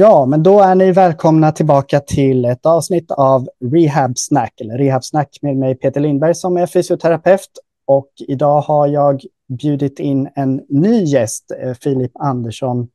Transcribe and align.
Ja, 0.00 0.26
men 0.26 0.42
då 0.42 0.60
är 0.60 0.74
ni 0.74 0.92
välkomna 0.92 1.52
tillbaka 1.52 2.00
till 2.00 2.44
ett 2.44 2.66
avsnitt 2.66 3.10
av 3.10 3.48
Rehab 3.64 4.18
Snack, 4.18 4.60
eller 4.60 4.78
Rehab 4.78 5.04
Snack 5.04 5.38
med 5.42 5.56
mig 5.56 5.74
Peter 5.74 6.00
Lindberg 6.00 6.34
som 6.34 6.56
är 6.56 6.66
fysioterapeut. 6.66 7.48
Och 7.84 8.08
idag 8.18 8.60
har 8.60 8.86
jag 8.86 9.22
bjudit 9.48 9.98
in 9.98 10.28
en 10.34 10.62
ny 10.68 11.04
gäst, 11.04 11.50
eh, 11.62 11.74
Filip 11.74 12.12
Andersson. 12.14 12.88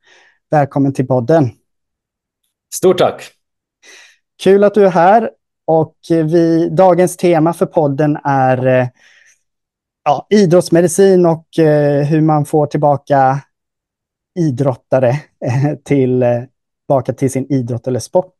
Välkommen 0.52 0.94
till 0.94 1.08
podden. 1.08 1.50
Stort 2.74 2.98
tack. 2.98 3.32
Kul 4.44 4.64
att 4.64 4.74
du 4.74 4.86
är 4.86 4.92
här. 4.92 5.32
Och 5.66 5.96
vi, 6.10 6.70
dagens 6.70 7.18
tema 7.18 7.54
för 7.54 7.66
podden 7.66 8.18
är 8.24 8.68
eh, 8.68 8.88
ja, 10.04 10.28
idrottsmedicin 10.30 11.26
och 11.26 11.60
eh, 11.60 12.06
hur 12.06 12.22
man 12.22 12.46
får 12.46 12.68
tillbaka 12.68 13.40
idrottare 14.40 15.16
till 15.84 16.26
tillbaka 16.88 17.14
till 17.14 17.32
sin 17.32 17.54
idrott 17.54 17.88
eller 17.88 18.00
sport 18.00 18.40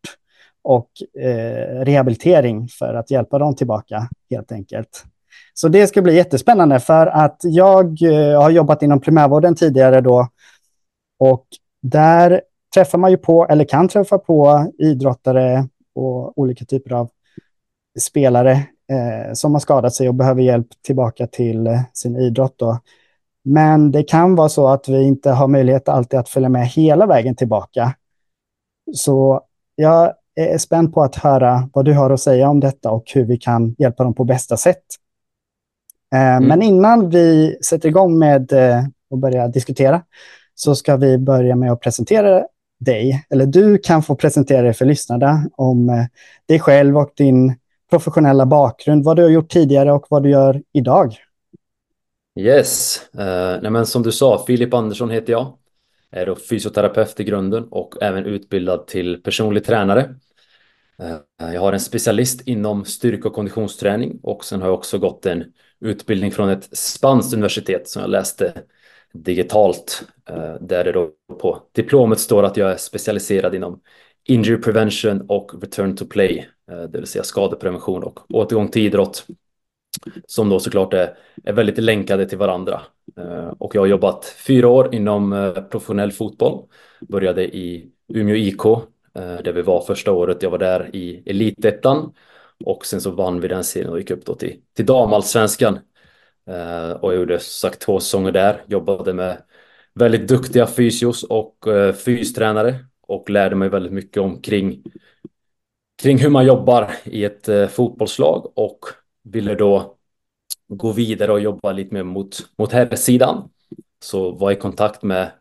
och 0.64 0.90
eh, 1.22 1.86
rehabilitering 1.86 2.68
för 2.68 2.94
att 2.94 3.12
hjälpa 3.12 3.40
dem 3.40 3.56
tillbaka 3.56 4.10
helt 4.30 4.52
enkelt. 4.52 5.06
Så 5.54 5.68
det 5.68 5.88
ska 5.88 6.02
bli 6.02 6.16
jättespännande 6.16 6.80
för 6.80 7.08
att 7.08 7.38
jag 7.44 8.02
eh, 8.02 8.42
har 8.42 8.50
jobbat 8.50 8.84
inom 8.84 9.00
primärvården 9.00 9.56
tidigare 9.56 10.02
då 10.02 10.28
och 11.20 11.46
där 11.82 12.42
träffar 12.74 12.98
man 12.98 13.12
ju 13.12 13.18
på, 13.18 13.48
eller 13.48 13.66
kan 13.66 13.88
träffa 13.88 14.18
på 14.18 14.68
idrottare 14.78 15.68
och 15.96 16.38
olika 16.38 16.66
typer 16.66 16.94
av 16.94 17.10
spelare 18.00 18.52
eh, 18.92 19.34
som 19.34 19.54
har 19.54 19.60
skadat 19.60 19.94
sig 19.94 20.08
och 20.08 20.16
behöver 20.16 20.42
hjälp 20.42 20.68
tillbaka 20.86 21.28
till 21.28 21.68
eh, 21.68 21.82
sin 21.94 22.18
idrott. 22.18 22.56
Då. 22.58 22.80
Men 23.44 23.92
det 23.92 24.04
kan 24.04 24.36
vara 24.36 24.50
så 24.50 24.68
att 24.68 24.90
vi 24.90 25.04
inte 25.04 25.32
har 25.32 25.48
möjlighet 25.48 25.90
alltid 25.90 26.20
att 26.20 26.30
följa 26.30 26.50
med 26.50 26.68
hela 26.68 27.06
vägen 27.06 27.36
tillbaka. 27.36 27.94
Så 28.94 29.42
jag 29.76 30.14
är 30.36 30.58
spänd 30.58 30.94
på 30.94 31.04
att 31.04 31.16
höra 31.16 31.70
vad 31.74 31.86
du 31.86 31.94
har 31.94 32.10
att 32.10 32.22
säga 32.22 32.50
om 32.50 32.60
detta 32.60 32.92
och 32.92 33.04
hur 33.14 33.26
vi 33.26 33.38
kan 33.38 33.76
hjälpa 33.78 34.04
dem 34.04 34.14
på 34.14 34.24
bästa 34.24 34.58
sätt. 34.58 34.84
Eh, 36.16 36.36
mm. 36.36 36.48
Men 36.48 36.62
innan 36.62 37.10
vi 37.10 37.58
sätter 37.66 37.90
igång 37.90 38.20
med 38.20 38.44
att 38.44 38.52
eh, 38.52 39.18
börja 39.18 39.48
diskutera 39.48 40.04
så 40.56 40.76
ska 40.76 40.98
vi 40.98 41.18
börja 41.18 41.56
med 41.56 41.72
att 41.72 41.82
presentera 41.82 42.46
dig, 42.80 43.26
eller 43.30 43.46
du 43.46 43.78
kan 43.78 44.04
få 44.04 44.16
presentera 44.16 44.62
dig 44.62 44.74
för 44.74 44.86
lyssnarna 44.86 45.50
om 45.56 45.90
eh, 45.90 46.06
dig 46.48 46.60
själv 46.60 46.98
och 46.98 47.12
din 47.16 47.56
professionella 47.90 48.46
bakgrund, 48.46 49.04
vad 49.04 49.16
du 49.16 49.24
har 49.24 49.30
gjort 49.30 49.52
tidigare 49.52 49.92
och 49.92 50.06
vad 50.10 50.24
du 50.24 50.30
gör 50.30 50.62
idag. 50.74 51.16
Yes, 52.40 53.02
uh, 53.20 53.72
nej 53.72 53.86
som 53.86 54.04
du 54.04 54.12
sa, 54.12 54.44
Filip 54.48 54.74
Andersson 54.74 55.10
heter 55.10 55.34
jag 55.34 55.54
är 56.14 56.26
då 56.26 56.36
fysioterapeut 56.36 57.20
i 57.20 57.24
grunden 57.24 57.64
och 57.64 57.96
även 58.02 58.26
utbildad 58.26 58.88
till 58.88 59.24
personlig 59.24 59.66
tränare. 59.66 60.16
Eh, 61.00 61.54
jag 61.54 61.62
har 61.62 61.74
en 61.74 61.80
specialist 61.80 62.48
inom 62.48 62.86
styrka 62.86 63.28
och 63.28 63.36
konditionsträning 63.36 64.20
och 64.24 64.46
sen 64.46 64.62
har 64.62 64.68
jag 64.68 64.76
också 64.76 64.98
gått 64.98 65.26
en 65.26 65.44
utbildning 65.80 66.32
från 66.32 66.50
ett 66.50 66.78
spanskt 66.78 67.34
universitet 67.34 67.90
som 67.90 68.02
jag 68.02 68.12
läste 68.12 68.54
digitalt 69.14 70.04
eh, 70.30 70.56
där 70.62 70.84
det 70.84 70.92
då 70.92 71.12
på 71.42 71.64
diplomet 71.72 72.20
står 72.20 72.44
att 72.44 72.58
jag 72.58 72.72
är 72.72 72.78
specialiserad 72.78 73.56
inom 73.56 73.82
injury 74.24 74.62
prevention 74.62 75.26
och 75.28 75.52
return 75.62 75.96
to 75.96 76.06
play, 76.06 76.48
eh, 76.72 76.84
det 76.84 76.98
vill 76.98 77.08
säga 77.08 77.24
skadeprevention 77.24 78.04
och 78.04 78.20
återgång 78.30 78.68
till 78.68 78.86
idrott 78.86 79.26
som 80.28 80.50
då 80.50 80.60
såklart 80.60 80.94
är, 80.94 81.18
är 81.44 81.54
väldigt 81.54 81.78
länkade 81.78 82.26
till 82.26 82.38
varandra. 82.38 82.82
Eh, 83.18 83.48
och 83.60 83.76
jag 83.76 83.82
har 83.82 83.88
jobbat 83.88 84.26
fyra 84.26 84.68
år 84.68 84.96
inom 84.96 85.34
eh, 85.34 85.52
professionell 85.52 86.12
fotboll. 86.12 86.66
Började 87.02 87.56
i 87.56 87.92
Umeå 88.14 88.36
IK, 88.36 88.66
eh, 88.66 88.82
där 89.44 89.54
vi 89.54 89.62
var 89.62 89.82
första 89.82 90.12
året. 90.12 90.44
Jag 90.44 90.50
var 90.50 90.58
där 90.58 90.96
i 90.96 91.24
elitettan 91.26 92.14
och 92.66 92.86
sen 92.86 93.02
så 93.02 93.12
vann 93.12 93.40
vi 93.40 93.48
den 93.48 93.64
serien 93.64 93.90
och 93.92 94.00
gick 94.00 94.12
upp 94.12 94.26
då 94.26 94.36
till, 94.36 94.60
till 94.76 94.86
damallsvenskan. 94.86 95.80
Eh, 96.48 96.92
och 96.92 97.14
jag 97.14 97.20
gjorde 97.20 97.40
sagt 97.40 97.82
två 97.82 98.00
säsonger 98.00 98.32
där, 98.32 98.64
jobbade 98.68 99.14
med 99.14 99.38
väldigt 99.94 100.28
duktiga 100.28 100.68
fysios 100.68 101.24
och 101.24 101.68
eh, 101.68 101.94
fystränare 101.94 102.86
och 103.08 103.30
lärde 103.30 103.56
mig 103.56 103.70
väldigt 103.70 103.94
mycket 103.94 104.24
omkring 104.24 104.84
kring 106.02 106.18
hur 106.18 106.30
man 106.30 106.46
jobbar 106.46 106.92
i 107.04 107.24
ett 107.24 107.50
eh, 107.50 107.68
fotbollslag 107.68 108.52
och 108.56 108.80
ville 109.24 109.56
då 109.56 109.98
gå 110.68 110.92
vidare 110.92 111.32
och 111.32 111.40
jobba 111.40 111.72
lite 111.72 111.94
mer 111.94 112.04
mot, 112.04 112.38
mot 112.58 112.72
herrsidan. 112.72 113.50
Så 114.00 114.32
var 114.32 114.52
i 114.52 114.56
kontakt 114.56 115.04
med 115.04 115.32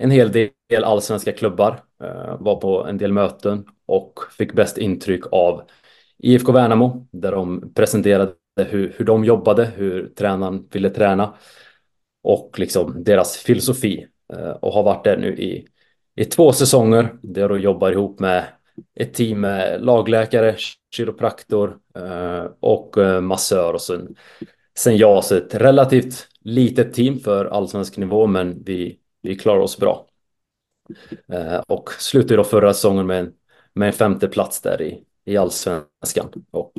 en 0.00 0.10
hel 0.10 0.32
del 0.32 0.84
allsvenska 0.84 1.32
klubbar, 1.32 1.82
eh, 2.02 2.36
var 2.40 2.60
på 2.60 2.84
en 2.84 2.98
del 2.98 3.12
möten 3.12 3.66
och 3.86 4.14
fick 4.38 4.52
bäst 4.52 4.78
intryck 4.78 5.24
av 5.32 5.62
IFK 6.18 6.52
Värnamo 6.52 7.08
där 7.12 7.32
de 7.32 7.74
presenterade 7.74 8.34
hur, 8.56 8.94
hur 8.98 9.04
de 9.04 9.24
jobbade, 9.24 9.64
hur 9.64 10.08
tränaren 10.08 10.68
ville 10.70 10.90
träna 10.90 11.34
och 12.22 12.58
liksom 12.58 13.04
deras 13.04 13.36
filosofi 13.36 14.06
eh, 14.32 14.50
och 14.50 14.72
har 14.72 14.82
varit 14.82 15.04
där 15.04 15.16
nu 15.16 15.36
i, 15.36 15.68
i 16.14 16.24
två 16.24 16.52
säsonger 16.52 17.18
där 17.22 17.48
de 17.48 17.60
jobbar 17.60 17.92
ihop 17.92 18.20
med 18.20 18.44
ett 18.94 19.14
team 19.14 19.40
med 19.40 19.84
lagläkare, 19.84 20.56
kiropraktor 20.90 21.78
eh, 21.94 22.44
och 22.60 22.98
eh, 22.98 23.20
massör 23.20 23.72
och 23.72 23.80
sen, 23.80 24.14
sen 24.78 24.96
jag, 24.96 25.24
så 25.24 25.34
ett 25.34 25.54
relativt 25.54 26.28
litet 26.40 26.94
team 26.94 27.18
för 27.18 27.44
allsvensk 27.44 27.96
nivå, 27.96 28.26
men 28.26 28.62
vi, 28.64 28.98
vi 29.22 29.36
klarar 29.36 29.60
oss 29.60 29.78
bra. 29.78 30.06
Eh, 31.32 31.58
och 31.66 31.90
slutade 31.92 32.36
då 32.36 32.44
förra 32.44 32.74
säsongen 32.74 33.06
med 33.06 33.20
en, 33.20 33.32
med 33.74 33.86
en 33.86 33.92
femte 33.92 34.28
plats 34.28 34.60
där 34.60 34.82
i, 34.82 35.04
i 35.24 35.36
allsvenskan 35.36 36.44
och 36.50 36.72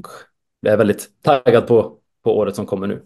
jag 0.61 0.73
är 0.73 0.77
väldigt 0.77 1.09
taggad 1.21 1.67
på, 1.67 1.97
på 2.23 2.37
året 2.37 2.55
som 2.55 2.65
kommer 2.65 2.87
nu. 2.87 3.03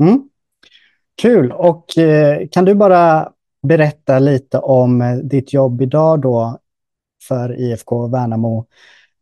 Mm. 0.00 0.28
Kul. 1.22 1.52
Och 1.52 1.98
eh, 1.98 2.48
kan 2.50 2.64
du 2.64 2.74
bara 2.74 3.32
berätta 3.62 4.18
lite 4.18 4.58
om 4.58 5.20
ditt 5.24 5.52
jobb 5.52 5.82
idag 5.82 6.20
då 6.20 6.58
för 7.28 7.60
IFK 7.60 8.06
Värnamo. 8.08 8.66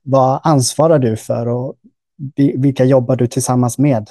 Vad 0.02 0.40
ansvarar 0.44 0.98
du 0.98 1.16
för 1.16 1.48
och 1.48 1.74
vilka 2.54 2.84
jobbar 2.84 3.16
du 3.16 3.26
tillsammans 3.26 3.78
med? 3.78 4.10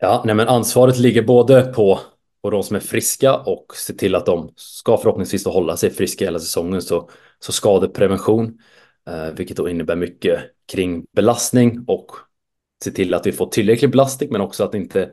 Ja, 0.00 0.22
nej 0.26 0.34
men 0.34 0.48
ansvaret 0.48 0.98
ligger 0.98 1.22
både 1.22 1.62
på, 1.62 2.00
på 2.42 2.50
de 2.50 2.62
som 2.62 2.76
är 2.76 2.80
friska 2.80 3.36
och 3.36 3.66
se 3.74 3.92
till 3.92 4.14
att 4.14 4.26
de 4.26 4.52
ska 4.56 4.96
förhoppningsvis 4.96 5.46
hålla 5.46 5.76
sig 5.76 5.90
friska 5.90 6.24
hela 6.24 6.38
säsongen. 6.38 6.82
Så, 6.82 7.10
så 7.38 7.52
skadeprevention, 7.52 8.58
eh, 9.08 9.34
vilket 9.36 9.56
då 9.56 9.68
innebär 9.68 9.96
mycket 9.96 10.40
kring 10.72 11.06
belastning 11.12 11.84
och 11.86 12.10
se 12.84 12.90
till 12.90 13.14
att 13.14 13.26
vi 13.26 13.32
får 13.32 13.46
tillräcklig 13.46 13.90
belastning 13.90 14.28
men 14.32 14.40
också 14.40 14.64
att 14.64 14.72
det 14.72 14.78
inte 14.78 15.12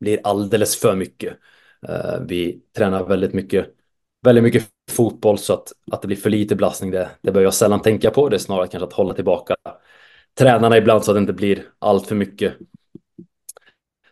blir 0.00 0.20
alldeles 0.24 0.76
för 0.76 0.96
mycket. 0.96 1.36
Eh, 1.88 2.20
vi 2.28 2.60
tränar 2.76 3.04
väldigt 3.04 3.32
mycket, 3.32 3.66
väldigt 4.22 4.44
mycket 4.44 4.68
fotboll 4.98 5.38
så 5.38 5.52
att, 5.52 5.72
att 5.92 6.02
det 6.02 6.06
blir 6.08 6.16
för 6.16 6.30
lite 6.30 6.56
belastning 6.56 6.90
det, 6.90 7.08
det 7.22 7.32
bör 7.32 7.40
jag 7.40 7.54
sällan 7.54 7.82
tänka 7.82 8.10
på. 8.10 8.28
Det 8.28 8.36
är 8.36 8.38
snarare 8.38 8.66
kanske 8.66 8.86
att 8.86 8.92
hålla 8.92 9.14
tillbaka 9.14 9.56
tränarna 10.38 10.76
ibland 10.76 11.04
så 11.04 11.10
att 11.10 11.14
det 11.14 11.20
inte 11.20 11.32
blir 11.32 11.64
allt 11.78 12.06
för 12.06 12.14
mycket. 12.14 12.54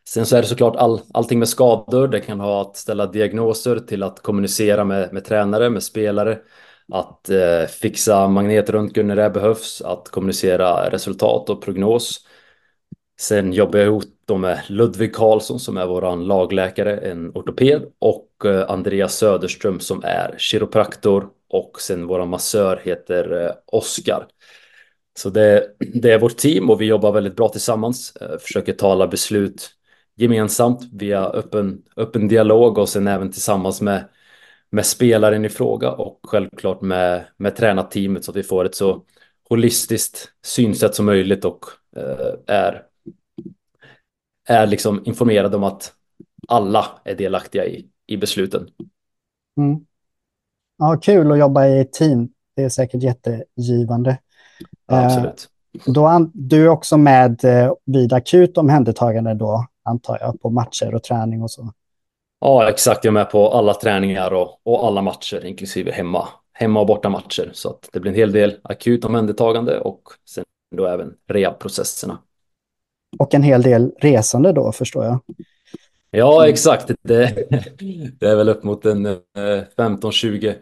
Sen 0.09 0.27
så 0.27 0.37
är 0.37 0.43
det 0.43 0.49
såklart 0.49 0.77
all, 0.77 1.01
allting 1.15 1.39
med 1.39 1.49
skador. 1.49 2.09
Det 2.09 2.21
kan 2.21 2.41
ha 2.41 2.63
att 2.63 2.77
ställa 2.77 3.07
diagnoser 3.07 3.79
till 3.79 4.03
att 4.03 4.23
kommunicera 4.23 4.85
med, 4.85 5.13
med 5.13 5.25
tränare, 5.25 5.71
med 5.71 5.83
spelare, 5.83 6.39
att 6.93 7.31
eh, 7.31 7.67
fixa 7.81 8.29
magnetröntgen 8.29 9.07
när 9.07 9.17
det 9.17 9.31
behövs, 9.31 9.83
att 9.83 10.09
kommunicera 10.09 10.91
resultat 10.91 11.51
och 11.51 11.63
prognos. 11.63 12.26
Sen 13.21 13.53
jobbar 13.53 13.79
jag 13.79 13.87
ihop 13.87 14.05
då 14.27 14.37
med 14.37 14.63
Ludvig 14.69 15.15
Karlsson 15.15 15.61
som 15.61 15.77
är 15.77 15.87
våran 15.87 16.27
lagläkare, 16.27 16.97
en 16.97 17.31
ortoped 17.31 17.83
och 17.99 18.31
eh, 18.45 18.71
Andreas 18.71 19.17
Söderström 19.17 19.81
som 19.81 20.05
är 20.05 20.35
kiropraktor 20.39 21.29
och 21.49 21.81
sen 21.81 22.07
våran 22.07 22.29
massör 22.29 22.81
heter 22.85 23.45
eh, 23.45 23.53
Oskar. 23.67 24.27
Så 25.19 25.31
det, 25.31 25.77
det, 25.79 26.13
är 26.13 26.19
vårt 26.19 26.37
team 26.37 26.71
och 26.71 26.81
vi 26.81 26.87
jobbar 26.87 27.13
väldigt 27.13 27.37
bra 27.37 27.49
tillsammans, 27.49 28.17
eh, 28.17 28.39
försöker 28.39 28.73
ta 28.73 28.93
alla 28.93 29.07
beslut 29.07 29.71
gemensamt 30.17 30.81
via 30.93 31.27
öppen, 31.27 31.83
öppen 31.97 32.29
dialog 32.29 32.79
och 32.79 32.89
sen 32.89 33.07
även 33.07 33.33
tillsammans 33.33 33.81
med, 33.81 34.09
med 34.71 34.87
spelaren 34.87 35.45
i 35.45 35.49
fråga 35.49 35.91
och 35.93 36.21
självklart 36.23 36.81
med, 36.81 37.25
med 37.37 37.57
tränarteamet 37.57 38.25
så 38.25 38.31
att 38.31 38.37
vi 38.37 38.43
får 38.43 38.65
ett 38.65 38.75
så 38.75 39.05
holistiskt 39.49 40.29
synsätt 40.45 40.95
som 40.95 41.07
möjligt 41.07 41.45
och 41.45 41.65
eh, 41.97 42.35
är 42.47 42.83
är 44.47 44.67
liksom 44.67 45.03
informerad 45.05 45.55
om 45.55 45.65
att 45.65 45.93
alla 46.49 46.87
är 47.05 47.15
delaktiga 47.15 47.67
i, 47.67 47.87
i 48.07 48.17
besluten. 48.17 48.69
Mm. 49.57 49.81
Ja, 50.79 50.99
kul 51.03 51.33
att 51.33 51.39
jobba 51.39 51.67
i 51.67 51.81
ett 51.81 51.93
team. 51.93 52.29
Det 52.57 52.63
är 52.63 52.69
säkert 52.69 53.03
jättegivande. 53.03 54.19
Ja, 54.87 55.05
absolut. 55.05 55.49
Eh, 55.87 55.93
då, 55.93 56.31
du 56.35 56.65
är 56.65 56.69
också 56.69 56.97
med 56.97 57.45
eh, 57.45 57.73
vid 57.85 58.13
akut 58.13 58.59
omhändertagande 58.59 59.35
då, 59.35 59.67
antar 59.83 60.19
jag, 60.21 60.41
på 60.41 60.51
matcher 60.51 60.95
och 60.95 61.03
träning 61.03 61.43
och 61.43 61.51
så? 61.51 61.73
Ja, 62.41 62.69
exakt. 62.69 63.05
Jag 63.05 63.11
är 63.11 63.15
med 63.15 63.31
på 63.31 63.51
alla 63.51 63.75
träningar 63.75 64.33
och, 64.33 64.61
och 64.63 64.87
alla 64.87 65.03
matcher, 65.03 65.45
inklusive 65.45 65.93
hemma, 65.93 66.29
hemma 66.53 66.81
och 66.81 66.87
borta 66.87 67.09
matcher. 67.09 67.51
Så 67.53 67.71
att 67.71 67.89
det 67.93 68.01
blir 68.01 68.13
en 68.13 68.19
hel 68.19 68.33
del 68.33 68.57
akut 68.63 69.05
omhändertagande 69.05 69.81
och 69.81 70.03
sen 70.29 70.45
då 70.77 70.87
även 70.87 71.15
rehabprocesserna. 71.29 72.19
Och 73.19 73.35
en 73.35 73.43
hel 73.43 73.63
del 73.63 73.93
resande 73.99 74.53
då, 74.53 74.73
förstår 74.73 75.05
jag. 75.05 75.21
Ja, 76.11 76.49
exakt. 76.49 76.91
Det, 77.03 77.49
det 78.21 78.27
är 78.27 78.37
väl 78.37 78.49
upp 78.49 78.65
mot 78.65 78.87
en 78.87 79.07
15-20 79.07 80.49
eh, 80.49 80.55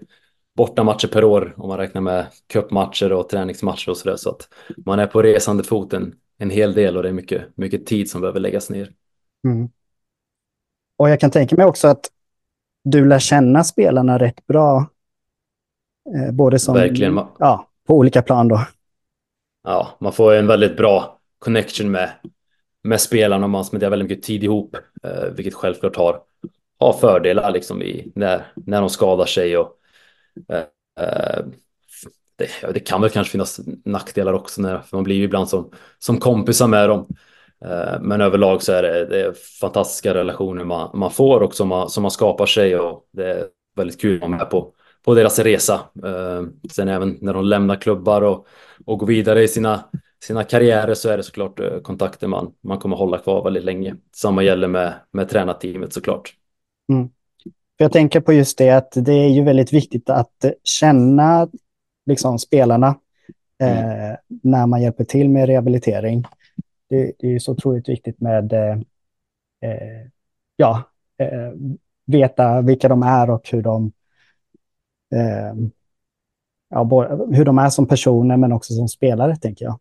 bortamatcher 0.57 1.09
per 1.09 1.25
år 1.25 1.55
om 1.57 1.69
man 1.69 1.79
räknar 1.79 2.01
med 2.01 2.27
cupmatcher 2.47 3.13
och 3.13 3.29
träningsmatcher 3.29 3.91
och 3.91 3.97
sådär. 3.97 4.17
Så 4.17 4.31
att 4.31 4.49
man 4.87 4.99
är 4.99 5.07
på 5.07 5.23
resande 5.23 5.65
foten 5.65 6.15
en 6.39 6.51
hel 6.51 6.75
del 6.75 6.97
och 6.97 7.03
det 7.03 7.09
är 7.09 7.13
mycket, 7.13 7.57
mycket 7.57 7.87
tid 7.87 8.11
som 8.11 8.21
behöver 8.21 8.41
läggas 8.41 8.71
ner. 8.71 8.93
Mm. 9.45 9.69
Och 10.97 11.11
jag 11.11 11.21
kan 11.21 11.31
tänka 11.31 11.57
mig 11.57 11.67
också 11.67 11.89
att 11.89 12.11
du 12.85 13.09
lär 13.09 13.19
känna 13.19 13.65
spelarna 13.65 14.19
rätt 14.19 14.47
bra. 14.47 14.87
Eh, 16.15 16.33
både 16.33 16.59
som, 16.59 16.75
Verkligen. 16.75 17.21
Ja, 17.39 17.69
på 17.87 17.95
olika 17.95 18.23
plan 18.23 18.49
då. 18.49 18.67
Ja, 19.65 19.89
man 20.01 20.13
får 20.13 20.35
en 20.35 20.47
väldigt 20.47 20.77
bra 20.77 21.14
connection 21.45 21.91
med, 21.91 22.11
med 22.83 23.01
spelarna 23.01 23.47
och 23.47 23.51
man 23.51 23.65
spenderar 23.65 23.91
väldigt 23.91 24.09
mycket 24.09 24.25
tid 24.25 24.45
ihop, 24.45 24.77
eh, 25.03 25.25
vilket 25.37 25.55
självklart 25.55 25.97
har, 25.97 26.21
har 26.79 26.93
fördelar 26.93 27.51
liksom 27.51 27.83
i, 27.83 28.13
när, 28.15 28.47
när 28.55 28.81
de 28.81 28.91
skadar 28.91 29.27
sig 29.27 29.57
och 29.57 29.79
eh, 30.49 30.65
eh 31.05 31.45
det, 32.37 32.73
det, 32.73 32.81
kan 32.81 33.01
väl 33.01 33.11
kanske 33.11 33.33
finnas 33.33 33.61
nackdelar 33.85 34.33
också, 34.33 34.63
när, 34.63 34.79
för 34.79 34.97
man 34.97 35.05
blir 35.05 35.17
ju 35.17 35.25
ibland 35.25 35.49
som, 35.49 35.71
som 35.99 36.21
kompisar 36.21 36.67
med 36.67 36.89
dem. 36.89 37.07
Eh, 37.65 38.01
men 38.01 38.21
överlag 38.21 38.63
så 38.63 38.73
är 38.73 38.83
det, 38.83 39.07
det 39.07 39.21
är 39.21 39.33
fantastiska 39.61 40.15
relationer 40.15 40.65
man, 40.65 40.91
man 40.95 41.11
får 41.11 41.41
och 41.41 41.55
som 41.55 41.69
man, 41.69 41.91
som 41.91 42.03
man 42.03 42.11
skapar 42.11 42.47
sig 42.47 42.77
och 42.77 43.09
det 43.13 43.31
är 43.31 43.47
väldigt 43.77 44.01
kul 44.01 44.15
att 44.15 44.21
vara 44.21 44.39
med 44.39 44.51
på, 44.51 44.73
på 45.05 45.15
deras 45.15 45.39
resa. 45.39 45.81
Eh, 46.05 46.43
sen 46.71 46.89
även 46.89 47.19
när 47.21 47.35
de 47.35 47.45
lämnar 47.45 47.77
klubbar 47.77 48.23
och, 48.23 48.47
och 48.85 48.99
går 48.99 49.07
vidare 49.07 49.43
i 49.43 49.49
sina, 49.49 49.85
sina 50.27 50.45
karriärer 50.45 50.95
så 50.95 51.09
är 51.09 51.17
det 51.17 51.23
såklart 51.23 51.61
eh, 51.61 51.81
kontakter 51.83 52.27
man, 52.27 52.53
man 52.61 52.79
kommer 52.79 52.97
hålla 52.97 53.19
kvar 53.19 53.45
väldigt 53.45 53.65
länge. 53.65 53.97
Samma 54.17 54.43
gäller 54.43 54.69
med, 54.69 54.95
med 55.11 55.29
tränarteamet 55.29 55.93
såklart. 55.93 56.35
Mm. 56.93 57.09
Jag 57.77 57.93
tänker 57.93 58.21
på 58.21 58.33
just 58.33 58.59
det 58.59 58.71
att 58.71 58.93
det 58.97 59.13
är 59.13 59.29
ju 59.29 59.43
väldigt 59.43 59.73
viktigt 59.73 60.11
att 60.11 60.45
känna 60.63 61.49
liksom, 62.07 62.39
spelarna 62.39 62.99
mm. 63.59 63.77
eh, 63.77 64.17
när 64.43 64.67
man 64.67 64.83
hjälper 64.83 65.05
till 65.05 65.29
med 65.29 65.47
rehabilitering 65.47 66.27
det, 66.89 67.13
det 67.19 67.35
är 67.35 67.39
så 67.39 67.53
otroligt 67.53 67.89
viktigt 67.89 68.21
med 68.21 68.53
eh, 68.53 68.79
eh, 69.61 70.07
ja, 70.57 70.83
eh, 71.19 71.53
veta 72.07 72.61
vilka 72.61 72.89
de 72.89 73.03
är 73.03 73.31
och 73.31 73.49
hur 73.53 73.63
de, 73.63 73.93
eh, 75.15 75.55
ja, 76.69 76.85
hur 77.31 77.45
de 77.45 77.59
är 77.59 77.71
som 77.71 77.87
personer 77.87 78.37
men 78.37 78.53
också 78.53 78.75
som 78.75 78.89
spelare, 78.89 79.37
tänker 79.37 79.65
jag. 79.65 79.79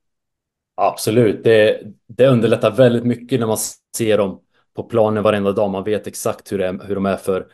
Absolut, 0.76 1.44
det, 1.44 1.82
det 2.08 2.28
underlättar 2.28 2.72
väldigt 2.72 3.04
mycket 3.04 3.40
när 3.40 3.48
man 3.48 3.58
ser 3.98 4.18
dem 4.18 4.42
på 4.76 4.84
planen 4.84 5.24
varenda 5.24 5.52
dag. 5.52 5.70
Man 5.72 5.84
vet 5.84 6.08
exakt 6.08 6.52
hur, 6.52 6.62
är, 6.62 6.88
hur 6.88 6.96
de 6.96 7.06
är 7.06 7.18
för 7.18 7.48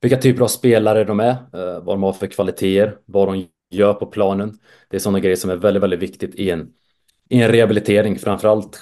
vilka 0.00 0.16
typer 0.16 0.42
av 0.44 0.48
spelare 0.48 1.04
de 1.04 1.20
är, 1.20 1.30
eh, 1.30 1.84
vad 1.84 1.94
de 1.96 2.02
har 2.02 2.12
för 2.12 2.26
kvaliteter, 2.26 2.98
vad 3.04 3.28
de 3.28 3.46
gör 3.70 3.94
på 3.94 4.06
planen. 4.06 4.58
Det 4.88 4.96
är 4.96 5.00
sådana 5.00 5.20
grejer 5.20 5.36
som 5.36 5.50
är 5.50 5.56
väldigt, 5.56 5.82
väldigt 5.82 6.00
viktigt 6.00 6.34
i 6.34 6.50
en 6.50 6.72
i 7.30 7.42
en 7.42 7.52
rehabilitering, 7.52 8.18
framförallt 8.18 8.80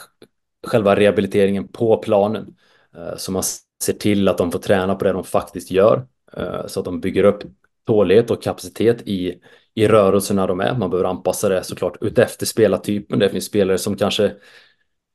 själva 0.67 0.97
rehabiliteringen 0.97 1.69
på 1.69 1.97
planen. 1.99 2.57
Eh, 2.97 3.17
så 3.17 3.33
man 3.33 3.43
ser 3.85 3.93
till 3.93 4.29
att 4.29 4.39
de 4.39 4.53
får 4.53 4.59
träna 4.59 4.95
på 4.95 5.05
det 5.05 5.13
de 5.13 5.25
faktiskt 5.25 5.71
gör. 5.71 6.07
Eh, 6.37 6.67
så 6.67 6.81
att 6.81 6.85
de 6.85 7.01
bygger 7.01 7.25
upp 7.25 7.43
tålighet 7.87 8.31
och 8.31 8.43
kapacitet 8.43 9.03
i, 9.09 9.41
i 9.81 9.89
rörelserna 9.89 10.47
de 10.47 10.61
är. 10.61 10.75
Man 10.75 10.91
behöver 10.91 11.11
anpassa 11.11 11.49
det 11.49 11.65
såklart 11.65 11.97
utefter 12.01 12.47
spelartypen. 12.47 13.19
Det 13.19 13.29
finns 13.29 13.45
spelare 13.45 13.79
som 13.79 13.97
kanske 13.97 14.33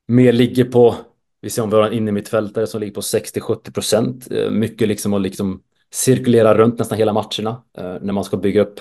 mer 0.08 0.34
ligger 0.34 0.66
på, 0.66 0.96
vi 1.42 1.50
ser 1.50 1.64
om 1.64 1.70
vi 1.70 1.76
har 1.76 1.84
en 1.84 1.94
innermittfältare 1.94 2.68
som 2.68 2.80
ligger 2.80 2.94
på 2.94 3.02
60-70 3.02 3.74
procent. 3.74 4.32
Eh, 4.32 4.50
mycket 4.50 4.88
liksom 4.88 5.14
att 5.14 5.22
liksom 5.22 5.62
cirkulera 5.92 6.58
runt 6.58 6.80
nästan 6.80 6.98
hela 6.98 7.14
matcherna. 7.14 7.64
Eh, 7.78 7.96
när 8.02 8.14
man 8.14 8.24
ska 8.24 8.38
bygga 8.38 8.62
upp 8.62 8.80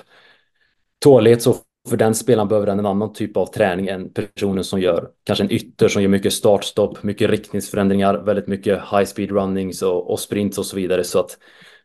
tålighet 0.98 1.42
så 1.42 1.56
för 1.88 1.96
den 1.96 2.14
spelaren 2.14 2.48
behöver 2.48 2.66
den 2.66 2.78
en 2.78 2.86
annan 2.86 3.12
typ 3.12 3.36
av 3.36 3.46
träning 3.46 3.88
än 3.88 4.12
personen 4.12 4.64
som 4.64 4.80
gör 4.80 5.08
kanske 5.24 5.44
en 5.44 5.50
ytter 5.50 5.88
som 5.88 6.02
gör 6.02 6.08
mycket 6.08 6.32
startstopp, 6.32 7.02
mycket 7.02 7.30
riktningsförändringar, 7.30 8.14
väldigt 8.14 8.46
mycket 8.46 8.78
high 8.78 9.04
speed 9.04 9.30
runnings 9.30 9.82
och, 9.82 10.10
och 10.10 10.20
sprints 10.20 10.58
och 10.58 10.66
så 10.66 10.76
vidare. 10.76 11.04
Så 11.04 11.20
att 11.20 11.38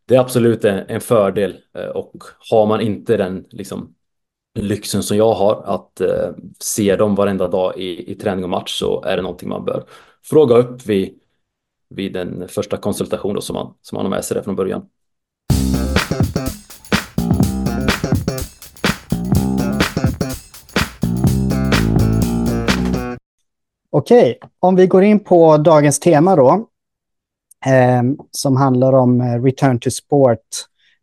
det 0.10 0.16
är 0.16 0.20
absolut 0.20 0.66
en, 0.66 0.84
en 0.88 1.02
fördel 1.02 1.58
eh, 1.78 1.86
och 1.86 2.24
har 2.50 2.66
man 2.66 2.82
inte 2.82 3.18
den 3.18 3.46
liksom 3.50 3.96
lyxen 4.60 5.04
som 5.04 5.18
jag 5.18 5.34
har 5.34 5.64
att 5.66 6.02
eh, 6.02 6.30
se 6.60 6.96
dem 6.96 7.16
varenda 7.16 7.48
dag 7.48 7.78
i, 7.78 8.12
i 8.12 8.16
träning 8.16 8.44
och 8.44 8.50
match 8.50 8.80
så 8.80 9.04
är 9.04 9.16
det 9.16 9.22
någonting 9.22 9.50
man 9.50 9.66
bör 9.66 9.84
fråga 10.24 10.56
upp 10.56 10.86
vid, 10.86 11.20
vid 11.90 12.14
den 12.14 12.48
första 12.48 12.78
konsultation 12.78 13.42
som 13.42 13.54
man, 13.54 13.74
som 13.82 13.96
man 13.96 14.06
har 14.06 14.10
med 14.10 14.26
sig 14.26 14.36
där 14.36 14.44
från 14.44 14.56
början. 14.56 14.86
Okej, 23.90 24.40
om 24.60 24.76
vi 24.76 24.88
går 24.88 25.04
in 25.04 25.20
på 25.20 25.58
dagens 25.58 26.00
tema 26.00 26.36
då, 26.36 26.70
Ehm, 27.66 28.18
som 28.32 28.56
handlar 28.56 28.94
om 28.94 29.22
eh, 29.22 29.44
return 29.44 29.80
to 29.80 29.90
sport, 29.90 30.40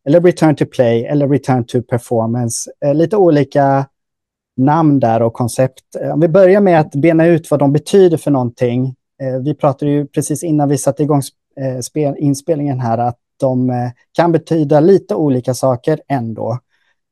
eller 0.06 0.20
return 0.20 0.56
to 0.56 0.64
play, 0.66 1.04
eller 1.04 1.28
return 1.28 1.64
to 1.64 1.82
performance. 1.82 2.70
Eh, 2.84 2.94
lite 2.94 3.16
olika 3.16 3.86
namn 4.56 5.00
där 5.00 5.22
och 5.22 5.32
koncept. 5.32 5.96
Eh, 6.00 6.12
om 6.12 6.20
vi 6.20 6.28
börjar 6.28 6.60
med 6.60 6.80
att 6.80 6.94
bena 6.94 7.26
ut 7.26 7.50
vad 7.50 7.60
de 7.60 7.72
betyder 7.72 8.16
för 8.16 8.30
någonting. 8.30 8.94
Eh, 9.22 9.42
vi 9.44 9.54
pratade 9.54 9.90
ju 9.90 10.06
precis 10.06 10.44
innan 10.44 10.68
vi 10.68 10.78
satte 10.78 11.02
igång 11.02 11.22
eh, 11.60 12.14
inspelningen 12.18 12.80
här 12.80 12.98
att 12.98 13.18
de 13.40 13.70
eh, 13.70 13.90
kan 14.12 14.32
betyda 14.32 14.80
lite 14.80 15.14
olika 15.14 15.54
saker 15.54 16.00
ändå. 16.08 16.58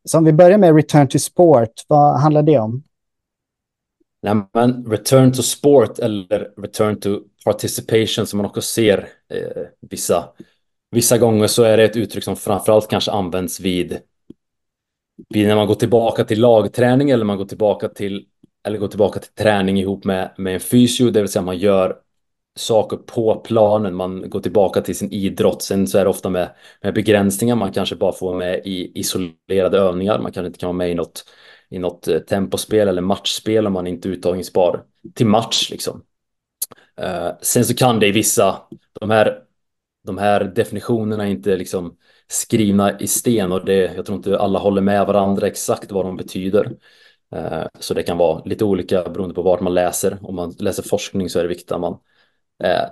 Så 0.04 0.18
om 0.18 0.24
vi 0.24 0.32
börjar 0.32 0.58
med 0.58 0.76
return 0.76 1.08
to 1.08 1.18
sport, 1.18 1.72
vad 1.88 2.20
handlar 2.20 2.42
det 2.42 2.58
om? 2.58 2.82
Nej, 4.22 4.34
men 4.52 4.84
return 4.84 5.32
to 5.32 5.42
sport 5.42 5.98
eller 5.98 6.60
return 6.62 7.00
to 7.00 7.08
participation 7.44 8.26
som 8.26 8.36
man 8.36 8.46
också 8.46 8.60
ser 8.60 9.08
eh, 9.28 9.62
vissa, 9.90 10.28
vissa 10.90 11.18
gånger 11.18 11.46
så 11.46 11.62
är 11.62 11.76
det 11.76 11.84
ett 11.84 11.96
uttryck 11.96 12.24
som 12.24 12.36
framförallt 12.36 12.90
kanske 12.90 13.10
används 13.10 13.60
vid, 13.60 13.98
vid 15.28 15.46
när 15.48 15.56
man 15.56 15.66
går 15.66 15.74
tillbaka 15.74 16.24
till 16.24 16.40
lagträning 16.40 17.10
eller 17.10 17.24
man 17.24 17.38
går 17.38 17.44
tillbaka 17.44 17.88
till 17.88 18.26
eller 18.66 18.78
går 18.78 18.88
tillbaka 18.88 19.20
till 19.20 19.32
träning 19.32 19.78
ihop 19.78 20.04
med, 20.04 20.34
med 20.38 20.54
en 20.54 20.60
fysio, 20.60 21.10
det 21.10 21.20
vill 21.20 21.28
säga 21.28 21.42
man 21.42 21.58
gör 21.58 21.96
saker 22.56 22.96
på 22.96 23.34
planen, 23.36 23.94
man 23.94 24.30
går 24.30 24.40
tillbaka 24.40 24.80
till 24.80 24.96
sin 24.96 25.12
idrott. 25.12 25.62
Sen 25.62 25.86
så 25.86 25.98
är 25.98 26.04
det 26.04 26.10
ofta 26.10 26.30
med, 26.30 26.50
med 26.82 26.94
begränsningar, 26.94 27.56
man 27.56 27.72
kanske 27.72 27.96
bara 27.96 28.12
får 28.12 28.34
med 28.34 28.60
i 28.64 29.00
isolerade 29.00 29.78
övningar, 29.78 30.18
man 30.18 30.32
kanske 30.32 30.46
inte 30.46 30.58
kan 30.58 30.66
vara 30.66 30.76
med 30.76 30.90
i 30.90 30.94
något 30.94 31.24
i 31.70 31.78
något 31.78 32.08
eh, 32.08 32.18
tempospel 32.18 32.88
eller 32.88 33.02
matchspel 33.02 33.66
om 33.66 33.72
man 33.72 33.86
inte 33.86 34.08
är 34.08 34.10
uttagningsbar 34.12 34.84
till 35.14 35.26
match 35.26 35.70
liksom. 35.70 36.02
Eh, 36.96 37.30
sen 37.40 37.64
så 37.64 37.74
kan 37.74 38.00
det 38.00 38.06
i 38.06 38.12
vissa, 38.12 38.62
de 39.00 39.10
här, 39.10 39.42
de 40.06 40.18
här 40.18 40.44
definitionerna 40.44 41.24
är 41.24 41.30
inte 41.30 41.56
liksom 41.56 41.96
skrivna 42.28 43.00
i 43.00 43.06
sten 43.06 43.52
och 43.52 43.64
det, 43.64 43.94
jag 43.96 44.06
tror 44.06 44.16
inte 44.16 44.38
alla 44.38 44.58
håller 44.58 44.82
med 44.82 45.06
varandra 45.06 45.46
exakt 45.46 45.92
vad 45.92 46.04
de 46.04 46.16
betyder. 46.16 46.76
Eh, 47.34 47.64
så 47.80 47.94
det 47.94 48.02
kan 48.02 48.18
vara 48.18 48.44
lite 48.44 48.64
olika 48.64 49.02
beroende 49.02 49.34
på 49.34 49.42
vart 49.42 49.60
man 49.60 49.74
läser. 49.74 50.18
Om 50.22 50.34
man 50.34 50.54
läser 50.58 50.82
forskning 50.82 51.30
så 51.30 51.38
är 51.38 51.42
det 51.42 51.48
viktigt 51.48 51.72
att 51.72 51.80
man 51.80 51.98
eh, 52.64 52.84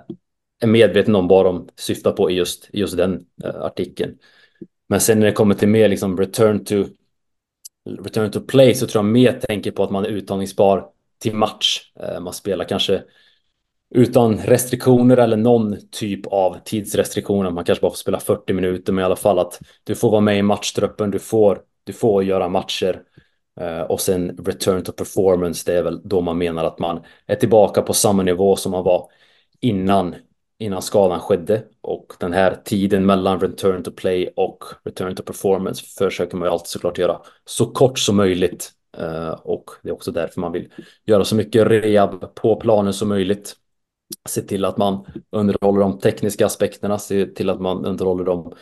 är 0.61 0.67
medveten 0.67 1.15
om 1.15 1.27
vad 1.27 1.45
de 1.45 1.69
syftar 1.75 2.11
på 2.11 2.31
i 2.31 2.33
just, 2.33 2.69
just 2.73 2.97
den 2.97 3.25
artikeln. 3.43 4.17
Men 4.87 4.99
sen 5.01 5.19
när 5.19 5.25
det 5.25 5.31
kommer 5.33 5.55
till 5.55 5.67
mer 5.67 5.89
liksom 5.89 6.17
return 6.17 6.65
to 6.65 6.85
return 7.99 8.31
to 8.31 8.41
play 8.41 8.75
så 8.75 8.87
tror 8.87 9.05
jag 9.05 9.11
mer 9.11 9.39
tänker 9.39 9.71
på 9.71 9.83
att 9.83 9.91
man 9.91 10.05
är 10.05 10.09
uttagningsbar 10.09 10.89
till 11.19 11.35
match. 11.35 11.91
Man 12.21 12.33
spelar 12.33 12.65
kanske 12.65 13.03
utan 13.95 14.37
restriktioner 14.37 15.17
eller 15.17 15.37
någon 15.37 15.77
typ 15.91 16.27
av 16.27 16.57
tidsrestriktioner. 16.65 17.51
Man 17.51 17.63
kanske 17.63 17.81
bara 17.81 17.91
får 17.91 17.97
spela 17.97 18.19
40 18.19 18.53
minuter, 18.53 18.93
men 18.93 19.01
i 19.01 19.05
alla 19.05 19.15
fall 19.15 19.39
att 19.39 19.59
du 19.83 19.95
får 19.95 20.11
vara 20.11 20.21
med 20.21 20.37
i 20.37 20.41
matchtruppen, 20.41 21.11
du 21.11 21.19
får, 21.19 21.59
du 21.83 21.93
får 21.93 22.23
göra 22.23 22.49
matcher. 22.49 23.01
Eh, 23.59 23.81
och 23.81 24.01
sen 24.01 24.37
return 24.37 24.83
to 24.83 24.91
performance, 24.91 25.71
det 25.71 25.77
är 25.77 25.83
väl 25.83 26.01
då 26.03 26.21
man 26.21 26.37
menar 26.37 26.65
att 26.65 26.79
man 26.79 26.99
är 27.27 27.35
tillbaka 27.35 27.81
på 27.81 27.93
samma 27.93 28.23
nivå 28.23 28.55
som 28.55 28.71
man 28.71 28.83
var 28.83 29.09
innan 29.61 30.15
innan 30.59 30.81
skadan 30.81 31.19
skedde 31.19 31.63
och 31.81 32.13
den 32.19 32.33
här 32.33 32.57
tiden 32.65 33.05
mellan 33.05 33.39
return 33.39 33.83
to 33.83 33.91
play 33.91 34.33
och 34.35 34.63
return 34.85 35.15
to 35.15 35.23
performance 35.23 35.85
försöker 35.97 36.37
man 36.37 36.47
ju 36.47 36.51
alltid 36.51 36.67
såklart 36.67 36.97
göra 36.97 37.21
så 37.45 37.65
kort 37.65 37.99
som 37.99 38.15
möjligt 38.15 38.71
eh, 38.97 39.29
och 39.29 39.69
det 39.81 39.89
är 39.89 39.93
också 39.93 40.11
därför 40.11 40.41
man 40.41 40.51
vill 40.51 40.69
göra 41.05 41.25
så 41.25 41.35
mycket 41.35 41.67
rehab 41.67 42.35
på 42.35 42.55
planen 42.55 42.93
som 42.93 43.09
möjligt 43.09 43.55
se 44.29 44.41
till 44.41 44.65
att 44.65 44.77
man 44.77 45.05
underhåller 45.31 45.79
de 45.79 45.99
tekniska 45.99 46.45
aspekterna, 46.45 46.99
se 46.99 47.25
till 47.25 47.49
att 47.49 47.61
man 47.61 47.85
underhåller 47.85 48.23
de 48.23 48.53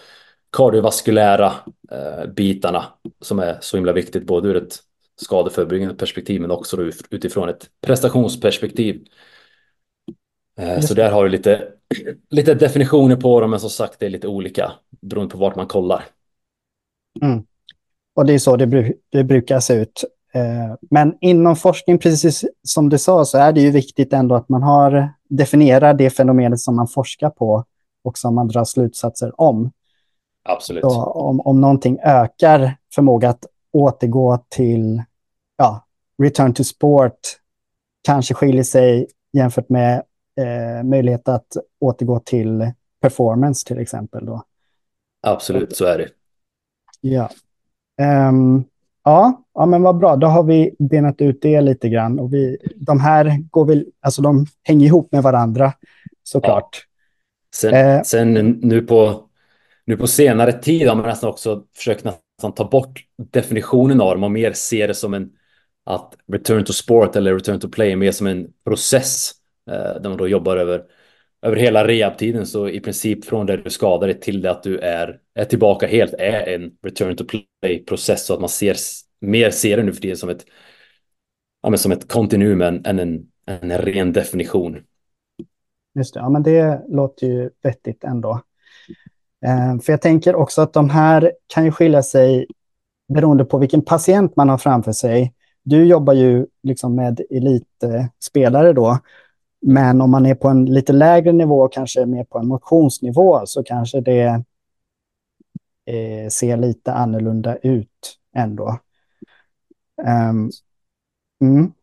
kardiovaskulära 0.52 1.54
eh, 1.92 2.30
bitarna 2.36 2.86
som 3.22 3.40
är 3.40 3.58
så 3.62 3.78
himla 3.78 3.94
viktigt 3.94 4.26
både 4.26 4.50
ur 4.50 4.56
ett 4.56 4.80
skadeförebyggande 5.22 5.96
perspektiv 5.96 6.42
men 6.42 6.52
också 6.52 6.78
utifrån 7.10 7.50
ett 7.50 7.70
prestationsperspektiv. 7.82 9.06
Eh, 10.58 10.80
så 10.80 10.94
där 10.94 11.12
har 11.12 11.24
du 11.24 11.30
lite, 11.30 11.68
lite 12.30 12.54
definitioner 12.54 13.16
på 13.16 13.42
dem 13.42 13.50
men 13.50 13.60
som 13.60 13.70
sagt 13.70 14.00
det 14.00 14.06
är 14.06 14.10
lite 14.10 14.28
olika 14.28 14.72
beroende 15.02 15.32
på 15.32 15.38
vart 15.38 15.56
man 15.56 15.68
kollar. 15.68 16.06
Mm. 17.22 17.44
Och 18.16 18.26
det 18.26 18.34
är 18.34 18.40
så 18.40 18.56
det, 18.56 18.68
bru 18.68 18.94
det 19.10 19.24
brukar 19.24 19.60
se 19.60 19.74
ut. 19.74 20.04
Eh, 20.34 20.76
men 20.90 21.14
inom 21.22 21.56
forskning, 21.56 22.00
precis 22.00 22.46
som 22.64 22.90
du 22.90 22.98
sa, 22.98 23.26
så 23.26 23.38
är 23.38 23.52
det 23.52 23.62
ju 23.62 23.72
viktigt 23.72 24.14
ändå 24.14 24.36
att 24.36 24.50
man 24.50 24.64
har 24.64 25.14
definierat 25.32 25.98
det 25.98 26.10
fenomenet 26.10 26.60
som 26.60 26.76
man 26.76 26.88
forskar 26.88 27.30
på 27.30 27.66
och 28.04 28.18
som 28.18 28.36
man 28.36 28.48
drar 28.48 28.64
slutsatser 28.64 29.42
om. 29.42 29.72
Absolut. 30.44 30.82
Så 30.82 31.04
om, 31.04 31.42
om 31.42 31.62
någonting 31.62 32.00
ökar 32.04 32.78
förmåga 32.96 33.30
att 33.30 33.46
återgå 33.72 34.46
till 34.50 35.04
ja, 35.58 35.88
return 36.18 36.54
to 36.54 36.64
sport, 36.64 37.20
kanske 38.02 38.34
skiljer 38.34 38.64
sig 38.64 39.08
jämfört 39.34 39.70
med 39.70 40.04
eh, 40.38 40.84
möjlighet 40.84 41.28
att 41.28 41.58
återgå 41.80 42.20
till 42.20 42.72
performance 43.02 43.68
till 43.68 43.80
exempel. 43.80 44.26
Då. 44.26 44.44
Absolut, 45.22 45.76
så 45.76 45.86
är 45.86 45.98
det. 45.98 46.10
Ja. 47.02 47.30
Um, 48.30 48.64
ja, 49.04 49.44
ja, 49.54 49.66
men 49.66 49.82
vad 49.82 49.98
bra. 49.98 50.16
Då 50.16 50.28
har 50.28 50.44
vi 50.44 50.76
benat 50.80 51.22
ut 51.22 51.42
det 51.42 51.62
lite 51.62 51.90
grann. 51.90 52.20
Och 52.20 52.34
vi, 52.34 52.58
de 52.76 53.00
här 53.00 53.38
går 53.52 53.66
väl, 53.66 53.86
alltså 54.02 54.22
de 54.22 54.46
hänger 54.64 54.86
ihop 54.86 55.12
med 55.12 55.24
varandra 55.24 55.74
såklart. 56.24 56.70
Ja. 56.72 56.88
Sen, 57.56 57.74
eh, 57.74 58.02
sen 58.02 58.34
nu, 58.62 58.82
på, 58.82 59.24
nu 59.86 59.98
på 59.98 60.08
senare 60.08 60.54
tid 60.54 60.88
har 60.88 60.96
man 60.96 61.06
nästan 61.06 61.30
också 61.30 61.64
försökt 61.76 62.04
nästan 62.04 62.54
ta 62.56 62.70
bort 62.70 63.06
definitionen 63.32 64.02
av 64.02 64.12
dem 64.12 64.24
och 64.24 64.32
mer 64.32 64.54
se 64.54 64.88
det 64.88 64.94
som 64.94 65.14
en 65.14 65.30
att 65.86 66.16
return 66.32 66.66
to 66.66 66.74
sport 66.74 67.16
eller 67.16 67.36
return 67.36 67.60
to 67.60 67.70
play 67.70 67.92
är 67.92 67.96
mer 67.96 68.12
som 68.12 68.28
en 68.28 68.48
process 68.66 69.32
eh, 69.72 70.02
där 70.02 70.10
man 70.10 70.18
då 70.18 70.28
jobbar 70.28 70.58
över 70.58 70.84
över 71.42 71.56
hela 71.56 71.88
rehabtiden 71.88 72.46
så 72.46 72.70
i 72.70 72.80
princip 72.80 73.26
från 73.26 73.46
det 73.46 73.58
du 73.58 73.70
skadar 73.70 74.08
dig 74.08 74.20
till 74.20 74.42
det 74.42 74.52
att 74.52 74.64
du 74.64 74.80
är, 74.80 75.20
är 75.34 75.46
tillbaka 75.46 75.88
helt 75.88 76.14
är 76.14 76.48
en 76.48 76.72
return 76.84 77.16
to 77.16 77.24
play 77.26 77.86
process 77.86 78.26
så 78.26 78.34
att 78.34 78.40
man 78.40 78.50
ser 78.50 78.76
mer 79.22 79.50
ser 79.50 79.78
det 79.78 79.84
nu 79.84 79.94
för 79.94 80.02
tiden 80.02 80.18
som 80.18 80.30
ett 80.30 80.46
ja, 81.62 81.70
men 81.70 81.80
som 81.80 81.92
ett 81.92 82.12
kontinuum 82.12 82.62
än, 82.62 82.86
en, 82.86 83.28
en 83.46 83.78
ren 83.78 84.14
definition. 84.14 84.78
Just 85.96 86.14
det, 86.14 86.20
ja 86.20 86.30
men 86.30 86.44
det 86.44 86.82
låter 86.88 87.28
ju 87.28 87.50
vettigt 87.64 88.04
ändå. 88.04 88.42
Eh, 89.46 89.80
för 89.80 89.94
jag 89.94 90.02
tänker 90.02 90.36
också 90.36 90.62
att 90.62 90.74
de 90.74 90.90
här 90.90 91.32
kan 91.48 91.66
ju 91.66 91.72
skilja 91.72 92.04
sig 92.04 92.48
beroende 93.14 93.46
på 93.46 93.58
vilken 93.58 93.82
patient 93.82 94.36
man 94.36 94.50
har 94.50 94.58
framför 94.58 94.92
sig. 94.92 95.34
Du 95.64 95.86
jobbar 95.86 96.14
ju 96.14 96.46
liksom 96.64 96.96
med 96.96 97.22
elitspelare 97.30 98.74
då 98.74 99.00
men 99.62 100.02
om 100.02 100.12
man 100.12 100.26
är 100.26 100.36
på 100.36 100.48
en 100.48 100.66
lite 100.66 100.94
lägre 100.94 101.32
nivå, 101.32 101.68
kanske 101.68 102.06
mer 102.06 102.24
på 102.24 102.40
en 102.40 102.48
motionsnivå, 102.48 103.46
så 103.46 103.64
kanske 103.64 104.02
det 104.02 104.44
eh, 105.86 106.30
ser 106.30 106.58
lite 106.58 106.94
annorlunda 106.94 107.56
ut 107.56 108.18
ändå. 108.36 108.80
Um, 110.30 110.52
mm. 111.42 111.74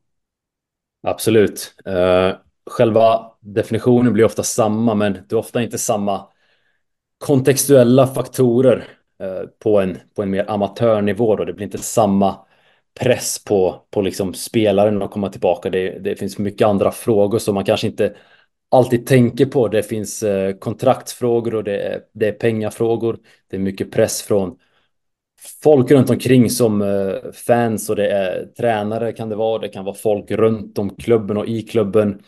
Absolut. 1.03 1.75
Uh, 1.87 2.37
själva 2.71 3.33
definitionen 3.41 4.13
blir 4.13 4.25
ofta 4.25 4.43
samma, 4.43 4.95
men 4.95 5.13
det 5.13 5.33
är 5.33 5.39
ofta 5.39 5.63
inte 5.63 5.79
samma 5.79 6.27
kontextuella 7.19 8.07
faktorer 8.07 8.77
uh, 9.23 9.49
på, 9.59 9.81
en, 9.81 9.99
på 10.15 10.23
en 10.23 10.31
mer 10.31 10.51
amatörnivå. 10.51 11.37
Då. 11.37 11.45
Det 11.45 11.53
blir 11.53 11.65
inte 11.65 11.79
samma 11.79 12.48
press 13.01 13.45
på, 13.45 13.83
på 13.91 14.03
liksom 14.03 14.35
spelaren 14.35 15.03
att 15.03 15.11
komma 15.11 15.29
tillbaka. 15.29 15.71
Det, 15.71 15.99
det 15.99 16.17
finns 16.17 16.39
mycket 16.39 16.67
andra 16.67 16.93
frågor 16.93 17.39
som 17.39 17.55
man 17.55 17.65
kanske 17.65 17.87
inte 17.87 18.15
alltid 18.69 19.07
tänker 19.07 19.47
på. 19.47 19.69
Det 19.69 19.83
finns 19.83 20.23
eh, 20.23 20.57
kontraktsfrågor 20.57 21.55
och 21.55 21.65
det 21.65 21.81
är, 21.81 22.01
det 22.13 22.29
är 22.29 22.33
pengafrågor. 22.33 23.19
Det 23.51 23.57
är 23.57 23.61
mycket 23.61 23.93
press 23.93 24.23
från 24.23 24.59
folk 25.63 25.91
runt 25.91 26.11
omkring 26.11 26.51
som 26.51 26.83
eh, 26.83 27.33
fans 27.33 27.91
och 27.91 27.97
det 27.97 28.11
är 28.11 28.47
tränare 28.47 29.13
kan 29.13 29.29
det 29.29 29.37
vara. 29.37 29.59
Det 29.59 29.69
kan 29.69 29.85
vara 29.85 29.95
folk 29.95 30.31
runt 30.31 30.79
om 30.79 30.91
klubben 30.91 31.37
och 31.37 31.47
i 31.47 31.63
klubben. 31.63 32.23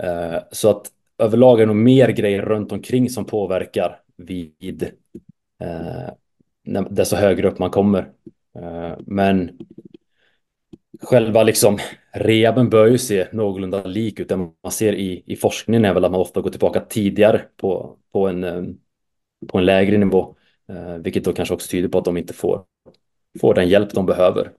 Eh, 0.00 0.36
så 0.50 0.70
att 0.70 0.86
överlag 1.18 1.60
är 1.60 1.66
det 1.66 1.72
nog 1.72 1.76
mer 1.76 2.08
grejer 2.08 2.42
runt 2.42 2.72
omkring 2.72 3.10
som 3.10 3.24
påverkar 3.24 4.00
vid 4.16 4.90
eh, 5.62 6.84
desto 6.90 7.16
högre 7.16 7.48
upp 7.48 7.58
man 7.58 7.70
kommer. 7.70 8.12
Eh, 8.62 8.96
men 9.06 9.58
själva 11.02 11.42
liksom 11.42 11.78
rehaben 12.12 12.70
bör 12.70 12.86
ju 12.86 12.98
se 12.98 13.28
någorlunda 13.32 13.84
lik 13.84 14.20
ut. 14.20 14.28
Det 14.28 14.36
man 14.36 14.72
ser 14.72 14.92
i, 14.92 15.22
i 15.26 15.36
forskningen 15.36 15.84
är 15.84 15.94
väl 15.94 16.04
att 16.04 16.10
man 16.10 16.20
ofta 16.20 16.40
går 16.40 16.50
tillbaka 16.50 16.80
tidigare 16.80 17.42
på, 17.56 17.96
på, 18.12 18.28
en, 18.28 18.44
eh, 18.44 18.62
på 19.48 19.58
en 19.58 19.64
lägre 19.64 19.98
nivå. 19.98 20.34
Eh, 20.68 20.94
vilket 20.94 21.24
då 21.24 21.32
kanske 21.32 21.54
också 21.54 21.68
tyder 21.70 21.88
på 21.88 21.98
att 21.98 22.04
de 22.04 22.16
inte 22.16 22.32
får, 22.32 22.64
får 23.40 23.54
den 23.54 23.68
hjälp 23.68 23.92
de 23.92 24.06
behöver. 24.06 24.52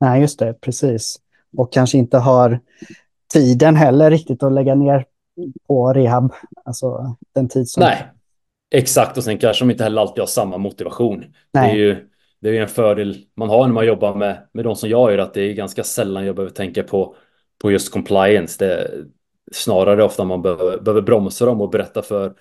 Nej, 0.00 0.20
just 0.20 0.38
det, 0.38 0.54
precis. 0.60 1.20
Och 1.56 1.72
kanske 1.72 1.98
inte 1.98 2.18
har 2.18 2.60
tiden 3.32 3.76
heller 3.76 4.10
riktigt 4.10 4.42
att 4.42 4.52
lägga 4.52 4.74
ner 4.74 5.04
på 5.66 5.92
rehab. 5.92 6.32
Alltså 6.64 7.16
den 7.34 7.48
tid 7.48 7.68
som... 7.68 7.80
Nej, 7.80 8.06
exakt. 8.70 9.16
Och 9.16 9.24
sen 9.24 9.38
kanske 9.38 9.64
de 9.64 9.70
inte 9.70 9.84
heller 9.84 10.00
alltid 10.02 10.22
har 10.22 10.26
samma 10.26 10.58
motivation. 10.58 11.24
Nej. 11.52 11.74
Det 11.74 11.80
är 11.80 11.86
ju 11.86 12.08
det 12.40 12.48
är 12.48 12.62
en 12.62 12.68
fördel 12.68 13.16
man 13.34 13.48
har 13.48 13.66
när 13.66 13.74
man 13.74 13.86
jobbar 13.86 14.14
med, 14.14 14.48
med 14.52 14.64
de 14.64 14.76
som 14.76 14.88
jag 14.88 15.12
gör, 15.12 15.18
att 15.18 15.34
det 15.34 15.42
är 15.42 15.52
ganska 15.52 15.84
sällan 15.84 16.26
jag 16.26 16.36
behöver 16.36 16.54
tänka 16.54 16.82
på, 16.82 17.14
på 17.62 17.70
just 17.70 17.92
compliance. 17.92 18.64
Det 18.64 18.74
är 18.74 19.04
snarare 19.52 20.04
ofta 20.04 20.24
man 20.24 20.42
behöver, 20.42 20.78
behöver 20.78 21.02
bromsa 21.02 21.46
dem 21.46 21.60
och 21.60 21.70
berätta 21.70 22.02
för, 22.02 22.34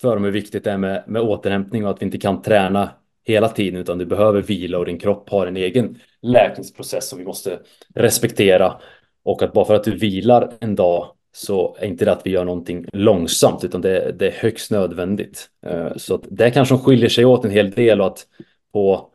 för 0.00 0.14
dem 0.14 0.24
hur 0.24 0.30
viktigt 0.30 0.64
det 0.64 0.70
är 0.70 0.78
med, 0.78 1.04
med 1.06 1.22
återhämtning 1.22 1.84
och 1.84 1.90
att 1.90 2.02
vi 2.02 2.06
inte 2.06 2.18
kan 2.18 2.42
träna 2.42 2.90
hela 3.24 3.48
tiden 3.48 3.80
utan 3.80 3.98
du 3.98 4.06
behöver 4.06 4.42
vila 4.42 4.78
och 4.78 4.86
din 4.86 4.98
kropp 4.98 5.30
har 5.30 5.46
en 5.46 5.56
egen 5.56 5.98
läkningsprocess 6.22 7.08
som 7.08 7.18
vi 7.18 7.24
måste 7.24 7.58
respektera 7.94 8.80
och 9.22 9.42
att 9.42 9.52
bara 9.52 9.64
för 9.64 9.74
att 9.74 9.84
du 9.84 9.96
vilar 9.96 10.52
en 10.60 10.74
dag 10.74 11.12
så 11.32 11.76
är 11.80 11.86
inte 11.86 12.04
det 12.04 12.12
att 12.12 12.26
vi 12.26 12.30
gör 12.30 12.44
någonting 12.44 12.86
långsamt 12.92 13.64
utan 13.64 13.80
det, 13.80 14.12
det 14.18 14.26
är 14.26 14.32
högst 14.32 14.70
nödvändigt. 14.70 15.48
Eh, 15.66 15.96
så 15.96 16.14
att 16.14 16.24
det 16.30 16.50
kanske 16.50 16.78
skiljer 16.78 17.08
sig 17.08 17.24
åt 17.24 17.44
en 17.44 17.50
hel 17.50 17.70
del 17.70 18.00
och 18.00 18.06
att 18.06 18.26
på 18.72 19.09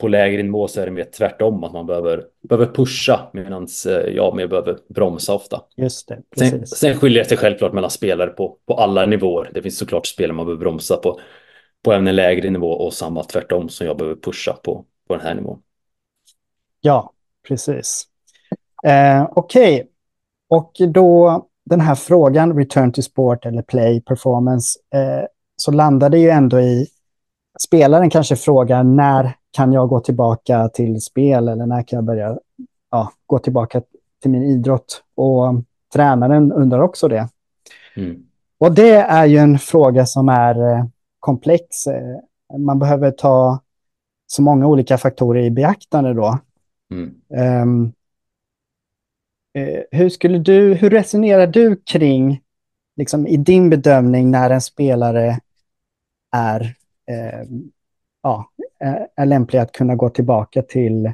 på 0.00 0.08
lägre 0.08 0.42
nivå 0.42 0.68
så 0.68 0.80
är 0.80 0.84
det 0.84 0.92
mer 0.92 1.04
tvärtom, 1.04 1.64
att 1.64 1.72
man 1.72 1.86
behöver, 1.86 2.24
behöver 2.48 2.72
pusha 2.72 3.30
medan 3.32 3.66
eh, 3.88 3.92
jag 3.92 4.36
mer 4.36 4.46
behöver 4.46 4.78
bromsa 4.88 5.34
ofta. 5.34 5.62
Just 5.76 6.08
det, 6.08 6.22
Sen, 6.36 6.66
sen 6.66 6.94
skiljer 6.94 7.22
det 7.22 7.28
sig 7.28 7.38
självklart 7.38 7.72
mellan 7.72 7.90
spelare 7.90 8.30
på, 8.30 8.56
på 8.66 8.74
alla 8.74 9.06
nivåer. 9.06 9.50
Det 9.54 9.62
finns 9.62 9.78
såklart 9.78 10.06
spelare 10.06 10.36
man 10.36 10.46
behöver 10.46 10.60
bromsa 10.60 10.96
på, 10.96 11.20
på 11.84 11.92
även 11.92 12.06
en 12.06 12.16
lägre 12.16 12.50
nivå 12.50 12.70
och 12.70 12.94
samma 12.94 13.24
tvärtom 13.24 13.68
som 13.68 13.86
jag 13.86 13.96
behöver 13.96 14.16
pusha 14.16 14.52
på, 14.52 14.84
på 15.08 15.14
den 15.14 15.26
här 15.26 15.34
nivån. 15.34 15.62
Ja, 16.80 17.12
precis. 17.48 18.04
Eh, 18.86 19.28
Okej, 19.30 19.74
okay. 19.74 19.86
och 20.48 20.72
då 20.88 21.46
den 21.64 21.80
här 21.80 21.94
frågan, 21.94 22.58
return 22.58 22.92
to 22.92 23.02
sport 23.02 23.46
eller 23.46 23.62
play 23.62 24.00
performance, 24.00 24.78
eh, 24.94 25.26
så 25.56 25.72
landar 25.72 26.10
det 26.10 26.18
ju 26.18 26.30
ändå 26.30 26.60
i 26.60 26.86
spelaren 27.66 28.10
kanske 28.10 28.36
frågar 28.36 28.84
när 28.84 29.36
kan 29.54 29.72
jag 29.72 29.88
gå 29.88 30.00
tillbaka 30.00 30.68
till 30.68 31.00
spel 31.00 31.48
eller 31.48 31.66
när 31.66 31.82
kan 31.82 31.96
jag 31.96 32.04
börja 32.04 32.38
ja, 32.90 33.12
gå 33.26 33.38
tillbaka 33.38 33.82
till 34.22 34.30
min 34.30 34.42
idrott? 34.42 35.02
Och 35.14 35.54
tränaren 35.92 36.52
undrar 36.52 36.80
också 36.80 37.08
det. 37.08 37.28
Mm. 37.96 38.26
Och 38.58 38.74
det 38.74 38.96
är 38.96 39.26
ju 39.26 39.38
en 39.38 39.58
fråga 39.58 40.06
som 40.06 40.28
är 40.28 40.72
eh, 40.72 40.84
komplex. 41.20 41.86
Eh, 41.86 42.18
man 42.58 42.78
behöver 42.78 43.10
ta 43.10 43.60
så 44.26 44.42
många 44.42 44.66
olika 44.66 44.98
faktorer 44.98 45.42
i 45.42 45.50
beaktande 45.50 46.14
då. 46.14 46.38
Mm. 46.90 47.14
Um, 47.62 47.92
hur, 49.90 50.08
skulle 50.08 50.38
du, 50.38 50.74
hur 50.74 50.90
resonerar 50.90 51.46
du 51.46 51.76
kring, 51.76 52.40
liksom, 52.96 53.26
i 53.26 53.36
din 53.36 53.70
bedömning, 53.70 54.30
när 54.30 54.50
en 54.50 54.60
spelare 54.60 55.40
är 56.36 56.60
eh, 57.10 57.48
ja, 58.22 58.50
är 59.16 59.26
lämpliga 59.26 59.62
att 59.62 59.72
kunna 59.72 59.94
gå 59.94 60.10
tillbaka 60.10 60.62
till 60.62 61.12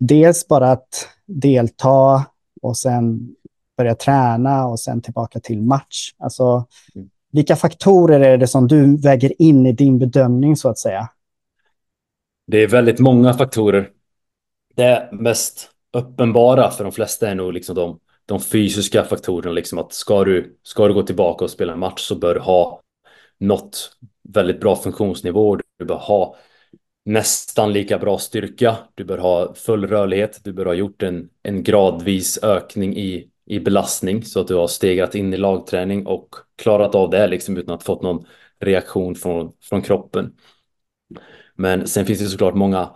dels 0.00 0.48
bara 0.48 0.72
att 0.72 1.08
delta 1.26 2.26
och 2.62 2.76
sen 2.76 3.34
börja 3.76 3.94
träna 3.94 4.66
och 4.66 4.80
sen 4.80 5.02
tillbaka 5.02 5.40
till 5.40 5.62
match. 5.62 6.10
Alltså, 6.18 6.66
mm. 6.94 7.08
vilka 7.32 7.56
faktorer 7.56 8.20
är 8.20 8.38
det 8.38 8.46
som 8.46 8.68
du 8.68 8.96
väger 8.96 9.42
in 9.42 9.66
i 9.66 9.72
din 9.72 9.98
bedömning 9.98 10.56
så 10.56 10.68
att 10.68 10.78
säga? 10.78 11.08
Det 12.46 12.62
är 12.62 12.68
väldigt 12.68 12.98
många 12.98 13.34
faktorer. 13.34 13.90
Det 14.74 15.08
mest 15.12 15.70
uppenbara 15.92 16.70
för 16.70 16.84
de 16.84 16.92
flesta 16.92 17.30
är 17.30 17.34
nog 17.34 17.52
liksom 17.52 17.74
de 17.74 17.98
de 18.26 18.40
fysiska 18.40 19.04
faktorerna, 19.04 19.52
liksom 19.52 19.78
att 19.78 19.92
ska 19.92 20.24
du, 20.24 20.58
ska 20.62 20.88
du 20.88 20.94
gå 20.94 21.02
tillbaka 21.02 21.44
och 21.44 21.50
spela 21.50 21.72
en 21.72 21.78
match 21.78 22.00
så 22.00 22.14
bör 22.14 22.34
du 22.34 22.40
ha 22.40 22.80
nått 23.38 23.96
väldigt 24.28 24.60
bra 24.60 24.76
funktionsnivå. 24.76 25.56
Du 25.78 25.84
bör 25.84 25.98
ha 25.98 26.36
nästan 27.04 27.72
lika 27.72 27.98
bra 27.98 28.18
styrka. 28.18 28.76
Du 28.94 29.04
bör 29.04 29.18
ha 29.18 29.54
full 29.54 29.86
rörlighet. 29.86 30.40
Du 30.44 30.52
bör 30.52 30.66
ha 30.66 30.74
gjort 30.74 31.02
en, 31.02 31.28
en 31.42 31.62
gradvis 31.62 32.38
ökning 32.42 32.96
i, 32.96 33.30
i 33.46 33.60
belastning 33.60 34.22
så 34.24 34.40
att 34.40 34.48
du 34.48 34.54
har 34.54 34.66
stegrat 34.66 35.14
in 35.14 35.34
i 35.34 35.36
lagträning 35.36 36.06
och 36.06 36.34
klarat 36.56 36.94
av 36.94 37.10
det 37.10 37.26
liksom 37.26 37.56
utan 37.56 37.74
att 37.74 37.82
fått 37.82 38.02
någon 38.02 38.24
reaktion 38.60 39.14
från, 39.14 39.52
från 39.62 39.82
kroppen. 39.82 40.32
Men 41.54 41.86
sen 41.86 42.06
finns 42.06 42.18
det 42.18 42.26
såklart 42.26 42.54
många, 42.54 42.90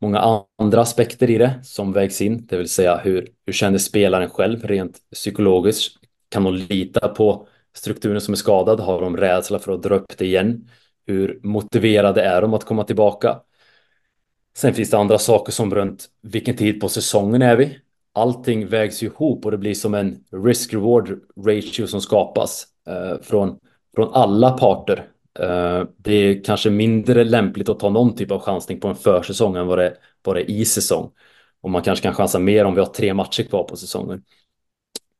många 0.00 0.44
andra 0.58 0.80
aspekter 0.80 1.30
i 1.30 1.38
det 1.38 1.60
som 1.62 1.92
vägs 1.92 2.20
in, 2.20 2.46
det 2.46 2.56
vill 2.56 2.68
säga 2.68 2.96
hur, 2.96 3.28
hur 3.46 3.52
känner 3.52 3.78
spelaren 3.78 4.30
själv 4.30 4.64
rent 4.64 4.98
psykologiskt? 5.12 5.96
Kan 6.28 6.44
de 6.44 6.54
lita 6.54 7.08
på 7.08 7.48
strukturen 7.76 8.20
som 8.20 8.32
är 8.32 8.36
skadad? 8.36 8.80
Har 8.80 9.00
de 9.00 9.16
rädsla 9.16 9.58
för 9.58 9.72
att 9.72 9.82
dra 9.82 9.94
upp 9.94 10.18
det 10.18 10.24
igen? 10.26 10.68
Hur 11.06 11.40
motiverade 11.42 12.22
är 12.22 12.42
de 12.42 12.54
att 12.54 12.64
komma 12.64 12.84
tillbaka? 12.84 13.40
Sen 14.56 14.74
finns 14.74 14.90
det 14.90 14.98
andra 14.98 15.18
saker 15.18 15.52
som 15.52 15.74
runt 15.74 16.08
vilken 16.22 16.56
tid 16.56 16.80
på 16.80 16.88
säsongen 16.88 17.42
är 17.42 17.56
vi? 17.56 17.78
Allting 18.12 18.66
vägs 18.66 19.02
ju 19.02 19.06
ihop 19.06 19.44
och 19.44 19.50
det 19.50 19.58
blir 19.58 19.74
som 19.74 19.94
en 19.94 20.24
risk-reward 20.30 21.20
ratio 21.46 21.86
som 21.86 22.00
skapas 22.00 22.66
eh, 22.88 23.22
från, 23.22 23.58
från 23.94 24.14
alla 24.14 24.50
parter. 24.50 25.08
Eh, 25.38 25.82
det 25.96 26.14
är 26.14 26.44
kanske 26.44 26.70
mindre 26.70 27.24
lämpligt 27.24 27.68
att 27.68 27.80
ta 27.80 27.90
någon 27.90 28.16
typ 28.16 28.30
av 28.30 28.40
chansning 28.40 28.80
på 28.80 28.88
en 28.88 28.94
försäsong 28.94 29.56
än 29.56 29.66
vad 29.66 29.78
det, 29.78 29.96
vad 30.22 30.36
det 30.36 30.40
är 30.40 30.50
i 30.50 30.64
säsong. 30.64 31.10
Och 31.60 31.70
man 31.70 31.82
kanske 31.82 32.02
kan 32.02 32.14
chansa 32.14 32.38
mer 32.38 32.64
om 32.64 32.74
vi 32.74 32.80
har 32.80 32.86
tre 32.86 33.14
matcher 33.14 33.42
kvar 33.42 33.64
på 33.64 33.76
säsongen. 33.76 34.22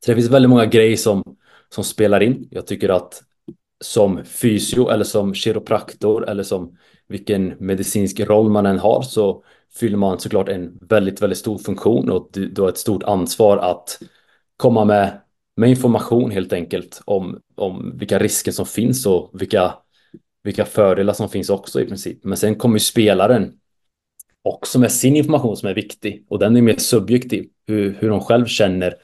Så 0.05 0.11
det 0.11 0.15
finns 0.15 0.31
väldigt 0.31 0.51
många 0.51 0.67
grejer 0.67 0.97
som, 0.97 1.37
som 1.69 1.85
spelar 1.85 2.23
in. 2.23 2.49
Jag 2.51 2.67
tycker 2.67 2.89
att 2.89 3.23
som 3.81 4.25
fysio 4.25 4.89
eller 4.89 5.05
som 5.05 5.35
kiropraktor 5.35 6.29
eller 6.29 6.43
som 6.43 6.77
vilken 7.09 7.49
medicinsk 7.59 8.21
roll 8.21 8.51
man 8.51 8.67
än 8.67 8.79
har 8.79 9.03
så 9.03 9.45
fyller 9.75 9.97
man 9.97 10.21
såklart 10.21 10.49
en 10.49 10.79
väldigt, 10.81 11.23
väldigt 11.23 11.39
stor 11.39 11.59
funktion 11.59 12.11
och 12.11 12.29
du, 12.33 12.63
har 12.63 12.69
ett 12.69 12.79
stort 12.79 13.03
ansvar 13.03 13.57
att 13.57 13.99
komma 14.57 14.85
med, 14.85 15.21
med 15.57 15.71
information 15.71 16.31
helt 16.31 16.53
enkelt 16.53 17.03
om, 17.05 17.41
om 17.55 17.99
vilka 17.99 18.19
risker 18.19 18.53
som 18.53 18.67
finns 18.67 19.07
och 19.07 19.31
vilka, 19.33 19.75
vilka 20.43 20.65
fördelar 20.65 21.13
som 21.13 21.29
finns 21.29 21.51
också 21.51 21.81
i 21.81 21.87
princip. 21.87 22.25
Men 22.25 22.37
sen 22.37 22.55
kommer 22.55 22.77
ju 22.77 22.81
spelaren 22.81 23.53
också 24.43 24.79
med 24.79 24.93
sin 24.93 25.17
information 25.17 25.57
som 25.57 25.69
är 25.69 25.75
viktig 25.75 26.25
och 26.29 26.39
den 26.39 26.57
är 26.57 26.63
mer 26.63 26.77
subjektiv. 26.77 27.49
Hur, 27.67 27.97
hur 28.01 28.09
de 28.09 28.21
själv 28.21 28.47
känner. 28.47 28.95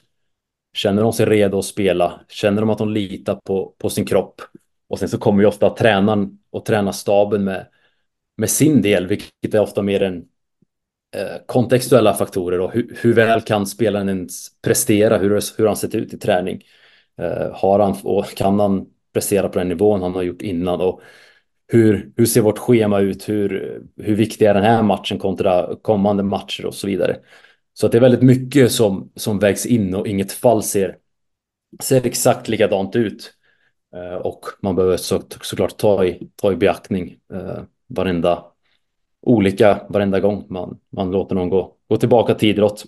Känner 0.73 1.01
de 1.01 1.13
sig 1.13 1.25
redo 1.25 1.59
att 1.59 1.65
spela? 1.65 2.21
Känner 2.29 2.61
de 2.61 2.69
att 2.69 2.77
de 2.77 2.89
litar 2.89 3.35
på, 3.35 3.73
på 3.77 3.89
sin 3.89 4.05
kropp? 4.05 4.41
Och 4.89 4.99
sen 4.99 5.09
så 5.09 5.17
kommer 5.17 5.41
ju 5.41 5.47
ofta 5.47 5.69
tränaren 5.69 6.39
och 6.51 6.65
tränarstaben 6.65 7.43
med, 7.43 7.67
med 8.41 8.49
sin 8.49 8.81
del, 8.81 9.07
vilket 9.07 9.53
är 9.53 9.59
ofta 9.59 9.81
mer 9.81 10.01
en 10.01 10.17
eh, 11.15 11.45
kontextuella 11.45 12.13
faktorer 12.13 12.59
och 12.59 12.71
hur, 12.71 12.97
hur, 13.01 13.13
väl 13.13 13.41
kan 13.41 13.65
spelaren 13.65 14.09
ens 14.09 14.61
prestera, 14.61 15.17
hur, 15.17 15.57
hur 15.57 15.67
han 15.67 15.75
sett 15.75 15.95
ut 15.95 16.13
i 16.13 16.17
träning. 16.17 16.63
Eh, 17.17 17.51
har 17.53 17.79
han 17.79 17.95
och 18.03 18.25
kan 18.35 18.59
han 18.59 18.85
prestera 19.13 19.49
på 19.49 19.59
den 19.59 19.67
nivån 19.67 20.01
han 20.01 20.13
har 20.13 20.21
gjort 20.21 20.41
innan 20.41 20.81
och 20.81 21.01
hur, 21.67 22.11
hur 22.15 22.25
ser 22.25 22.41
vårt 22.41 22.57
schema 22.57 22.99
ut, 22.99 23.29
hur, 23.29 23.81
hur 23.97 24.15
viktig 24.15 24.45
är 24.45 24.53
den 24.53 24.63
här 24.63 24.83
matchen 24.83 25.19
kontra 25.19 25.75
kommande 25.81 26.23
matcher 26.23 26.65
och 26.65 26.75
så 26.75 26.87
vidare. 26.87 27.19
Så 27.73 27.85
att 27.85 27.91
det 27.91 27.97
är 27.97 28.01
väldigt 28.01 28.21
mycket 28.21 28.71
som, 28.71 29.11
som 29.15 29.39
vägs 29.39 29.65
in 29.65 29.95
och 29.95 30.07
inget 30.07 30.31
fall 30.31 30.63
ser, 30.63 30.97
ser 31.83 32.05
exakt 32.05 32.47
likadant 32.47 32.95
ut. 32.95 33.33
Eh, 33.95 34.15
och 34.15 34.45
man 34.61 34.75
behöver 34.75 34.97
så, 34.97 35.21
såklart 35.41 35.77
ta 35.77 36.05
i, 36.05 36.29
ta 36.35 36.51
i 36.51 36.55
beaktning 36.55 37.17
eh, 37.33 37.63
varenda 37.93 38.51
olika 39.21 39.85
varenda 39.89 40.19
gång 40.19 40.45
man, 40.49 40.79
man 40.89 41.11
låter 41.11 41.35
någon 41.35 41.49
gå, 41.49 41.75
gå 41.87 41.97
tillbaka 41.97 42.33
till 42.33 42.49
idrott. 42.49 42.85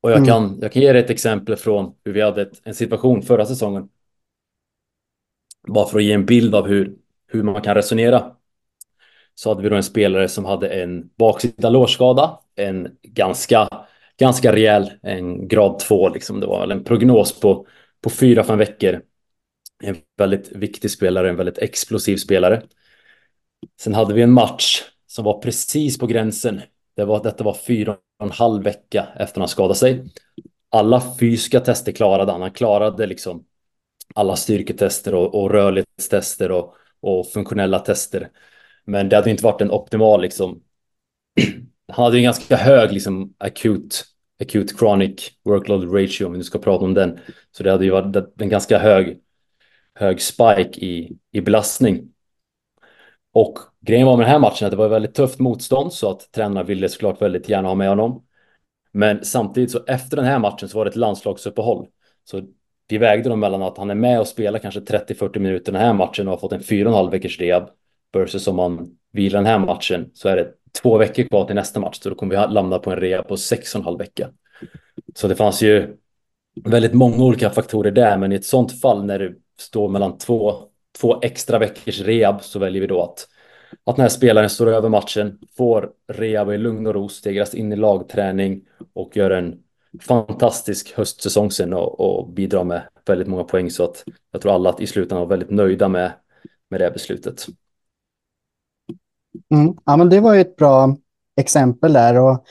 Och 0.00 0.10
jag, 0.10 0.16
mm. 0.16 0.28
kan, 0.28 0.58
jag 0.60 0.72
kan 0.72 0.82
ge 0.82 0.92
dig 0.92 1.02
ett 1.02 1.10
exempel 1.10 1.56
från 1.56 1.94
hur 2.04 2.12
vi 2.12 2.20
hade 2.20 2.42
ett, 2.42 2.60
en 2.64 2.74
situation 2.74 3.22
förra 3.22 3.46
säsongen. 3.46 3.88
Bara 5.68 5.86
för 5.86 5.98
att 5.98 6.04
ge 6.04 6.12
en 6.12 6.26
bild 6.26 6.54
av 6.54 6.66
hur, 6.66 6.96
hur 7.26 7.42
man 7.42 7.62
kan 7.62 7.74
resonera. 7.74 8.32
Så 9.34 9.50
hade 9.50 9.62
vi 9.62 9.68
då 9.68 9.76
en 9.76 9.82
spelare 9.82 10.28
som 10.28 10.44
hade 10.44 10.68
en 10.68 11.10
baksida 11.18 11.70
lårskada, 11.70 12.38
en 12.54 12.88
ganska, 13.02 13.68
ganska 14.18 14.52
rejäl, 14.52 14.90
en 15.02 15.48
grad 15.48 15.78
2 15.78 16.08
liksom. 16.08 16.40
Det 16.40 16.46
var 16.46 16.68
en 16.68 16.84
prognos 16.84 17.40
på, 17.40 17.66
på 18.00 18.10
fyra, 18.10 18.44
fem 18.44 18.58
veckor. 18.58 19.02
En 19.82 19.96
väldigt 20.18 20.52
viktig 20.52 20.90
spelare, 20.90 21.28
en 21.28 21.36
väldigt 21.36 21.58
explosiv 21.58 22.16
spelare. 22.16 22.62
Sen 23.80 23.94
hade 23.94 24.14
vi 24.14 24.22
en 24.22 24.32
match 24.32 24.82
som 25.06 25.24
var 25.24 25.40
precis 25.40 25.98
på 25.98 26.06
gränsen. 26.06 26.60
Det 26.96 27.04
var, 27.04 27.22
detta 27.22 27.44
var 27.44 27.54
fyra 27.54 27.92
och 27.92 28.26
en 28.26 28.30
halv 28.30 28.62
vecka 28.62 29.08
efter 29.16 29.40
han 29.40 29.48
skadade 29.48 29.74
sig. 29.74 30.04
Alla 30.70 31.02
fysiska 31.20 31.60
tester 31.60 31.92
klarade 31.92 32.32
han. 32.32 32.40
Han 32.40 32.50
klarade 32.50 33.06
liksom 33.06 33.44
alla 34.14 34.36
styrketester 34.36 35.14
och, 35.14 35.34
och 35.34 35.50
rörlighetstester 35.50 36.50
och, 36.50 36.74
och 37.00 37.32
funktionella 37.32 37.78
tester. 37.78 38.30
Men 38.84 39.08
det 39.08 39.16
hade 39.16 39.30
inte 39.30 39.44
varit 39.44 39.60
en 39.60 39.70
optimal 39.70 40.22
liksom. 40.22 40.62
Han 41.92 42.04
hade 42.04 42.16
en 42.16 42.22
ganska 42.22 42.56
hög 42.56 42.92
liksom 42.92 43.34
akut, 43.38 44.04
acute 44.40 44.74
chronic 44.78 45.30
workload 45.44 45.94
ratio 45.94 46.24
om 46.24 46.32
vi 46.32 46.38
nu 46.38 46.44
ska 46.44 46.58
prata 46.58 46.84
om 46.84 46.94
den. 46.94 47.18
Så 47.50 47.62
det 47.62 47.70
hade 47.70 47.84
ju 47.84 47.90
varit 47.90 48.40
en 48.40 48.48
ganska 48.48 48.78
hög, 48.78 49.20
hög 49.94 50.22
spike 50.22 50.80
i, 50.80 51.18
i 51.32 51.40
belastning. 51.40 52.12
Och 53.32 53.58
grejen 53.80 54.06
var 54.06 54.16
med 54.16 54.26
den 54.26 54.32
här 54.32 54.38
matchen 54.38 54.66
att 54.66 54.70
det 54.70 54.76
var 54.76 54.88
väldigt 54.88 55.14
tufft 55.14 55.38
motstånd 55.38 55.92
så 55.92 56.10
att 56.10 56.32
tränarna 56.32 56.62
ville 56.62 56.88
såklart 56.88 57.22
väldigt 57.22 57.48
gärna 57.48 57.68
ha 57.68 57.74
med 57.74 57.88
honom. 57.88 58.24
Men 58.92 59.24
samtidigt 59.24 59.70
så 59.70 59.84
efter 59.86 60.16
den 60.16 60.26
här 60.26 60.38
matchen 60.38 60.68
så 60.68 60.78
var 60.78 60.84
det 60.84 60.88
ett 60.88 60.96
landslagsuppehåll. 60.96 61.86
Så 62.24 62.42
vi 62.88 62.98
vägde 62.98 63.28
dem 63.28 63.40
mellan 63.40 63.62
att 63.62 63.78
han 63.78 63.90
är 63.90 63.94
med 63.94 64.20
och 64.20 64.26
spelar 64.26 64.58
kanske 64.58 64.80
30-40 64.80 65.38
minuter 65.38 65.72
den 65.72 65.80
här 65.80 65.92
matchen 65.92 66.28
och 66.28 66.32
har 66.32 66.38
fått 66.38 66.52
en 66.52 66.60
4,5 66.60 67.10
veckors 67.10 67.40
rehab 67.40 67.70
versus 68.12 68.46
om 68.46 68.56
man 68.56 68.96
vilar 69.12 69.38
den 69.38 69.46
här 69.46 69.58
matchen 69.58 70.10
så 70.14 70.28
är 70.28 70.36
det 70.36 70.52
två 70.82 70.98
veckor 70.98 71.22
kvar 71.22 71.44
till 71.44 71.54
nästa 71.54 71.80
match 71.80 71.98
så 72.02 72.08
då 72.08 72.14
kommer 72.14 72.46
vi 72.46 72.54
landa 72.54 72.78
på 72.78 72.90
en 72.90 72.96
rehab 72.96 73.28
på 73.28 73.36
6,5 73.36 73.98
vecka. 73.98 74.28
Så 75.14 75.28
det 75.28 75.36
fanns 75.36 75.62
ju 75.62 75.96
väldigt 76.64 76.94
många 76.94 77.24
olika 77.24 77.50
faktorer 77.50 77.90
där 77.90 78.18
men 78.18 78.32
i 78.32 78.34
ett 78.34 78.44
sånt 78.44 78.80
fall 78.80 79.04
när 79.04 79.18
du 79.18 79.40
står 79.58 79.88
mellan 79.88 80.18
två 80.18 80.69
två 80.98 81.20
extra 81.22 81.58
veckors 81.58 82.00
rehab 82.00 82.42
så 82.42 82.58
väljer 82.58 82.80
vi 82.80 82.86
då 82.86 83.02
att, 83.02 83.28
att 83.84 83.96
den 83.96 84.02
här 84.02 84.08
spelaren 84.08 84.50
står 84.50 84.66
över 84.66 84.88
matchen, 84.88 85.38
får 85.56 85.90
rehab 86.12 86.52
i 86.52 86.58
lugn 86.58 86.86
och 86.86 86.94
ro, 86.94 87.08
stegras 87.08 87.54
in 87.54 87.72
i 87.72 87.76
lagträning 87.76 88.62
och 88.92 89.16
gör 89.16 89.30
en 89.30 89.58
fantastisk 90.02 90.96
höstsäsong 90.96 91.50
sen 91.50 91.72
och, 91.72 92.00
och 92.00 92.28
bidrar 92.28 92.64
med 92.64 92.82
väldigt 93.06 93.28
många 93.28 93.44
poäng 93.44 93.70
så 93.70 93.84
att 93.84 94.04
jag 94.32 94.42
tror 94.42 94.54
alla 94.54 94.70
att 94.70 94.80
i 94.80 94.86
slutändan 94.86 95.18
var 95.18 95.26
väldigt 95.26 95.50
nöjda 95.50 95.88
med, 95.88 96.12
med 96.70 96.80
det 96.80 96.90
beslutet. 96.90 97.46
Mm, 99.54 99.74
ja, 99.86 99.96
men 99.96 100.08
det 100.08 100.20
var 100.20 100.34
ju 100.34 100.40
ett 100.40 100.56
bra 100.56 100.96
exempel 101.36 101.92
där 101.92 102.18
och 102.18 102.44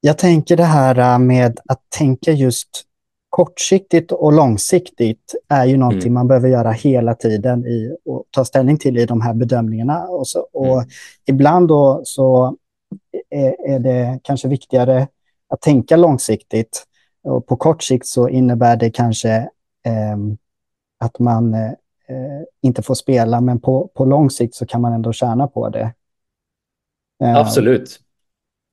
jag 0.00 0.18
tänker 0.18 0.56
det 0.56 0.64
här 0.64 0.98
äh, 0.98 1.18
med 1.18 1.60
att 1.68 1.82
tänka 1.88 2.32
just 2.32 2.82
kortsiktigt 3.34 4.12
och 4.12 4.32
långsiktigt 4.32 5.34
är 5.48 5.64
ju 5.64 5.76
någonting 5.76 6.02
mm. 6.02 6.14
man 6.14 6.28
behöver 6.28 6.48
göra 6.48 6.70
hela 6.70 7.14
tiden 7.14 7.66
i, 7.66 7.96
och 8.04 8.24
ta 8.30 8.44
ställning 8.44 8.78
till 8.78 8.98
i 8.98 9.06
de 9.06 9.20
här 9.20 9.34
bedömningarna. 9.34 10.06
Och, 10.06 10.28
så, 10.28 10.48
och 10.52 10.76
mm. 10.76 10.88
Ibland 11.26 11.68
då 11.68 12.02
så 12.04 12.56
är, 13.30 13.70
är, 13.70 13.78
det 13.78 14.20
kanske 14.22 14.48
viktigare 14.48 15.08
att 15.48 15.60
tänka 15.60 15.96
långsiktigt. 15.96 16.84
Och 17.22 17.46
på 17.46 17.56
kort 17.56 17.82
sikt 17.82 18.06
så 18.06 18.28
innebär 18.28 18.76
det 18.76 18.90
kanske 18.90 19.30
eh, 19.84 20.16
att 21.00 21.18
man 21.18 21.54
eh, 21.54 21.72
inte 22.62 22.82
får 22.82 22.94
spela, 22.94 23.40
men 23.40 23.60
på, 23.60 23.90
på 23.94 24.04
lång 24.04 24.30
sikt 24.30 24.54
så 24.54 24.66
kan 24.66 24.80
man 24.80 24.92
ändå 24.92 25.12
tjäna 25.12 25.46
på 25.46 25.68
det. 25.68 25.92
Eh, 27.24 27.36
Absolut. 27.36 28.00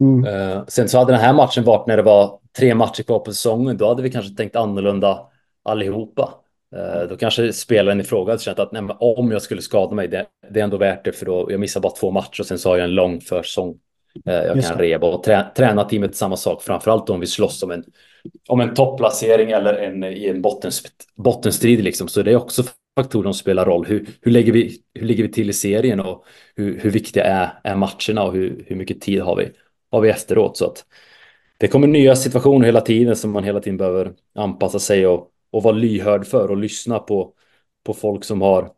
Mm. 0.02 0.26
Uh, 0.26 0.65
sen 0.67 0.89
så 0.89 0.97
hade 0.97 1.12
den 1.12 1.21
här 1.21 1.34
matchen 1.34 1.63
varit 1.63 1.88
när 1.88 1.97
det 1.97 2.04
var 2.04 2.40
tre 2.57 2.75
matcher 2.75 3.03
kvar 3.03 3.19
på 3.19 3.33
säsongen, 3.33 3.77
då 3.77 3.87
hade 3.87 4.03
vi 4.03 4.11
kanske 4.11 4.35
tänkt 4.35 4.55
annorlunda 4.55 5.27
allihopa. 5.63 6.33
Uh, 6.75 7.09
då 7.09 7.17
kanske 7.17 7.53
spelaren 7.53 8.01
i 8.01 8.03
fråga 8.03 8.31
hade 8.31 8.43
känt 8.43 8.59
att 8.59 8.71
nej, 8.71 8.83
om 8.99 9.31
jag 9.31 9.41
skulle 9.41 9.61
skada 9.61 9.95
mig, 9.95 10.07
det, 10.07 10.25
det, 10.49 10.59
är 10.59 10.63
ändå 10.63 10.77
värt 10.77 11.05
det 11.05 11.11
för 11.11 11.25
då 11.25 11.47
jag 11.51 11.59
missar 11.59 11.81
bara 11.81 11.91
två 11.91 12.11
matcher 12.11 12.41
och 12.41 12.45
sen 12.45 12.59
så 12.59 12.69
har 12.69 12.77
jag 12.77 12.83
en 12.83 12.95
lång 12.95 13.21
försäsong. 13.21 13.69
Uh, 14.27 14.33
jag 14.33 14.55
Just 14.55 14.69
kan 14.69 14.77
det. 14.77 14.83
reba 14.83 15.07
och 15.07 15.23
trä, 15.23 15.45
träna 15.55 15.83
teamet 15.83 16.15
samma 16.15 16.37
sak, 16.37 16.63
framförallt 16.63 17.09
om 17.09 17.19
vi 17.19 17.27
slåss 17.27 17.63
om 17.63 17.71
en, 17.71 17.83
om 18.47 18.61
en 18.61 18.73
topplacering 18.73 19.51
eller 19.51 19.73
en, 19.73 20.03
i 20.03 20.27
en 20.27 20.41
bottens, 20.41 20.83
bottenstrid 21.15 21.83
liksom. 21.83 22.07
Så 22.07 22.21
det 22.21 22.31
är 22.31 22.35
också 22.35 22.63
faktorer 22.99 23.23
som 23.23 23.33
spelar 23.33 23.65
roll. 23.65 23.85
Hur, 23.85 24.07
hur, 24.21 24.31
lägger, 24.31 24.53
vi, 24.53 24.77
hur 24.93 25.05
ligger 25.05 25.23
vi 25.23 25.31
till 25.31 25.49
i 25.49 25.53
serien 25.53 25.99
och 25.99 26.25
hur, 26.55 26.79
hur 26.79 26.91
viktiga 26.91 27.23
är, 27.23 27.49
är 27.63 27.75
matcherna 27.75 28.23
och 28.23 28.33
hur, 28.33 28.63
hur 28.67 28.75
mycket 28.75 29.01
tid 29.01 29.21
har 29.21 29.35
vi? 29.35 29.51
har 29.91 30.01
vi 30.01 30.09
efteråt. 30.09 30.57
Så 30.57 30.65
att 30.65 30.85
det 31.62 31.67
kommer 31.67 31.88
nya 31.88 32.15
situationer 32.15 32.65
hela 32.65 32.82
tiden 32.82 33.15
som 33.15 33.32
man 33.32 33.43
hela 33.43 33.60
tiden 33.60 33.78
behöver 33.78 34.13
anpassa 34.36 34.80
sig 34.80 35.08
och, 35.08 35.28
och 35.52 35.63
vara 35.63 35.76
lyhörd 35.76 36.26
för 36.26 36.52
och 36.52 36.58
lyssna 36.58 37.00
på, 37.00 37.34
på 37.84 37.93
folk 37.93 38.24
som 38.24 38.41
har 38.41 38.71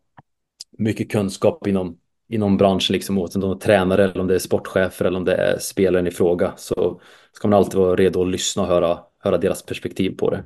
mycket 0.77 1.11
kunskap 1.11 1.67
inom, 1.67 1.97
inom 2.29 2.57
branschen, 2.57 2.93
liksom, 2.93 3.17
oavsett 3.17 3.35
om 3.35 3.41
de 3.41 3.51
är 3.51 3.55
tränare 3.55 4.03
eller 4.03 4.21
om 4.21 4.27
det 4.27 4.35
är 4.35 4.39
sportchefer 4.39 5.05
eller 5.05 5.17
om 5.17 5.25
det 5.25 5.35
är 5.35 5.59
spelaren 5.59 6.07
i 6.07 6.11
fråga. 6.11 6.53
Så 6.57 7.01
ska 7.31 7.47
man 7.47 7.57
alltid 7.57 7.79
vara 7.79 7.95
redo 7.95 8.21
att 8.21 8.27
lyssna 8.27 8.63
och 8.63 8.69
höra, 8.69 8.99
höra 9.19 9.37
deras 9.37 9.65
perspektiv 9.65 10.17
på 10.17 10.29
det. 10.29 10.43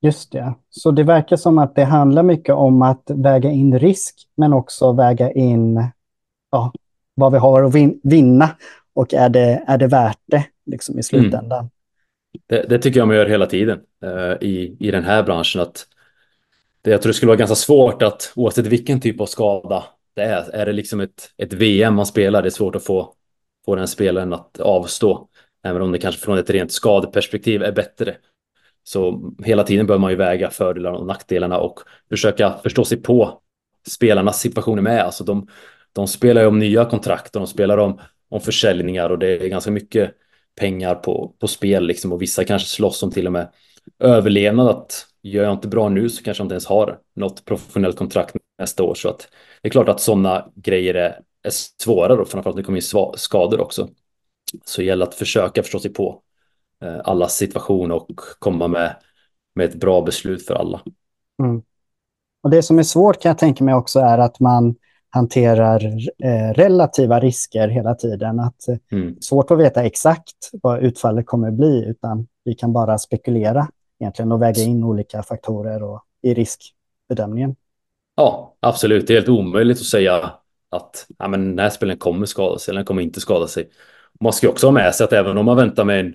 Just 0.00 0.32
det. 0.32 0.54
Så 0.70 0.90
det 0.90 1.02
verkar 1.02 1.36
som 1.36 1.58
att 1.58 1.74
det 1.74 1.84
handlar 1.84 2.22
mycket 2.22 2.54
om 2.54 2.82
att 2.82 3.10
väga 3.14 3.50
in 3.50 3.78
risk, 3.78 4.14
men 4.36 4.52
också 4.52 4.92
väga 4.92 5.32
in 5.32 5.84
ja, 6.50 6.72
vad 7.14 7.32
vi 7.32 7.38
har 7.38 7.62
att 7.62 7.74
vinna 8.02 8.50
och 8.98 9.14
är 9.14 9.28
det, 9.28 9.64
är 9.66 9.78
det 9.78 9.86
värt 9.86 10.18
det 10.26 10.44
liksom, 10.66 10.98
i 10.98 11.02
slutändan. 11.02 11.58
Mm. 11.58 11.70
Det, 12.46 12.68
det, 12.68 12.78
tycker 12.78 13.00
jag 13.00 13.08
man 13.08 13.16
gör 13.16 13.26
hela 13.26 13.46
tiden 13.46 13.80
uh, 14.04 14.32
i, 14.40 14.76
i 14.80 14.90
den 14.90 15.04
här 15.04 15.22
branschen. 15.22 15.60
Att 15.60 15.86
det, 16.82 16.90
jag 16.90 17.02
tror 17.02 17.10
det 17.10 17.14
skulle 17.14 17.28
vara 17.28 17.38
ganska 17.38 17.54
svårt 17.54 18.02
att 18.02 18.32
oavsett 18.36 18.66
vilken 18.66 19.00
typ 19.00 19.20
av 19.20 19.26
skada 19.26 19.84
det 20.14 20.22
är, 20.22 20.50
är 20.54 20.66
det 20.66 20.72
liksom 20.72 21.00
ett, 21.00 21.30
ett 21.36 21.52
VM 21.52 21.94
man 21.94 22.06
spelar, 22.06 22.42
det 22.42 22.48
är 22.48 22.50
svårt 22.50 22.76
att 22.76 22.84
få, 22.84 23.14
få 23.64 23.74
den 23.74 23.88
spelaren 23.88 24.32
att 24.32 24.60
avstå. 24.60 25.28
Även 25.62 25.82
om 25.82 25.92
det 25.92 25.98
kanske 25.98 26.20
från 26.20 26.38
ett 26.38 26.50
rent 26.50 26.72
skadeperspektiv 26.72 27.62
är 27.62 27.72
bättre. 27.72 28.16
Så 28.84 29.32
hela 29.44 29.64
tiden 29.64 29.86
bör 29.86 29.98
man 29.98 30.10
ju 30.10 30.16
väga 30.16 30.50
fördelarna 30.50 30.98
och 30.98 31.06
nackdelarna 31.06 31.58
och 31.58 31.80
försöka 32.08 32.58
förstå 32.62 32.84
sig 32.84 33.02
på 33.02 33.40
spelarnas 33.86 34.40
situationer 34.40 34.82
med. 34.82 35.02
Alltså 35.02 35.24
de, 35.24 35.48
de 35.92 36.08
spelar 36.08 36.40
ju 36.40 36.46
om 36.46 36.58
nya 36.58 36.84
kontrakt 36.84 37.36
och 37.36 37.40
de 37.40 37.46
spelar 37.46 37.78
om, 37.78 38.00
om 38.28 38.40
försäljningar 38.40 39.10
och 39.10 39.18
det 39.18 39.26
är 39.26 39.48
ganska 39.48 39.70
mycket 39.70 40.14
pengar 40.60 40.94
på, 40.94 41.34
på 41.38 41.48
spel 41.48 41.86
liksom 41.86 42.12
och 42.12 42.22
vissa 42.22 42.44
kanske 42.44 42.68
slåss 42.68 43.02
om 43.02 43.10
till 43.10 43.26
och 43.26 43.32
med 43.32 43.48
överlevnad 43.98 44.68
att 44.68 45.06
gör 45.22 45.44
jag 45.44 45.52
inte 45.52 45.68
bra 45.68 45.88
nu 45.88 46.08
så 46.08 46.22
kanske 46.22 46.40
jag 46.40 46.44
inte 46.44 46.54
ens 46.54 46.66
har 46.66 46.98
något 47.14 47.44
professionellt 47.44 47.96
kontrakt 47.96 48.36
nästa 48.58 48.82
år 48.82 48.94
så 48.94 49.08
att 49.08 49.28
det 49.62 49.68
är 49.68 49.70
klart 49.70 49.88
att 49.88 50.00
sådana 50.00 50.50
grejer 50.54 50.94
är, 50.94 51.20
är 51.42 51.50
svåra 51.82 52.16
då 52.16 52.24
framförallt 52.24 52.56
när 52.56 52.62
det 52.62 52.66
kommer 52.66 52.78
in 52.78 53.18
skador 53.18 53.60
också. 53.60 53.88
Så 54.64 54.80
det 54.80 54.86
gäller 54.86 55.06
att 55.06 55.14
försöka 55.14 55.62
förstå 55.62 55.78
sig 55.78 55.92
på 55.92 56.22
eh, 56.82 57.00
alla 57.04 57.28
situationer 57.28 57.94
och 57.94 58.20
komma 58.38 58.68
med, 58.68 58.96
med 59.54 59.68
ett 59.68 59.74
bra 59.74 60.02
beslut 60.02 60.46
för 60.46 60.54
alla. 60.54 60.80
Mm. 61.42 61.62
Och 62.42 62.50
Det 62.50 62.62
som 62.62 62.78
är 62.78 62.82
svårt 62.82 63.22
kan 63.22 63.30
jag 63.30 63.38
tänka 63.38 63.64
mig 63.64 63.74
också 63.74 64.00
är 64.00 64.18
att 64.18 64.40
man 64.40 64.74
hanterar 65.10 65.84
eh, 66.24 66.54
relativa 66.54 67.20
risker 67.20 67.68
hela 67.68 67.94
tiden. 67.94 68.40
Att, 68.40 68.68
eh, 68.68 68.76
mm. 68.92 69.16
Svårt 69.20 69.50
att 69.50 69.58
veta 69.58 69.84
exakt 69.84 70.50
vad 70.62 70.82
utfallet 70.82 71.26
kommer 71.26 71.50
bli, 71.50 71.84
utan 71.86 72.26
vi 72.44 72.54
kan 72.54 72.72
bara 72.72 72.98
spekulera 72.98 73.68
egentligen 74.00 74.32
och 74.32 74.42
väga 74.42 74.62
in 74.62 74.84
olika 74.84 75.22
faktorer 75.22 75.82
och, 75.82 76.02
i 76.22 76.34
riskbedömningen. 76.34 77.56
Ja, 78.16 78.54
absolut. 78.60 79.06
Det 79.06 79.12
är 79.12 79.14
helt 79.14 79.28
omöjligt 79.28 79.78
att 79.78 79.84
säga 79.84 80.30
att 80.70 81.06
ja, 81.18 81.28
men 81.28 81.48
den 81.48 81.58
här 81.58 81.70
spelaren 81.70 81.98
kommer 81.98 82.26
skada 82.26 82.58
sig 82.58 82.72
eller 82.72 82.78
den 82.78 82.86
kommer 82.86 83.02
inte 83.02 83.20
skada 83.20 83.46
sig. 83.46 83.68
Man 84.20 84.32
ska 84.32 84.48
också 84.48 84.66
ha 84.66 84.72
med 84.72 84.94
sig 84.94 85.04
att 85.04 85.12
även 85.12 85.38
om 85.38 85.46
man 85.46 85.56
väntar 85.56 85.84
med 85.84 86.00
en, 86.00 86.14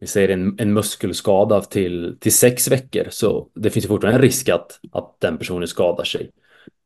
vi 0.00 0.06
säger 0.06 0.28
en, 0.28 0.56
en 0.58 0.72
muskelskada 0.72 1.60
till, 1.60 2.16
till 2.20 2.34
sex 2.34 2.68
veckor 2.68 3.06
så 3.10 3.48
det 3.54 3.70
finns 3.70 3.84
ju 3.84 3.88
fortfarande 3.88 4.18
en 4.18 4.22
risk 4.22 4.48
att, 4.48 4.80
att 4.92 5.16
den 5.18 5.38
personen 5.38 5.68
skadar 5.68 6.04
sig. 6.04 6.30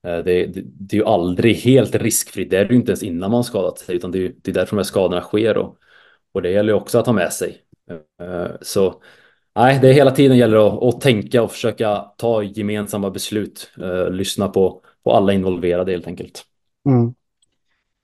Eh, 0.06 0.18
det, 0.18 0.46
det, 0.46 0.62
det, 0.64 0.96
är 0.96 1.00
ju 1.00 1.06
aldrig 1.06 1.56
helt 1.56 1.94
riskfritt, 1.94 2.50
det 2.50 2.58
är 2.58 2.64
det 2.64 2.70
ju 2.70 2.76
inte 2.76 2.90
ens 2.90 3.02
innan 3.02 3.30
man 3.30 3.44
skadat 3.44 3.78
sig, 3.78 3.96
utan 3.96 4.10
det 4.10 4.18
är, 4.18 4.32
det 4.42 4.50
är 4.50 4.54
därför 4.54 4.70
de 4.70 4.76
här 4.76 4.84
skadorna 4.84 5.20
sker 5.20 5.56
och, 5.56 5.76
och 6.32 6.42
det 6.42 6.50
gäller 6.50 6.72
ju 6.72 6.78
också 6.78 6.98
att 6.98 7.06
ha 7.06 7.12
med 7.12 7.32
sig. 7.32 7.58
Eh, 8.22 8.50
så 8.60 8.94
nej, 9.54 9.78
det 9.82 9.88
är 9.88 9.92
hela 9.92 10.10
tiden 10.10 10.36
gäller 10.36 10.66
att, 10.66 10.82
att 10.82 11.00
tänka 11.00 11.42
och 11.42 11.52
försöka 11.52 12.04
ta 12.16 12.42
gemensamma 12.42 13.10
beslut, 13.10 13.70
eh, 13.82 14.10
lyssna 14.10 14.48
på, 14.48 14.80
på 15.04 15.12
alla 15.12 15.32
involverade 15.32 15.92
helt 15.92 16.06
enkelt. 16.06 16.42
Mm. 16.88 17.14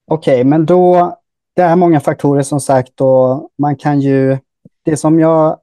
Okej, 0.07 0.35
okay, 0.35 0.45
men 0.45 0.67
då, 0.67 1.17
det 1.57 1.63
är 1.63 1.77
många 1.77 2.01
faktorer 2.01 2.43
som 2.43 2.61
sagt 2.61 3.01
och 3.01 3.51
man 3.59 3.77
kan 3.77 4.01
ju, 4.01 4.39
det 4.85 4.97
som 4.97 5.21
jag 5.21 5.59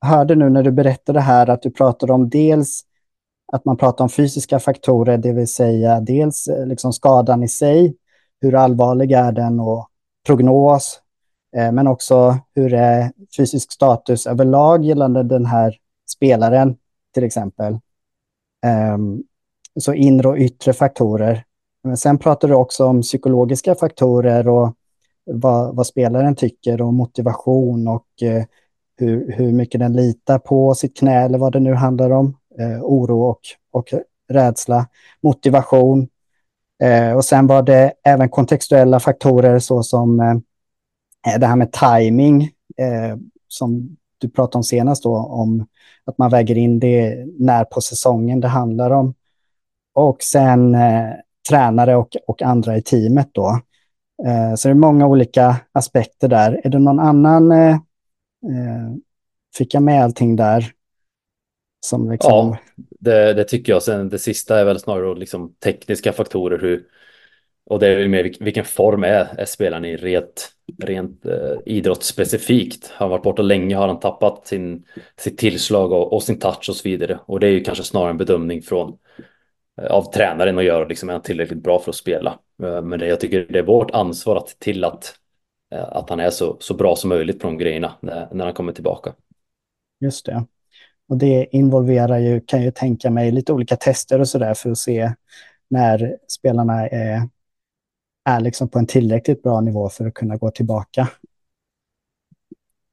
hörde 0.00 0.34
nu 0.34 0.50
när 0.50 0.62
du 0.62 0.70
berättade 0.70 1.20
här, 1.20 1.50
att 1.50 1.62
du 1.62 1.70
pratade 1.70 2.12
om 2.12 2.28
dels 2.28 2.84
att 3.52 3.64
man 3.64 3.76
pratar 3.76 4.04
om 4.04 4.08
fysiska 4.08 4.58
faktorer, 4.58 5.18
det 5.18 5.32
vill 5.32 5.48
säga 5.48 6.00
dels 6.00 6.48
eh, 6.48 6.66
liksom 6.66 6.92
skadan 6.92 7.42
i 7.42 7.48
sig, 7.48 7.94
hur 8.40 8.54
allvarlig 8.54 9.12
är 9.12 9.32
den 9.32 9.60
och 9.60 9.88
prognos, 10.26 11.00
eh, 11.56 11.72
men 11.72 11.86
också 11.86 12.38
hur 12.54 12.74
är 12.74 13.12
fysisk 13.36 13.72
status 13.72 14.26
överlag 14.26 14.84
gällande 14.84 15.22
den 15.22 15.46
här 15.46 15.76
spelaren, 16.10 16.76
till 17.14 17.24
exempel. 17.24 17.78
Ehm, 18.66 19.22
så 19.80 19.94
inre 19.94 20.28
och 20.28 20.36
yttre 20.36 20.72
faktorer. 20.72 21.44
Men 21.84 21.96
sen 21.96 22.18
pratar 22.18 22.48
du 22.48 22.54
också 22.54 22.86
om 22.86 23.02
psykologiska 23.02 23.74
faktorer 23.74 24.48
och 24.48 24.74
vad, 25.24 25.76
vad 25.76 25.86
spelaren 25.86 26.34
tycker 26.34 26.80
och 26.82 26.94
motivation 26.94 27.88
och 27.88 28.22
eh, 28.22 28.44
hur, 28.96 29.32
hur 29.32 29.52
mycket 29.52 29.80
den 29.80 29.92
litar 29.92 30.38
på 30.38 30.74
sitt 30.74 30.96
knä 30.96 31.24
eller 31.24 31.38
vad 31.38 31.52
det 31.52 31.60
nu 31.60 31.74
handlar 31.74 32.10
om 32.10 32.36
eh, 32.60 32.82
oro 32.82 33.22
och, 33.22 33.40
och 33.72 33.94
rädsla, 34.28 34.86
motivation. 35.22 36.08
Eh, 36.82 37.12
och 37.12 37.24
sen 37.24 37.46
var 37.46 37.62
det 37.62 37.92
även 38.04 38.28
kontextuella 38.28 39.00
faktorer 39.00 39.58
såsom 39.58 40.20
eh, 40.20 41.38
det 41.38 41.46
här 41.46 41.56
med 41.56 41.72
timing 41.72 42.42
eh, 42.76 43.16
som 43.48 43.96
du 44.18 44.28
pratade 44.28 44.58
om 44.58 44.64
senast 44.64 45.02
då, 45.02 45.16
om 45.16 45.66
att 46.04 46.18
man 46.18 46.30
väger 46.30 46.58
in 46.58 46.78
det 46.78 47.26
när 47.38 47.64
på 47.64 47.80
säsongen 47.80 48.40
det 48.40 48.48
handlar 48.48 48.90
om. 48.90 49.14
Och 49.94 50.22
sen 50.22 50.74
eh, 50.74 51.10
tränare 51.48 51.96
och, 51.96 52.16
och 52.26 52.42
andra 52.42 52.76
i 52.76 52.82
teamet 52.82 53.28
då. 53.32 53.60
Eh, 54.26 54.54
så 54.54 54.68
det 54.68 54.72
är 54.72 54.74
många 54.74 55.06
olika 55.06 55.56
aspekter 55.72 56.28
där. 56.28 56.60
Är 56.64 56.70
det 56.70 56.78
någon 56.78 57.00
annan, 57.00 57.52
eh, 57.52 57.74
eh 58.44 58.90
fick 59.56 59.74
jag 59.74 59.82
med 59.82 60.04
allting 60.04 60.36
där? 60.36 60.72
Som 61.80 62.10
liksom... 62.10 62.30
Ja, 62.32 62.58
det, 62.76 63.34
det, 63.34 63.44
tycker 63.44 63.72
jag. 63.72 63.82
Sen 63.82 64.08
det 64.08 64.18
sista 64.18 64.60
är 64.60 64.64
väl 64.64 64.78
snarare 64.78 65.18
liksom 65.18 65.54
tekniska 65.54 66.12
faktorer. 66.12 66.58
Hur, 66.58 66.84
och 67.64 67.78
det 67.78 67.88
är 67.88 68.08
mer 68.08 68.32
vilken 68.40 68.64
form 68.64 69.04
är, 69.04 69.28
är 69.38 69.44
spelaren 69.44 69.84
i 69.84 69.96
rent, 69.96 70.52
rent 70.78 71.26
eh, 71.26 71.56
idrottsspecifikt. 71.66 72.90
Har 72.90 73.06
han 73.06 73.10
varit 73.10 73.22
borta 73.22 73.42
länge 73.42 73.76
har 73.76 73.88
han 73.88 74.00
tappat 74.00 74.46
sin, 74.46 74.84
sitt 75.16 75.38
tillslag 75.38 75.92
och, 75.92 76.12
och, 76.12 76.22
sin 76.22 76.38
touch 76.38 76.68
och 76.68 76.76
så 76.76 76.88
vidare. 76.88 77.18
Och 77.26 77.40
det 77.40 77.46
är 77.46 77.52
ju 77.52 77.64
kanske 77.64 77.84
snarare 77.84 78.10
en 78.10 78.16
bedömning 78.16 78.62
från 78.62 78.98
eh, 79.82 79.90
av 79.90 80.12
tränaren 80.12 80.58
att 80.58 80.64
göra, 80.64 80.84
liksom 80.84 81.08
är 81.08 81.12
han 81.12 81.22
tillräckligt 81.22 81.62
bra 81.62 81.78
för 81.78 81.90
att 81.90 81.96
spela. 81.96 82.38
Eh, 82.62 82.82
men 82.82 82.98
det, 82.98 83.06
jag 83.06 83.20
tycker 83.20 83.46
det 83.50 83.58
är 83.58 83.62
vårt 83.62 83.90
ansvar 83.90 84.36
att 84.36 84.56
till 84.58 84.84
att, 84.84 85.14
eh, 85.74 85.88
att 85.88 86.10
han 86.10 86.20
är 86.20 86.30
så, 86.30 86.56
så 86.60 86.74
bra 86.74 86.96
som 86.96 87.08
möjligt 87.08 87.40
på 87.40 87.46
de 87.46 87.58
grejerna 87.58 87.92
när, 88.00 88.28
när 88.32 88.44
han 88.44 88.54
kommer 88.54 88.72
tillbaka. 88.72 89.14
Just 90.00 90.26
det. 90.26 90.44
Och 91.10 91.16
det 91.16 91.46
involverar 91.50 92.18
ju, 92.18 92.40
kan 92.40 92.64
jag 92.64 92.74
tänka 92.74 93.10
mig, 93.10 93.30
lite 93.30 93.52
olika 93.52 93.76
tester 93.76 94.20
och 94.20 94.28
sådär 94.28 94.54
för 94.54 94.70
att 94.70 94.78
se 94.78 95.12
när 95.70 96.16
spelarna 96.28 96.88
är, 96.88 97.28
är 98.24 98.40
liksom 98.40 98.68
på 98.68 98.78
en 98.78 98.86
tillräckligt 98.86 99.42
bra 99.42 99.60
nivå 99.60 99.88
för 99.88 100.06
att 100.06 100.14
kunna 100.14 100.36
gå 100.36 100.50
tillbaka. 100.50 101.08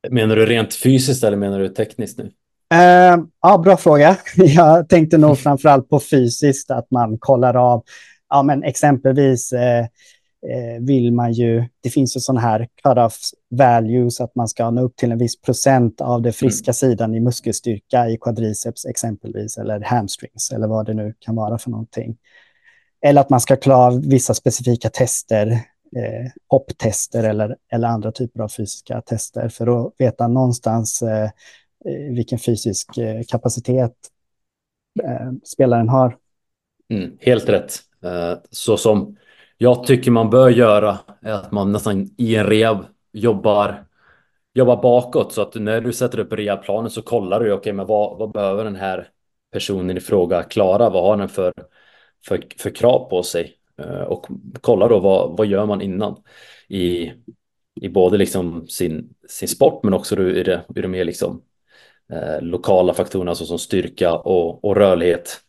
Menar 0.10 0.36
du 0.36 0.46
rent 0.46 0.74
fysiskt 0.74 1.24
eller 1.24 1.38
menar 1.38 1.60
du 1.60 1.70
tekniskt 1.70 2.18
nu? 2.18 2.24
Uh, 2.24 3.26
ja, 3.42 3.58
bra 3.58 3.78
fråga. 3.78 4.18
Jag 4.36 4.90
tänkte 4.90 5.18
nog 5.18 5.40
framförallt 5.40 5.90
på 5.90 6.00
fysiskt, 6.00 6.72
att 6.72 6.92
man 6.92 7.18
kollar 7.18 7.54
av, 7.56 7.84
ja 8.30 8.44
men 8.44 8.64
exempelvis 8.64 9.54
eh, 9.54 9.86
vill 10.80 11.14
man 11.14 11.34
ju, 11.34 11.66
det 11.82 11.90
finns 11.90 12.16
ju 12.16 12.20
sådana 12.20 12.42
här 12.42 12.68
cut-off 12.84 13.18
values, 13.50 14.22
att 14.22 14.36
man 14.36 14.48
ska 14.48 14.70
nå 14.70 14.82
upp 14.82 14.96
till 14.96 15.12
en 15.12 15.18
viss 15.18 15.42
procent 15.42 16.02
av 16.02 16.22
det 16.22 16.32
friska 16.32 16.70
mm. 16.70 16.74
sidan 16.74 17.16
i 17.16 17.20
muskelstyrka 17.20 18.10
i 18.10 18.18
quadriceps 18.18 18.86
exempelvis, 18.86 19.58
eller 19.58 19.80
hamstrings, 19.80 20.52
eller 20.52 20.68
vad 20.68 20.86
det 20.86 20.94
nu 20.94 21.14
kan 21.20 21.36
vara 21.36 21.58
för 21.58 21.70
någonting. 21.70 22.18
Eller 23.02 23.22
att 23.22 23.30
man 23.30 23.42
ska 23.42 23.56
klara 23.56 23.96
vissa 23.96 24.34
specifika 24.34 24.90
tester, 24.90 25.52
eh, 25.96 26.32
hopptester 26.48 27.24
eller, 27.24 27.56
eller 27.72 27.88
andra 27.88 28.12
typer 28.12 28.40
av 28.40 28.48
fysiska 28.48 29.02
tester 29.02 29.50
för 29.50 29.88
att 29.88 29.94
veta 29.98 30.28
någonstans 30.28 31.02
eh, 31.02 31.24
eh 31.86 32.14
vilken 32.14 32.40
fysisk 32.40 32.98
eh, 32.98 33.22
kapacitet 33.28 33.96
eh, 35.04 35.32
spelaren 35.44 35.90
har. 35.90 36.18
Mm, 36.90 37.18
helt 37.20 37.50
rätt. 37.50 37.80
Uh, 38.06 38.40
så 38.52 38.78
som 38.78 39.18
jag 39.58 39.84
tycker 39.84 40.12
man 40.12 40.30
bör 40.30 40.50
göra 40.50 40.98
är 41.22 41.34
att 41.34 41.52
man 41.52 41.72
nästan 41.72 42.10
i 42.18 42.36
en 42.36 42.46
rehab 42.46 42.86
jobbar, 43.14 43.86
jobbar 44.54 44.82
bakåt 44.82 45.34
så 45.34 45.42
att 45.42 45.56
när 45.56 45.82
du 45.82 45.94
sätter 45.94 46.20
upp 46.20 46.34
rehabplanen 46.34 46.92
så 46.92 47.02
kollar 47.02 47.40
du 47.40 47.46
okej, 47.46 47.60
okay, 47.60 47.74
men 47.74 47.88
vad, 47.88 48.18
vad 48.18 48.32
behöver 48.32 48.64
den 48.64 48.76
här 48.76 49.10
personen 49.52 49.98
i 49.98 50.00
fråga 50.00 50.44
klara? 50.44 50.90
Vad 50.90 51.04
har 51.04 51.18
den 51.18 51.30
för, 51.30 51.54
för, 52.28 52.44
för 52.58 52.70
krav 52.70 53.10
på 53.10 53.24
sig? 53.24 53.54
Eh, 53.82 54.02
och 54.02 54.28
kolla 54.62 54.88
då 54.88 55.00
vad, 55.00 55.38
vad 55.38 55.48
gör 55.48 55.66
man 55.66 55.82
innan 55.82 56.16
i, 56.68 57.12
i 57.82 57.90
både 57.90 58.18
liksom 58.18 58.68
sin, 58.68 59.10
sin 59.28 59.48
sport 59.48 59.84
men 59.84 59.94
också 59.94 60.30
i 60.30 60.44
det, 60.44 60.66
i 60.76 60.82
det 60.82 60.88
mer 60.88 61.06
liksom, 61.06 61.42
eh, 62.12 62.42
lokala 62.42 62.94
faktorerna 62.94 63.36
såsom 63.36 63.60
styrka 63.60 64.16
och, 64.16 64.66
och 64.66 64.76
rörlighet. 64.76 65.47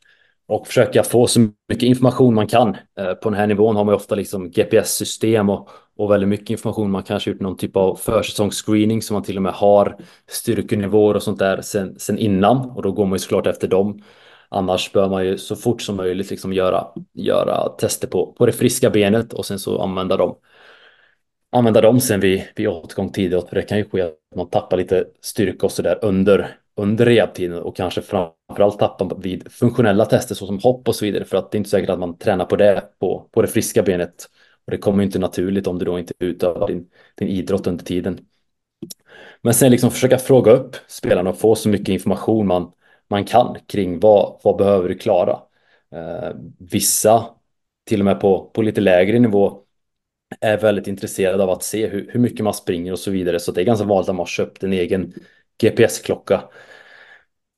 Och 0.48 0.66
försöka 0.66 1.02
få 1.02 1.26
så 1.26 1.40
mycket 1.40 1.82
information 1.82 2.34
man 2.34 2.46
kan. 2.46 2.76
Eh, 2.98 3.14
på 3.14 3.30
den 3.30 3.38
här 3.38 3.46
nivån 3.46 3.76
har 3.76 3.84
man 3.84 3.94
ofta 3.94 4.14
liksom 4.14 4.50
GPS-system 4.50 5.48
och, 5.48 5.68
och 5.96 6.10
väldigt 6.10 6.28
mycket 6.28 6.50
information. 6.50 6.90
Man 6.90 7.02
kanske 7.02 7.30
gjort 7.30 7.40
någon 7.40 7.56
typ 7.56 7.76
av 7.76 7.94
försäsongsscreening 7.94 9.02
som 9.02 9.14
man 9.14 9.22
till 9.22 9.36
och 9.36 9.42
med 9.42 9.52
har 9.52 9.96
styrkenivåer 10.28 11.14
och 11.14 11.22
sånt 11.22 11.38
där 11.38 11.60
sen, 11.60 11.98
sen 11.98 12.18
innan. 12.18 12.70
Och 12.70 12.82
då 12.82 12.92
går 12.92 13.06
man 13.06 13.12
ju 13.12 13.18
såklart 13.18 13.46
efter 13.46 13.68
dem. 13.68 14.02
Annars 14.48 14.92
bör 14.92 15.08
man 15.08 15.26
ju 15.26 15.38
så 15.38 15.56
fort 15.56 15.82
som 15.82 15.96
möjligt 15.96 16.30
liksom 16.30 16.52
göra, 16.52 16.86
göra 17.12 17.68
tester 17.68 18.08
på, 18.08 18.32
på 18.32 18.46
det 18.46 18.52
friska 18.52 18.90
benet 18.90 19.32
och 19.32 19.46
sen 19.46 19.58
så 19.58 19.82
använda 19.82 20.16
dem 20.16 20.36
använda 21.52 21.80
dem 21.80 22.00
sen 22.00 22.20
vid, 22.20 22.44
vid 22.56 22.68
återgång 22.68 23.12
tidigt. 23.12 23.48
För 23.48 23.56
det 23.56 23.62
kan 23.62 23.78
ju 23.78 23.88
ske 23.88 24.02
att 24.02 24.14
man 24.36 24.50
tappar 24.50 24.76
lite 24.76 25.04
styrka 25.20 25.66
och 25.66 25.72
så 25.72 25.82
där 25.82 25.98
under, 26.04 26.56
under 26.78 27.06
rehabtiden 27.06 27.58
och 27.58 27.76
kanske 27.76 28.02
framförallt 28.02 28.78
tappa 28.78 29.14
vid 29.14 29.52
funktionella 29.52 30.04
tester 30.04 30.34
såsom 30.34 30.58
hopp 30.58 30.88
och 30.88 30.94
så 30.94 31.04
vidare. 31.04 31.24
För 31.24 31.36
att 31.36 31.50
det 31.50 31.56
är 31.56 31.58
inte 31.58 31.70
säkert 31.70 31.90
att 31.90 31.98
man 31.98 32.18
tränar 32.18 32.44
på 32.44 32.56
det 32.56 32.84
på, 32.98 33.28
på 33.32 33.42
det 33.42 33.48
friska 33.48 33.82
benet. 33.82 34.30
Och 34.64 34.70
det 34.70 34.78
kommer 34.78 34.98
ju 34.98 35.06
inte 35.06 35.18
naturligt 35.18 35.66
om 35.66 35.78
du 35.78 35.84
då 35.84 35.98
inte 35.98 36.14
utövar 36.18 36.66
din, 36.66 36.86
din 37.14 37.28
idrott 37.28 37.66
under 37.66 37.84
tiden. 37.84 38.18
Men 39.42 39.54
sen 39.54 39.70
liksom 39.70 39.90
försöka 39.90 40.18
fråga 40.18 40.52
upp 40.52 40.76
spelarna 40.88 41.30
och 41.30 41.38
få 41.38 41.54
så 41.54 41.68
mycket 41.68 41.88
information 41.88 42.46
man, 42.46 42.72
man 43.08 43.24
kan 43.24 43.56
kring 43.66 44.00
vad, 44.00 44.40
vad 44.42 44.56
behöver 44.56 44.88
du 44.88 44.94
klara. 44.94 45.38
Eh, 45.92 46.30
vissa, 46.58 47.26
till 47.86 48.00
och 48.00 48.04
med 48.04 48.20
på, 48.20 48.50
på 48.54 48.62
lite 48.62 48.80
lägre 48.80 49.18
nivå, 49.18 49.62
är 50.40 50.58
väldigt 50.58 50.86
intresserade 50.86 51.42
av 51.42 51.50
att 51.50 51.62
se 51.62 51.86
hur, 51.86 52.10
hur 52.12 52.20
mycket 52.20 52.44
man 52.44 52.54
springer 52.54 52.92
och 52.92 52.98
så 52.98 53.10
vidare. 53.10 53.40
Så 53.40 53.52
det 53.52 53.60
är 53.60 53.64
ganska 53.64 53.86
vanligt 53.86 54.08
att 54.08 54.14
man 54.14 54.20
har 54.20 54.26
köpt 54.26 54.62
en 54.62 54.72
egen 54.72 55.12
GPS-klocka. 55.58 56.42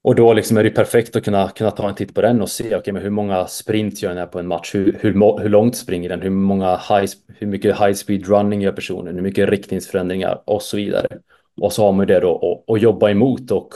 Och 0.03 0.15
då 0.15 0.33
liksom 0.33 0.57
är 0.57 0.65
det 0.65 0.71
perfekt 0.71 1.17
att 1.17 1.25
kunna, 1.25 1.49
kunna 1.49 1.71
ta 1.71 1.89
en 1.89 1.95
titt 1.95 2.15
på 2.15 2.21
den 2.21 2.43
och 2.43 2.49
se 2.49 2.77
okay, 2.77 2.93
men 2.93 3.03
hur 3.03 3.11
många 3.11 3.47
sprint 3.47 4.03
gör 4.03 4.09
den 4.09 4.19
här 4.19 4.27
på 4.27 4.39
en 4.39 4.47
match, 4.47 4.75
hur, 4.75 4.99
hur, 5.01 5.41
hur 5.43 5.49
långt 5.49 5.77
springer 5.77 6.09
den, 6.09 6.23
hur, 6.23 6.31
många 6.31 6.77
high, 6.77 7.13
hur 7.29 7.47
mycket 7.47 7.81
high 7.81 7.93
speed 7.93 8.27
running 8.27 8.63
gör 8.63 8.73
personen, 8.73 9.15
hur 9.15 9.23
mycket 9.23 9.49
riktningsförändringar 9.49 10.43
och 10.47 10.63
så 10.63 10.77
vidare. 10.77 11.19
Och 11.61 11.73
så 11.73 11.85
har 11.85 11.93
man 11.93 12.07
det 12.07 12.21
då 12.21 12.65
att, 12.69 12.83
jobba 12.83 13.11
emot 13.11 13.51
och 13.51 13.75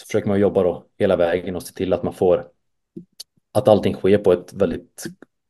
så 0.00 0.06
försöker 0.06 0.28
man 0.28 0.40
jobba 0.40 0.62
då 0.62 0.86
hela 0.98 1.16
vägen 1.16 1.56
och 1.56 1.62
se 1.62 1.74
till 1.74 1.92
att 1.92 2.02
man 2.02 2.14
får 2.14 2.44
att 3.52 3.68
allting 3.68 3.94
sker 3.94 4.18
på 4.18 4.32
ett 4.32 4.52
väldigt 4.52 5.04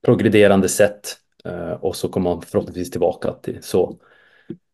progrederande 0.05 0.69
sätt 0.69 1.17
eh, 1.45 1.71
och 1.71 1.97
så 1.97 2.09
kommer 2.09 2.31
man 2.31 2.43
förhoppningsvis 2.43 2.91
tillbaka 2.91 3.33
till 3.33 3.63
så, 3.63 3.99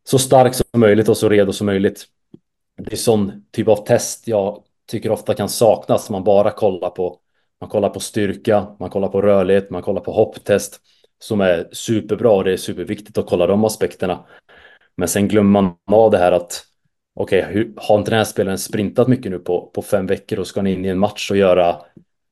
så 0.04 0.18
stark 0.18 0.54
som 0.54 0.80
möjligt 0.80 1.08
och 1.08 1.16
så 1.16 1.28
redo 1.28 1.52
som 1.52 1.66
möjligt. 1.66 2.06
Det 2.76 2.92
är 2.92 2.96
sån 2.96 3.44
typ 3.50 3.68
av 3.68 3.76
test 3.76 4.28
jag 4.28 4.62
tycker 4.90 5.10
ofta 5.10 5.34
kan 5.34 5.48
saknas. 5.48 6.10
Man 6.10 6.24
bara 6.24 6.50
kollar 6.50 6.90
på, 6.90 7.18
man 7.60 7.70
kollar 7.70 7.88
på 7.88 8.00
styrka, 8.00 8.66
man 8.80 8.90
kollar 8.90 9.08
på 9.08 9.22
rörlighet, 9.22 9.70
man 9.70 9.82
kollar 9.82 10.00
på 10.00 10.12
hopptest 10.12 10.80
som 11.18 11.40
är 11.40 11.68
superbra 11.72 12.30
och 12.30 12.44
det 12.44 12.52
är 12.52 12.56
superviktigt 12.56 13.18
att 13.18 13.26
kolla 13.26 13.46
de 13.46 13.64
aspekterna. 13.64 14.24
Men 14.96 15.08
sen 15.08 15.28
glömmer 15.28 15.60
man 15.60 15.74
av 15.86 16.10
det 16.10 16.18
här 16.18 16.32
att 16.32 16.64
okej, 17.14 17.44
okay, 17.44 17.72
har 17.76 17.98
inte 17.98 18.10
den 18.10 18.18
här 18.18 18.24
spelaren 18.24 18.58
sprintat 18.58 19.08
mycket 19.08 19.32
nu 19.32 19.38
på, 19.38 19.70
på 19.74 19.82
fem 19.82 20.06
veckor 20.06 20.38
och 20.38 20.46
ska 20.46 20.60
han 20.60 20.66
in 20.66 20.84
i 20.84 20.88
en 20.88 20.98
match 20.98 21.30
och 21.30 21.36
göra 21.36 21.68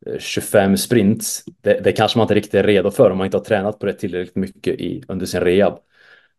eh, 0.07 0.19
25 0.19 0.77
sprints, 0.77 1.45
det, 1.61 1.81
det, 1.85 1.93
kanske 1.93 2.19
man 2.19 2.25
inte 2.25 2.35
riktigt 2.35 2.55
är 2.55 2.63
redo 2.63 2.91
för 2.91 3.11
om 3.11 3.19
man 3.19 3.25
inte 3.25 3.37
har 3.37 3.45
tränat 3.45 3.79
på 3.79 3.87
det 3.87 3.93
tillräckligt 3.93 4.37
mycket 4.37 4.81
i, 4.81 5.05
under 5.09 5.27
sin 5.27 5.41
rehab. 5.41 5.79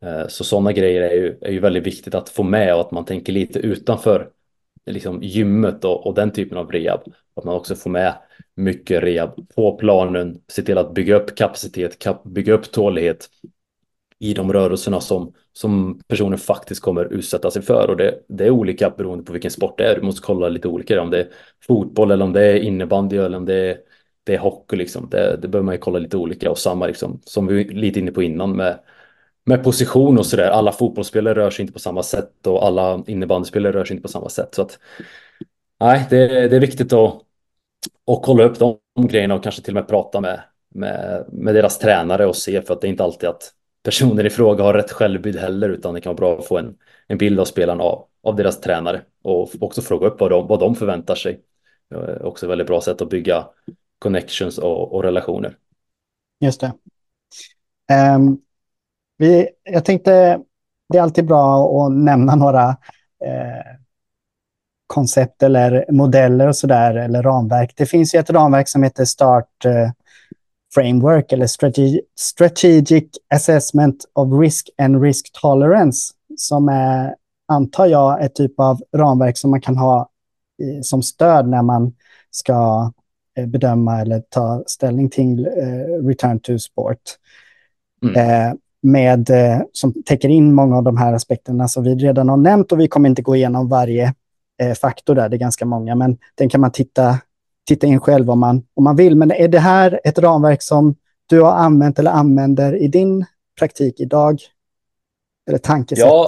Eh, 0.02 0.28
så 0.28 0.44
sådana 0.44 0.72
grejer 0.72 1.02
är 1.02 1.14
ju, 1.14 1.38
är 1.42 1.52
ju 1.52 1.60
väldigt 1.60 1.88
viktigt 1.88 2.16
att 2.16 2.30
få 2.30 2.44
med 2.44 2.76
och 2.76 2.82
att 2.82 2.92
man 2.92 3.06
tänker 3.06 3.34
lite 3.34 3.60
utanför 3.60 4.30
liksom 4.86 5.24
gymmet 5.24 5.86
och, 5.86 6.08
och 6.08 6.14
den 6.14 6.32
typen 6.32 6.58
av 6.58 6.72
rehab. 6.72 7.02
Att 7.36 7.44
man 7.44 7.56
också 7.56 7.76
får 7.76 7.90
med 7.90 8.14
mycket 8.56 9.04
rehab 9.04 9.48
på 9.56 9.78
planen, 9.78 10.42
se 10.48 10.62
till 10.62 10.78
att 10.78 10.94
bygga 10.94 11.16
upp 11.16 11.36
kapacitet, 11.36 12.08
bygga 12.24 12.54
upp 12.54 12.72
tålighet 12.72 13.30
i 14.20 14.34
de 14.34 14.54
rörelserna 14.54 15.02
som, 15.02 15.34
som 15.54 16.00
personen 16.08 16.40
faktiskt 16.40 16.82
kommer 16.82 17.14
utsätta 17.14 17.52
sig 17.52 17.62
för. 17.62 17.90
Och 17.90 17.98
det, 17.98 18.20
det 18.28 18.46
är 18.46 18.50
olika 18.50 18.90
beroende 18.90 19.24
på 19.24 19.34
vilken 19.34 19.52
sport 19.52 19.78
det 19.78 19.84
är. 19.84 19.96
Du 19.96 20.02
måste 20.02 20.22
kolla 20.22 20.50
lite 20.50 20.68
olika 20.68 21.02
om 21.02 21.10
det 21.10 21.20
är 21.20 21.28
fotboll 21.68 22.12
eller 22.12 22.26
om 22.26 22.34
det 22.34 22.46
är 22.46 22.56
innebandy 22.56 23.18
eller 23.18 23.38
om 23.38 23.46
det 23.46 23.56
är, 23.56 23.78
det 24.24 24.34
är 24.36 24.40
hockey. 24.40 24.76
Liksom. 24.76 25.10
Det, 25.10 25.38
det 25.42 25.48
behöver 25.48 25.66
man 25.66 25.76
ju 25.76 25.80
kolla 25.80 26.00
lite 26.00 26.18
olika 26.18 26.52
och 26.52 26.58
samma 26.58 26.88
liksom, 26.88 27.22
som 27.26 27.48
vi 27.48 27.64
lite 27.64 28.00
inne 28.00 28.12
på 28.12 28.24
innan 28.24 28.56
med, 28.56 28.80
med 29.46 29.64
position 29.64 30.18
och 30.18 30.26
sådär. 30.26 30.50
Alla 30.50 30.72
fotbollsspelare 30.72 31.36
rör 31.36 31.50
sig 31.50 31.64
inte 31.64 31.74
på 31.74 31.80
samma 31.80 32.04
sätt 32.04 32.48
och 32.48 32.66
alla 32.66 33.04
innebandyspelare 33.08 33.74
rör 33.74 33.86
sig 33.86 33.96
inte 33.96 34.02
på 34.02 34.12
samma 34.12 34.30
sätt. 34.30 34.56
Så 34.56 34.62
att, 34.62 34.80
nej, 35.80 36.08
det, 36.10 36.48
det 36.48 36.56
är 36.56 36.60
viktigt 36.60 36.94
att, 36.94 37.14
att 38.12 38.22
kolla 38.24 38.44
upp 38.44 38.60
de 38.60 38.80
grejerna 39.08 39.36
och 39.36 39.44
kanske 39.44 39.62
till 39.62 39.74
och 39.74 39.82
med 39.82 39.88
prata 39.88 40.22
med, 40.22 40.42
med, 40.76 41.26
med 41.32 41.56
deras 41.56 41.80
tränare 41.80 42.26
och 42.26 42.36
se 42.36 42.62
för 42.62 42.74
att 42.74 42.82
det 42.82 42.88
är 42.88 42.90
inte 42.90 43.04
alltid 43.04 43.30
att 43.30 43.54
personen 43.84 44.26
i 44.26 44.30
fråga 44.30 44.64
har 44.64 44.74
rätt 44.74 44.92
självbild 44.92 45.40
heller, 45.40 45.70
utan 45.70 45.94
det 45.94 46.02
kan 46.02 46.16
vara 46.16 46.18
bra 46.18 46.40
att 46.40 46.48
få 46.48 46.58
en, 46.58 46.76
en 47.08 47.18
bild 47.18 47.40
av 47.40 47.46
spelarna 47.46 47.84
av, 47.84 48.06
av 48.24 48.36
deras 48.36 48.62
tränare 48.62 49.02
och 49.24 49.50
också 49.60 49.82
fråga 49.82 50.08
upp 50.08 50.20
vad 50.20 50.32
de, 50.32 50.48
vad 50.48 50.60
de 50.60 50.76
förväntar 50.76 51.16
sig. 51.16 51.42
Också 52.22 52.46
ett 52.46 52.50
väldigt 52.50 52.68
bra 52.68 52.82
sätt 52.82 53.02
att 53.02 53.10
bygga 53.10 53.46
connections 54.00 54.58
och, 54.58 54.96
och 54.96 55.04
relationer. 55.04 55.58
Just 56.40 56.62
det. 56.62 56.74
Um, 58.16 58.42
vi, 59.18 59.50
jag 59.64 59.86
tänkte, 59.86 60.40
det 60.90 60.98
är 60.98 61.02
alltid 61.02 61.26
bra 61.26 61.68
att 61.86 61.94
nämna 61.94 62.36
några 62.36 62.70
eh, 63.26 63.78
koncept 64.88 65.44
eller 65.44 65.86
modeller 65.92 66.48
och 66.48 66.56
sådär, 66.56 66.96
eller 66.96 67.24
ramverk. 67.24 67.74
Det 67.78 67.86
finns 67.86 68.16
ju 68.16 68.20
ett 68.20 68.30
ramverk 68.30 68.68
som 68.68 68.84
heter 68.84 69.06
Start 69.06 69.66
eh, 69.66 69.90
framework 70.74 71.32
eller 71.32 71.48
strategic 72.16 73.10
assessment 73.30 74.06
of 74.14 74.42
risk 74.42 74.70
and 74.78 75.02
risk 75.02 75.32
tolerance 75.42 76.14
som 76.38 76.70
är, 76.70 77.16
antar 77.48 77.86
jag, 77.86 78.24
ett 78.24 78.36
typ 78.36 78.60
av 78.60 78.82
ramverk 78.96 79.38
som 79.38 79.52
man 79.52 79.62
kan 79.62 79.78
ha 79.78 80.10
i, 80.64 80.84
som 80.84 81.04
stöd 81.04 81.48
när 81.48 81.62
man 81.62 81.94
ska 82.32 82.92
eh, 83.38 83.46
bedöma 83.46 84.02
eller 84.02 84.20
ta 84.30 84.64
ställning 84.68 85.10
till 85.10 85.48
eh, 85.48 86.06
return 86.08 86.40
to 86.40 86.60
sport. 86.60 87.02
Mm. 88.04 88.58
Med, 88.86 89.30
eh, 89.30 89.62
som 89.72 90.04
täcker 90.04 90.30
in 90.30 90.54
många 90.54 90.78
av 90.78 90.84
de 90.84 90.98
här 90.98 91.14
aspekterna 91.14 91.68
som 91.68 91.84
vi 91.84 91.96
redan 91.96 92.30
har 92.30 92.38
nämnt 92.38 92.72
och 92.72 92.80
vi 92.80 92.88
kommer 92.88 93.10
inte 93.10 93.22
gå 93.22 93.36
igenom 93.36 93.70
varje 93.70 94.14
eh, 94.62 94.74
faktor 94.74 95.16
där, 95.16 95.30
det 95.30 95.36
är 95.36 95.40
ganska 95.40 95.66
många, 95.66 95.96
men 95.96 96.18
den 96.36 96.50
kan 96.50 96.62
man 96.62 96.72
titta 96.72 97.20
titta 97.66 97.88
in 97.88 98.00
själv 98.00 98.30
om 98.30 98.40
man, 98.40 98.64
om 98.74 98.84
man 98.84 98.96
vill. 98.96 99.16
Men 99.16 99.32
är 99.32 99.48
det 99.48 99.60
här 99.60 100.00
ett 100.04 100.20
ramverk 100.20 100.62
som 100.62 100.96
du 101.30 101.42
har 101.42 101.52
använt 101.52 102.00
eller 102.00 102.12
använder 102.12 102.76
i 102.76 102.88
din 102.88 103.26
praktik 103.60 104.00
idag? 104.00 104.40
Eller 105.48 105.58
tankesätt? 105.58 106.06
Ja, 106.06 106.28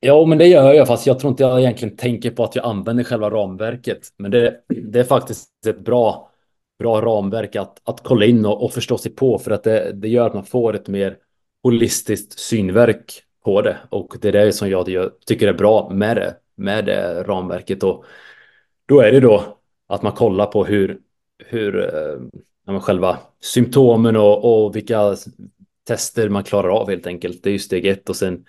ja 0.00 0.26
men 0.26 0.38
det 0.38 0.46
gör 0.46 0.72
jag, 0.72 0.86
fast 0.86 1.06
jag 1.06 1.18
tror 1.18 1.30
inte 1.30 1.42
jag 1.42 1.60
egentligen 1.60 1.96
tänker 1.96 2.30
på 2.30 2.44
att 2.44 2.56
jag 2.56 2.64
använder 2.64 3.04
själva 3.04 3.30
ramverket. 3.30 4.08
Men 4.16 4.30
det, 4.30 4.54
det 4.68 5.00
är 5.00 5.04
faktiskt 5.04 5.66
ett 5.66 5.84
bra, 5.84 6.30
bra 6.78 7.00
ramverk 7.00 7.56
att, 7.56 7.80
att 7.84 8.00
kolla 8.02 8.26
in 8.26 8.46
och, 8.46 8.64
och 8.64 8.72
förstå 8.72 8.98
sig 8.98 9.12
på, 9.12 9.38
för 9.38 9.50
att 9.50 9.64
det, 9.64 9.92
det 9.92 10.08
gör 10.08 10.26
att 10.26 10.34
man 10.34 10.44
får 10.44 10.76
ett 10.76 10.88
mer 10.88 11.16
holistiskt 11.62 12.38
synverk 12.38 13.22
på 13.44 13.62
det. 13.62 13.78
Och 13.90 14.16
det 14.20 14.28
är 14.28 14.32
det 14.32 14.52
som 14.52 14.70
jag 14.70 15.10
tycker 15.26 15.48
är 15.48 15.52
bra 15.52 15.90
med 15.90 16.16
det, 16.16 16.36
med 16.54 16.84
det 16.84 17.22
ramverket. 17.22 17.82
Och 17.82 18.04
då 18.86 19.00
är 19.00 19.12
det 19.12 19.20
då 19.20 19.58
att 19.86 20.02
man 20.02 20.12
kollar 20.12 20.46
på 20.46 20.64
hur, 20.64 20.98
hur 21.46 21.94
eh, 21.94 22.40
men 22.66 22.80
själva 22.80 23.18
symptomen 23.40 24.16
och, 24.16 24.64
och 24.64 24.76
vilka 24.76 25.16
tester 25.86 26.28
man 26.28 26.44
klarar 26.44 26.68
av 26.68 26.90
helt 26.90 27.06
enkelt. 27.06 27.42
Det 27.42 27.50
är 27.50 27.52
ju 27.52 27.58
steg 27.58 27.86
ett 27.86 28.08
och 28.08 28.16
sen 28.16 28.44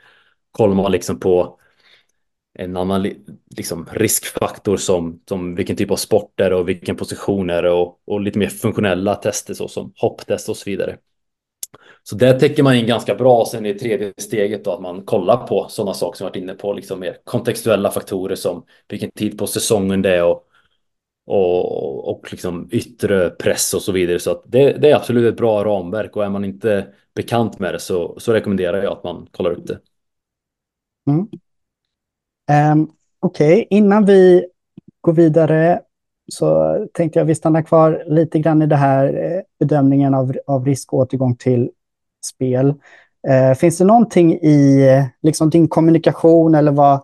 kollar 0.52 0.76
man 0.76 0.91
liksom 0.91 1.19
på 1.19 1.60
en 2.54 2.78
annan 2.78 3.12
liksom, 3.56 3.89
riskfaktor 3.91 4.78
som, 4.78 5.22
som 5.30 5.56
vilken 5.56 5.76
typ 5.76 5.91
av 5.91 5.95
sport 5.95 6.34
det 6.36 6.43
är 6.43 6.54
och 6.54 6.69
vilken 6.69 6.95
position 6.95 7.50
är 7.50 7.63
det 7.63 7.72
och, 7.72 8.02
och 8.06 8.22
lite 8.22 8.39
mer 8.39 8.48
funktionella 8.48 9.15
tester 9.15 9.54
så 9.54 9.67
som 9.67 9.93
hopptest 9.95 10.50
och 10.50 10.58
så 10.58 10.69
vidare. 10.69 10.98
Så 12.10 12.15
där 12.15 12.39
täcker 12.39 12.63
man 12.63 12.76
in 12.76 12.88
ganska 12.88 13.15
bra. 13.15 13.45
Sen 13.45 13.65
i 13.65 13.74
tredje 13.74 14.13
steget 14.17 14.65
då 14.65 14.72
att 14.72 14.82
man 14.82 15.02
kollar 15.02 15.48
på 15.48 15.67
sådana 15.69 15.93
saker 15.93 16.17
som 16.17 16.26
jag 16.26 16.30
varit 16.30 16.41
inne 16.41 16.54
på, 16.54 16.74
liksom 16.74 17.00
mer 17.00 17.17
kontextuella 17.24 17.91
faktorer 17.91 18.36
som 18.36 18.63
vilken 18.88 19.12
tid 19.12 19.38
på 19.38 19.48
säsongen 19.48 20.02
det 20.02 20.15
är 20.15 20.24
och 20.24 20.45
och, 21.26 22.10
och 22.10 22.32
liksom 22.32 22.69
yttre 22.72 23.30
press 23.30 23.74
och 23.74 23.82
så 23.82 23.91
vidare. 23.91 24.19
Så 24.19 24.32
att 24.32 24.43
det, 24.45 24.74
det, 24.74 24.91
är 24.91 24.95
absolut 24.95 25.34
ett 25.34 25.38
bra 25.38 25.65
ramverk 25.65 26.15
och 26.15 26.26
är 26.26 26.30
man 26.30 26.45
inte 26.45 26.88
bekant 27.15 27.60
med 27.60 27.74
det 27.74 27.80
så, 27.80 28.19
så 28.19 28.34
rekommenderar 28.34 28.84
jag 28.84 28.91
att 28.93 29.04
man 29.04 29.28
kollar 29.32 29.52
upp 29.52 29.67
det. 29.67 29.80
Mm. 31.08 31.19
Um, 32.74 32.91
Okej, 33.19 33.54
okay. 33.54 33.65
innan 33.69 34.06
vi 34.06 34.45
går 35.02 35.13
vidare 35.13 35.82
så 36.32 36.78
tänkte 36.93 37.19
jag 37.19 37.26
vi 37.26 37.36
stannar 37.36 37.62
kvar 37.62 38.04
lite 38.08 38.39
grann 38.39 38.62
i 38.62 38.65
det 38.65 38.76
här 38.76 39.06
eh, 39.08 39.41
bedömningen 39.60 40.13
av, 40.13 40.34
av 40.48 40.65
risk 40.65 40.93
och 40.93 41.00
återgång 41.00 41.36
till 41.36 41.72
spel. 42.25 42.73
Eh, 43.27 43.53
finns 43.53 43.77
det 43.77 43.86
någonting 43.86 44.34
i 44.34 44.88
liksom 45.21 45.49
din 45.49 45.67
kommunikation 45.67 46.55
eller 46.55 46.71
vad 46.71 47.01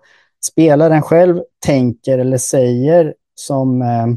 spelaren 0.52 1.02
själv 1.02 1.42
tänker 1.66 2.18
eller 2.18 2.38
säger 2.38 3.14
som 3.36 3.82
eh, 3.82 4.08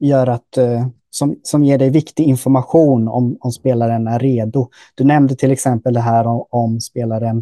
gör 0.00 0.26
att 0.26 0.56
eh, 0.56 0.86
som, 1.10 1.40
som 1.42 1.64
ger 1.64 1.78
dig 1.78 1.90
viktig 1.90 2.24
information 2.24 3.08
om, 3.08 3.36
om 3.40 3.52
spelaren 3.52 4.06
är 4.06 4.18
redo. 4.18 4.70
Du 4.94 5.04
nämnde 5.04 5.36
till 5.36 5.50
exempel 5.50 5.94
det 5.94 6.00
här 6.00 6.26
om, 6.26 6.46
om 6.50 6.80
spelaren, 6.80 7.38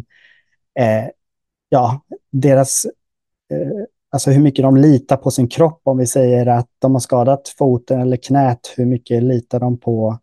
eh, 0.79 1.09
ja, 1.69 2.01
deras, 2.31 2.85
eh, 3.51 3.85
alltså 4.11 4.31
hur 4.31 4.41
mycket 4.41 4.63
de 4.63 4.77
litar 4.77 5.17
på 5.17 5.31
sin 5.31 5.47
kropp. 5.47 5.81
Om 5.83 5.97
vi 5.97 6.07
säger 6.07 6.45
att 6.45 6.67
de 6.79 6.91
har 6.93 6.99
skadat 6.99 7.49
foten 7.57 8.01
eller 8.01 8.17
knät, 8.17 8.73
hur 8.77 8.85
mycket 8.85 9.23
litar 9.23 9.59
de 9.59 9.77
på, 9.77 10.19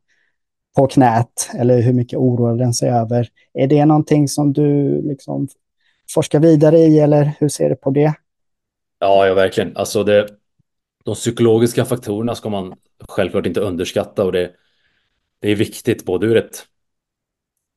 på 0.77 0.87
knät? 0.87 1.51
Eller 1.59 1.83
hur 1.83 1.93
mycket 1.93 2.19
oroar 2.19 2.57
den 2.57 2.75
sig 2.75 2.91
över? 2.91 3.29
Är 3.55 3.67
det 3.67 3.85
någonting 3.85 4.29
som 4.29 4.53
du 4.53 5.01
liksom 5.03 5.49
forskar 6.15 6.41
vidare 6.41 6.79
i 6.79 7.01
eller 7.01 7.33
hur 7.39 7.49
ser 7.49 7.69
du 7.69 7.77
på 7.77 7.91
det? 7.91 8.15
Ja, 8.99 9.27
ja 9.27 9.35
verkligen. 9.35 9.77
Alltså 9.77 10.05
det, 10.05 10.29
de 11.05 11.15
psykologiska 11.15 11.85
faktorerna 11.85 12.35
ska 12.35 12.49
man 12.49 12.75
självklart 13.09 13.47
inte 13.47 13.61
underskatta 13.61 14.25
och 14.25 14.33
det, 14.33 14.51
det 15.41 15.51
är 15.51 15.57
viktigt 15.57 16.05
både 16.05 16.27
ur 16.27 16.37
ett 16.37 16.67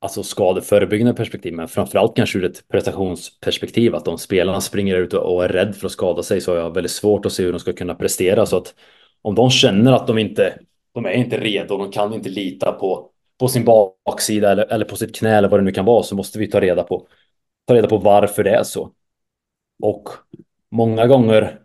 alltså 0.01 0.23
skadeförebyggande 0.23 1.13
perspektiv 1.13 1.53
men 1.53 1.67
framförallt 1.67 2.15
kanske 2.15 2.39
ur 2.39 2.45
ett 2.45 2.67
prestationsperspektiv 2.67 3.95
att 3.95 4.07
om 4.07 4.17
spelarna 4.17 4.61
springer 4.61 4.95
ut 4.95 5.13
och 5.13 5.43
är 5.43 5.49
rädd 5.49 5.75
för 5.75 5.85
att 5.85 5.91
skada 5.91 6.23
sig 6.23 6.41
så 6.41 6.51
har 6.51 6.57
jag 6.57 6.73
väldigt 6.73 6.91
svårt 6.91 7.25
att 7.25 7.33
se 7.33 7.43
hur 7.43 7.51
de 7.51 7.59
ska 7.59 7.73
kunna 7.73 7.95
prestera 7.95 8.45
så 8.45 8.57
att 8.57 8.73
om 9.21 9.35
de 9.35 9.49
känner 9.49 9.93
att 9.93 10.07
de 10.07 10.17
inte 10.17 10.59
de 11.03 11.09
är 11.09 11.13
inte 11.13 11.37
redo, 11.37 11.77
de 11.77 11.91
kan 11.91 12.13
inte 12.13 12.29
lita 12.29 12.71
på, 12.71 13.09
på 13.39 13.47
sin 13.47 13.65
baksida 13.65 14.51
eller, 14.51 14.65
eller 14.65 14.85
på 14.85 14.95
sitt 14.95 15.15
knä 15.15 15.37
eller 15.37 15.49
vad 15.49 15.59
det 15.59 15.63
nu 15.63 15.71
kan 15.71 15.85
vara 15.85 16.03
så 16.03 16.15
måste 16.15 16.39
vi 16.39 16.47
ta 16.47 16.59
reda 16.59 16.83
på 16.83 17.07
ta 17.69 17.75
reda 17.75 17.87
på 17.87 17.97
varför 17.97 18.43
det 18.43 18.51
är 18.51 18.63
så. 18.63 18.91
Och 19.83 20.09
många 20.71 21.07
gånger 21.07 21.61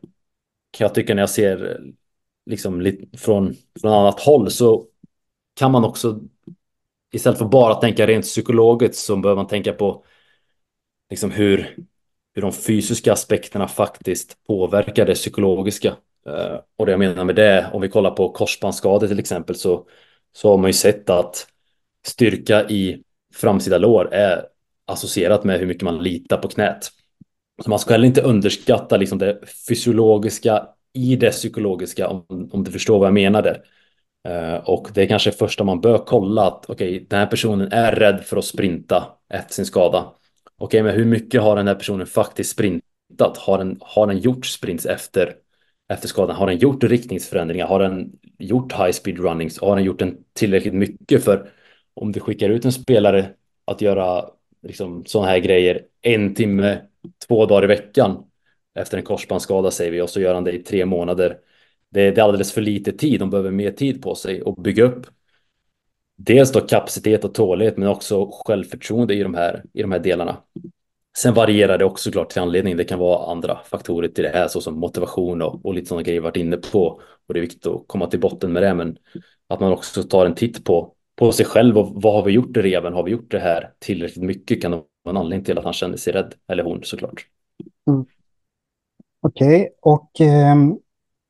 kan 0.70 0.84
jag 0.84 0.94
tycka 0.94 1.14
när 1.14 1.22
jag 1.22 1.30
ser 1.30 1.80
liksom 2.46 2.80
lite 2.80 3.18
från, 3.18 3.54
från 3.80 3.92
annat 3.92 4.20
håll 4.20 4.50
så 4.50 4.86
kan 5.54 5.72
man 5.72 5.84
också 5.84 6.20
istället 7.12 7.38
för 7.38 7.44
bara 7.44 7.74
tänka 7.74 8.06
rent 8.06 8.24
psykologiskt 8.24 8.94
så 8.94 9.16
behöver 9.16 9.42
man 9.42 9.46
tänka 9.46 9.72
på 9.72 10.04
liksom 11.10 11.30
hur, 11.30 11.76
hur 12.34 12.42
de 12.42 12.52
fysiska 12.52 13.12
aspekterna 13.12 13.68
faktiskt 13.68 14.44
påverkar 14.46 15.06
det 15.06 15.14
psykologiska. 15.14 15.96
Eh, 16.28 16.60
och 16.76 16.86
det 16.86 16.92
jag 16.92 16.98
menar 16.98 17.24
med 17.24 17.36
det, 17.36 17.70
om 17.72 17.80
vi 17.80 17.88
kollar 17.88 18.10
på 18.10 18.32
korsbandsskador 18.32 19.08
till 19.08 19.18
exempel 19.18 19.56
så, 19.56 19.86
så 20.32 20.50
har 20.50 20.58
man 20.58 20.68
ju 20.68 20.72
sett 20.72 21.10
att 21.10 21.46
styrka 22.06 22.68
i 22.68 23.02
framsida 23.34 23.78
lår 23.78 24.14
är 24.14 24.46
associerat 24.86 25.44
med 25.44 25.58
hur 25.58 25.66
mycket 25.66 25.82
man 25.82 26.02
litar 26.02 26.38
på 26.38 26.48
knät. 26.48 26.90
Så 27.62 27.70
man 27.70 27.78
ska 27.78 27.92
heller 27.92 28.06
inte 28.06 28.22
underskatta 28.22 28.96
liksom 28.96 29.18
det 29.18 29.40
fysiologiska 29.68 30.66
i 30.92 31.16
det 31.16 31.30
psykologiska 31.30 32.08
om, 32.08 32.48
om 32.52 32.64
du 32.64 32.70
förstår 32.70 32.98
vad 32.98 33.06
jag 33.06 33.14
menade. 33.14 33.62
Uh, 34.28 34.54
och 34.54 34.88
det 34.94 35.02
är 35.02 35.06
kanske 35.06 35.32
första 35.32 35.64
man 35.64 35.80
bör 35.80 35.98
kolla 35.98 36.46
att 36.46 36.70
okej, 36.70 36.94
okay, 36.94 37.06
den 37.08 37.18
här 37.18 37.26
personen 37.26 37.72
är 37.72 37.92
rädd 37.92 38.20
för 38.24 38.36
att 38.36 38.44
sprinta 38.44 39.04
efter 39.28 39.54
sin 39.54 39.66
skada. 39.66 39.98
Okej, 39.98 40.14
okay, 40.66 40.82
men 40.82 40.94
hur 40.94 41.04
mycket 41.04 41.42
har 41.42 41.56
den 41.56 41.68
här 41.68 41.74
personen 41.74 42.06
faktiskt 42.06 42.50
sprintat? 42.50 43.38
Har 43.38 43.58
den, 43.58 43.78
har 43.80 44.06
den 44.06 44.18
gjort 44.18 44.46
sprints 44.46 44.86
efter, 44.86 45.34
efter 45.88 46.08
skadan? 46.08 46.36
Har 46.36 46.46
den 46.46 46.58
gjort 46.58 46.84
riktningsförändringar? 46.84 47.66
Har 47.66 47.80
den 47.80 48.12
gjort 48.38 48.72
high 48.72 48.90
speed 48.90 49.18
runnings? 49.18 49.60
Har 49.60 49.76
den 49.76 49.84
gjort 49.84 49.98
den 49.98 50.16
tillräckligt 50.32 50.74
mycket? 50.74 51.24
För 51.24 51.50
om 51.94 52.12
du 52.12 52.20
skickar 52.20 52.48
ut 52.48 52.64
en 52.64 52.72
spelare 52.72 53.30
att 53.64 53.80
göra 53.80 54.24
liksom 54.62 55.04
sådana 55.06 55.30
här 55.30 55.38
grejer 55.38 55.82
en 56.02 56.34
timme, 56.34 56.78
två 57.28 57.46
dagar 57.46 57.64
i 57.64 57.66
veckan 57.66 58.24
efter 58.74 58.98
en 58.98 59.04
korsbandsskada 59.04 59.70
säger 59.70 59.90
vi 59.90 60.00
och 60.00 60.10
så 60.10 60.20
gör 60.20 60.34
han 60.34 60.44
det 60.44 60.52
i 60.52 60.62
tre 60.62 60.84
månader. 60.84 61.38
Det, 61.90 62.10
det 62.10 62.20
är 62.20 62.24
alldeles 62.24 62.52
för 62.52 62.60
lite 62.60 62.92
tid, 62.92 63.20
de 63.20 63.30
behöver 63.30 63.50
mer 63.50 63.70
tid 63.70 64.02
på 64.02 64.14
sig 64.14 64.42
och 64.42 64.62
bygga 64.62 64.84
upp 64.84 65.06
dels 66.16 66.52
då 66.52 66.60
kapacitet 66.60 67.24
och 67.24 67.34
tålighet 67.34 67.76
men 67.76 67.88
också 67.88 68.30
självförtroende 68.46 69.14
i 69.14 69.22
de 69.22 69.34
här, 69.34 69.64
i 69.72 69.82
de 69.82 69.92
här 69.92 69.98
delarna. 69.98 70.36
Sen 71.18 71.34
varierar 71.34 71.78
det 71.78 71.84
också 71.84 72.10
klart 72.10 72.30
till 72.30 72.42
anledning. 72.42 72.76
Det 72.76 72.84
kan 72.84 72.98
vara 72.98 73.32
andra 73.32 73.58
faktorer 73.64 74.08
till 74.08 74.24
det 74.24 74.30
här 74.30 74.48
såsom 74.48 74.78
motivation 74.78 75.42
och, 75.42 75.66
och 75.66 75.74
lite 75.74 75.86
sådana 75.86 76.02
grejer 76.02 76.20
varit 76.20 76.36
inne 76.36 76.56
på. 76.56 77.00
Och 77.28 77.34
det 77.34 77.40
är 77.40 77.42
viktigt 77.42 77.66
att 77.66 77.84
komma 77.86 78.06
till 78.06 78.20
botten 78.20 78.52
med 78.52 78.62
det. 78.62 78.74
Men 78.74 78.96
att 79.48 79.60
man 79.60 79.72
också 79.72 80.02
tar 80.02 80.26
en 80.26 80.34
titt 80.34 80.64
på 80.64 80.94
på 81.16 81.32
sig 81.32 81.46
själv 81.46 81.78
och 81.78 82.02
vad 82.02 82.14
har 82.14 82.22
vi 82.22 82.32
gjort 82.32 82.56
i 82.56 82.62
reven? 82.62 82.92
Har 82.92 83.02
vi 83.02 83.10
gjort 83.10 83.30
det 83.30 83.38
här 83.38 83.72
tillräckligt 83.78 84.24
mycket? 84.24 84.62
Kan 84.62 84.70
det 84.70 84.76
vara 84.76 84.86
en 85.10 85.16
anledning 85.16 85.44
till 85.44 85.58
att 85.58 85.64
han 85.64 85.72
känner 85.72 85.96
sig 85.96 86.12
rädd? 86.12 86.34
Eller 86.48 86.64
hon 86.64 86.82
såklart. 86.82 87.26
Mm. 87.88 88.04
Okej, 89.20 89.56
okay. 89.56 89.68
och 89.80 90.20
eh, 90.20 90.54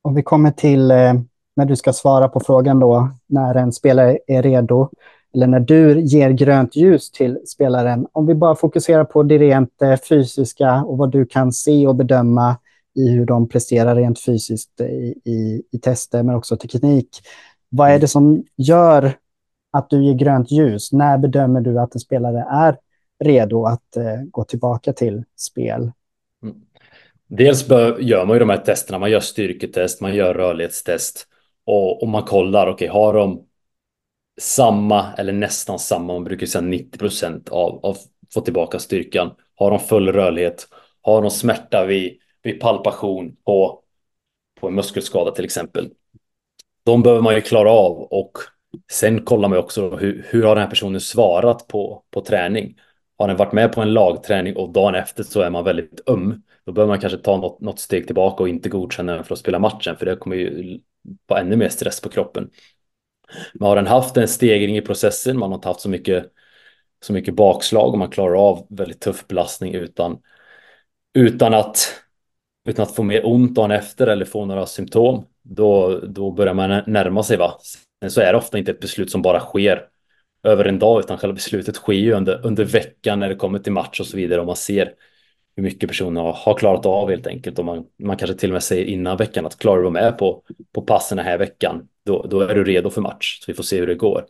om 0.01 0.15
vi 0.15 0.23
kommer 0.23 0.51
till 0.51 0.91
eh, 0.91 1.13
när 1.55 1.65
du 1.65 1.75
ska 1.75 1.93
svara 1.93 2.27
på 2.27 2.39
frågan 2.39 2.79
då, 2.79 3.09
när 3.27 3.55
en 3.55 3.71
spelare 3.71 4.19
är 4.27 4.43
redo, 4.43 4.89
eller 5.35 5.47
när 5.47 5.59
du 5.59 6.01
ger 6.01 6.29
grönt 6.29 6.75
ljus 6.75 7.11
till 7.11 7.39
spelaren. 7.45 8.07
Om 8.11 8.27
vi 8.27 8.35
bara 8.35 8.55
fokuserar 8.55 9.03
på 9.03 9.23
det 9.23 9.37
rent 9.37 9.81
eh, 9.81 9.97
fysiska 10.09 10.83
och 10.83 10.97
vad 10.97 11.11
du 11.11 11.25
kan 11.25 11.51
se 11.51 11.87
och 11.87 11.95
bedöma 11.95 12.57
i 12.95 13.09
hur 13.09 13.25
de 13.25 13.49
presterar 13.49 13.95
rent 13.95 14.19
fysiskt 14.19 14.81
eh, 14.81 14.87
i, 14.87 15.21
i, 15.25 15.63
i 15.71 15.79
tester, 15.79 16.23
men 16.23 16.35
också 16.35 16.57
teknik. 16.57 17.09
Vad 17.69 17.89
är 17.89 17.99
det 17.99 18.07
som 18.07 18.43
gör 18.55 19.13
att 19.71 19.89
du 19.89 20.05
ger 20.05 20.13
grönt 20.13 20.51
ljus? 20.51 20.91
När 20.91 21.17
bedömer 21.17 21.61
du 21.61 21.79
att 21.79 21.95
en 21.95 22.01
spelare 22.01 22.45
är 22.49 22.77
redo 23.23 23.65
att 23.65 23.97
eh, 23.97 24.23
gå 24.31 24.43
tillbaka 24.43 24.93
till 24.93 25.23
spel? 25.35 25.91
Mm. 26.43 26.55
Dels 27.27 27.67
bör, 27.67 27.99
gör 27.99 28.25
man 28.25 28.35
ju 28.35 28.39
de 28.39 28.49
här 28.49 28.57
testerna, 28.57 28.99
man 28.99 29.11
gör 29.11 29.19
styrketest, 29.19 30.01
man 30.01 30.15
gör 30.15 30.33
rörlighetstest 30.33 31.27
och, 31.65 32.01
och 32.01 32.07
man 32.07 32.23
kollar, 32.23 32.67
okej, 32.67 32.89
okay, 32.89 33.01
har 33.01 33.13
de 33.13 33.45
samma 34.41 35.13
eller 35.17 35.33
nästan 35.33 35.79
samma, 35.79 36.13
man 36.13 36.23
brukar 36.23 36.47
säga 36.47 36.61
90 36.61 36.99
procent 36.99 37.49
av, 37.49 37.85
av 37.85 37.97
få 38.33 38.41
tillbaka 38.41 38.79
styrkan. 38.79 39.31
Har 39.55 39.71
de 39.71 39.79
full 39.79 40.11
rörlighet? 40.11 40.67
Har 41.01 41.21
de 41.21 41.31
smärta 41.31 41.85
vid, 41.85 42.19
vid 42.43 42.59
palpation 42.59 43.35
på, 43.45 43.81
på 44.59 44.67
en 44.67 44.75
muskelskada 44.75 45.31
till 45.31 45.45
exempel? 45.45 45.89
De 46.85 47.03
behöver 47.03 47.21
man 47.21 47.35
ju 47.35 47.41
klara 47.41 47.71
av 47.71 48.01
och 48.01 48.37
Sen 48.91 49.25
kollar 49.25 49.49
man 49.49 49.57
också 49.57 49.89
hur, 49.89 50.25
hur 50.29 50.43
har 50.43 50.55
den 50.55 50.63
här 50.63 50.69
personen 50.69 51.01
svarat 51.01 51.67
på, 51.67 52.03
på 52.11 52.21
träning? 52.21 52.79
Har 53.17 53.27
den 53.27 53.37
varit 53.37 53.53
med 53.53 53.73
på 53.73 53.81
en 53.81 53.93
lagträning 53.93 54.55
och 54.55 54.73
dagen 54.73 54.95
efter 54.95 55.23
så 55.23 55.41
är 55.41 55.49
man 55.49 55.63
väldigt 55.63 56.09
öm. 56.09 56.43
Då 56.65 56.71
behöver 56.71 56.93
man 56.93 56.99
kanske 56.99 57.17
ta 57.19 57.37
något, 57.37 57.61
något 57.61 57.79
steg 57.79 58.05
tillbaka 58.05 58.43
och 58.43 58.49
inte 58.49 58.69
godkänna 58.69 59.15
den 59.15 59.23
för 59.23 59.33
att 59.33 59.39
spela 59.39 59.59
matchen. 59.59 59.95
För 59.97 60.05
det 60.05 60.15
kommer 60.15 60.35
ju 60.35 60.79
vara 61.27 61.39
ännu 61.39 61.55
mer 61.55 61.69
stress 61.69 62.01
på 62.01 62.09
kroppen. 62.09 62.49
Men 63.53 63.67
har 63.67 63.75
den 63.75 63.87
haft 63.87 64.17
en 64.17 64.27
stegring 64.27 64.77
i 64.77 64.81
processen, 64.81 65.39
man 65.39 65.49
har 65.49 65.55
inte 65.55 65.67
haft 65.67 65.79
så 65.81 65.89
mycket, 65.89 66.25
så 67.01 67.13
mycket 67.13 67.35
bakslag 67.35 67.91
och 67.91 67.97
man 67.97 68.09
klarar 68.09 68.35
av 68.35 68.67
väldigt 68.69 69.01
tuff 69.01 69.27
belastning 69.27 69.73
utan, 69.73 70.17
utan, 71.13 71.53
att, 71.53 71.93
utan 72.69 72.83
att 72.83 72.95
få 72.95 73.03
mer 73.03 73.25
ont 73.25 73.55
dagen 73.55 73.71
efter 73.71 74.07
eller 74.07 74.25
få 74.25 74.45
några 74.45 74.65
symptom. 74.65 75.25
Då, 75.41 75.99
då 75.99 76.31
börjar 76.31 76.53
man 76.53 76.83
närma 76.87 77.23
sig 77.23 77.37
va? 77.37 77.59
Men 78.01 78.11
så 78.11 78.21
är 78.21 78.31
det 78.31 78.37
ofta 78.37 78.57
inte 78.57 78.71
ett 78.71 78.79
beslut 78.79 79.11
som 79.11 79.21
bara 79.21 79.39
sker 79.39 79.87
över 80.43 80.65
en 80.65 80.79
dag, 80.79 80.99
utan 80.99 81.17
själva 81.17 81.33
beslutet 81.33 81.75
sker 81.75 81.93
ju 81.93 82.13
under, 82.13 82.45
under 82.45 82.65
veckan 82.65 83.19
när 83.19 83.29
det 83.29 83.35
kommer 83.35 83.59
till 83.59 83.71
match 83.71 83.99
och 83.99 84.05
så 84.05 84.17
vidare 84.17 84.39
och 84.39 84.47
man 84.47 84.55
ser 84.55 84.93
hur 85.55 85.63
mycket 85.63 85.89
personer 85.89 86.21
har, 86.21 86.33
har 86.33 86.57
klarat 86.57 86.85
av 86.85 87.09
helt 87.09 87.27
enkelt 87.27 87.59
och 87.59 87.65
man, 87.65 87.85
man 87.99 88.17
kanske 88.17 88.37
till 88.37 88.49
och 88.49 88.53
med 88.53 88.63
säger 88.63 88.85
innan 88.85 89.17
veckan 89.17 89.45
att 89.45 89.57
klarar 89.57 89.81
du 89.81 89.87
att 89.87 89.93
vara 89.93 90.03
med 90.03 90.17
på, 90.17 90.43
på 90.73 90.81
passen 90.81 91.17
den 91.17 91.25
här 91.25 91.37
veckan, 91.37 91.87
då, 92.05 92.25
då 92.29 92.41
är 92.41 92.55
du 92.55 92.63
redo 92.63 92.89
för 92.89 93.01
match. 93.01 93.39
Så 93.41 93.51
vi 93.51 93.55
får 93.55 93.63
se 93.63 93.79
hur 93.79 93.87
det 93.87 93.95
går. 93.95 94.25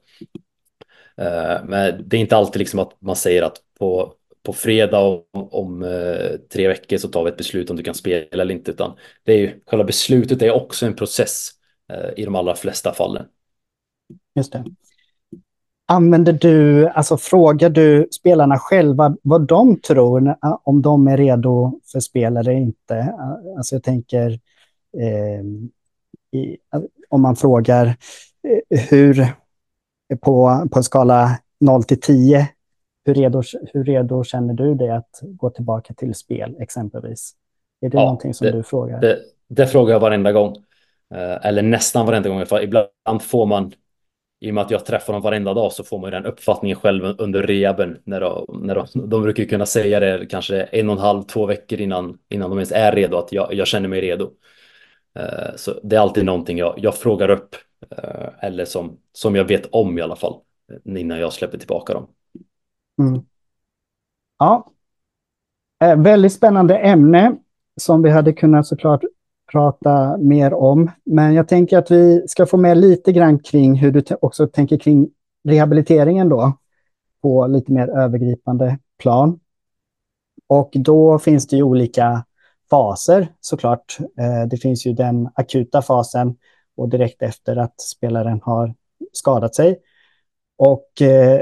Uh, 1.21 1.65
men 1.65 2.03
det 2.09 2.17
är 2.17 2.21
inte 2.21 2.37
alltid 2.37 2.59
liksom 2.59 2.79
att 2.79 3.01
man 3.01 3.15
säger 3.15 3.41
att 3.41 3.57
på, 3.79 4.13
på 4.43 4.53
fredag 4.53 4.99
om, 4.99 5.23
om 5.31 5.83
uh, 5.83 6.37
tre 6.53 6.67
veckor 6.67 6.97
så 6.97 7.07
tar 7.07 7.23
vi 7.23 7.31
ett 7.31 7.37
beslut 7.37 7.69
om 7.69 7.75
du 7.75 7.83
kan 7.83 7.95
spela 7.95 8.27
eller 8.31 8.53
inte, 8.53 8.71
utan 8.71 8.97
det 9.23 9.33
är 9.33 9.37
ju 9.37 9.59
själva 9.65 9.83
beslutet 9.83 10.41
är 10.41 10.51
också 10.51 10.85
en 10.85 10.95
process 10.95 11.49
uh, 11.93 12.19
i 12.19 12.25
de 12.25 12.35
allra 12.35 12.55
flesta 12.55 12.93
fallen. 12.93 13.25
Just 14.35 14.53
det. 14.53 14.65
Använder 15.87 16.33
du, 16.33 16.87
alltså 16.87 17.17
frågar 17.17 17.69
du 17.69 18.07
spelarna 18.11 18.59
själva 18.59 19.17
vad 19.21 19.47
de 19.47 19.79
tror 19.79 20.35
om 20.63 20.81
de 20.81 21.07
är 21.07 21.17
redo 21.17 21.79
för 21.91 21.99
spel 21.99 22.37
eller 22.37 22.51
inte? 22.51 23.15
Alltså 23.57 23.75
jag 23.75 23.83
tänker 23.83 24.39
eh, 24.97 25.43
i, 26.39 26.57
om 27.09 27.21
man 27.21 27.35
frågar 27.35 27.85
eh, 28.69 28.79
hur 28.89 29.27
på, 30.21 30.67
på 30.71 30.79
en 30.79 30.83
skala 30.83 31.39
0 31.59 31.83
till 31.83 32.01
10, 32.01 32.49
hur 33.05 33.13
redo, 33.13 33.41
hur 33.73 33.83
redo 33.83 34.23
känner 34.23 34.53
du 34.53 34.75
dig 34.75 34.89
att 34.89 35.19
gå 35.21 35.49
tillbaka 35.49 35.93
till 35.93 36.15
spel 36.15 36.55
exempelvis? 36.59 37.33
Är 37.81 37.89
det 37.89 37.97
ja, 37.97 38.03
någonting 38.03 38.33
som 38.33 38.47
det, 38.47 38.51
du 38.51 38.63
frågar? 38.63 39.01
Det, 39.01 39.19
det, 39.47 39.67
frågar 39.67 39.93
jag 39.93 39.99
varenda 39.99 40.31
gång. 40.31 40.55
Eh, 41.15 41.45
eller 41.45 41.61
nästan 41.61 42.05
varenda 42.05 42.29
gång. 42.29 42.45
För 42.45 42.63
ibland 42.63 43.21
får 43.21 43.45
man 43.45 43.73
i 44.39 44.49
och 44.49 44.53
med 44.53 44.61
att 44.61 44.71
jag 44.71 44.85
träffar 44.85 45.13
dem 45.13 45.21
varenda 45.21 45.53
dag 45.53 45.71
så 45.71 45.83
får 45.83 45.99
man 45.99 46.07
ju 46.07 46.11
den 46.11 46.25
uppfattningen 46.25 46.77
själv 46.77 47.15
under 47.17 47.43
rehaben. 47.43 47.97
När 48.03 48.21
de, 48.21 48.61
när 48.63 48.75
de, 48.75 49.09
de 49.09 49.21
brukar 49.23 49.43
kunna 49.43 49.65
säga 49.65 49.99
det 49.99 50.25
kanske 50.25 50.63
en 50.63 50.89
och 50.89 50.95
en 50.95 51.01
halv, 51.01 51.23
två 51.23 51.45
veckor 51.45 51.81
innan, 51.81 52.17
innan 52.29 52.49
de 52.49 52.59
ens 52.59 52.71
är 52.71 52.91
redo, 52.91 53.17
att 53.17 53.31
jag, 53.31 53.53
jag 53.53 53.67
känner 53.67 53.89
mig 53.89 54.01
redo. 54.01 54.31
Eh, 55.15 55.55
så 55.55 55.79
det 55.83 55.95
är 55.95 55.99
alltid 55.99 56.25
någonting 56.25 56.57
jag, 56.57 56.73
jag 56.77 56.95
frågar 56.95 57.29
upp, 57.29 57.55
eh, 57.89 58.27
eller 58.41 58.65
som, 58.65 58.97
som 59.13 59.35
jag 59.35 59.45
vet 59.45 59.65
om 59.65 59.97
i 59.97 60.01
alla 60.01 60.15
fall, 60.15 60.35
eh, 60.71 61.01
innan 61.01 61.19
jag 61.19 61.33
släpper 61.33 61.57
tillbaka 61.57 61.93
dem. 61.93 62.07
Mm. 62.99 63.21
Ja, 64.39 64.71
eh, 65.83 65.95
väldigt 65.95 66.33
spännande 66.33 66.77
ämne 66.77 67.35
som 67.81 68.01
vi 68.01 68.09
hade 68.09 68.33
kunnat 68.33 68.67
såklart 68.67 69.03
prata 69.51 70.17
mer 70.17 70.53
om. 70.53 70.91
Men 71.03 71.33
jag 71.33 71.47
tänker 71.47 71.77
att 71.77 71.91
vi 71.91 72.27
ska 72.27 72.45
få 72.45 72.57
med 72.57 72.77
lite 72.77 73.11
grann 73.11 73.39
kring 73.39 73.75
hur 73.75 73.91
du 73.91 74.03
också 74.21 74.47
tänker 74.47 74.77
kring 74.77 75.09
rehabiliteringen 75.43 76.29
då 76.29 76.57
på 77.21 77.47
lite 77.47 77.71
mer 77.71 77.87
övergripande 77.87 78.79
plan. 78.97 79.39
Och 80.47 80.71
då 80.73 81.19
finns 81.19 81.47
det 81.47 81.55
ju 81.55 81.63
olika 81.63 82.25
faser 82.75 83.27
såklart. 83.41 83.97
Eh, 84.19 84.47
det 84.47 84.57
finns 84.57 84.85
ju 84.87 84.93
den 84.93 85.29
akuta 85.35 85.81
fasen 85.81 86.35
och 86.77 86.89
direkt 86.89 87.21
efter 87.21 87.55
att 87.55 87.81
spelaren 87.81 88.41
har 88.43 88.73
skadat 89.11 89.55
sig. 89.55 89.79
Och 90.57 91.01
eh, 91.01 91.41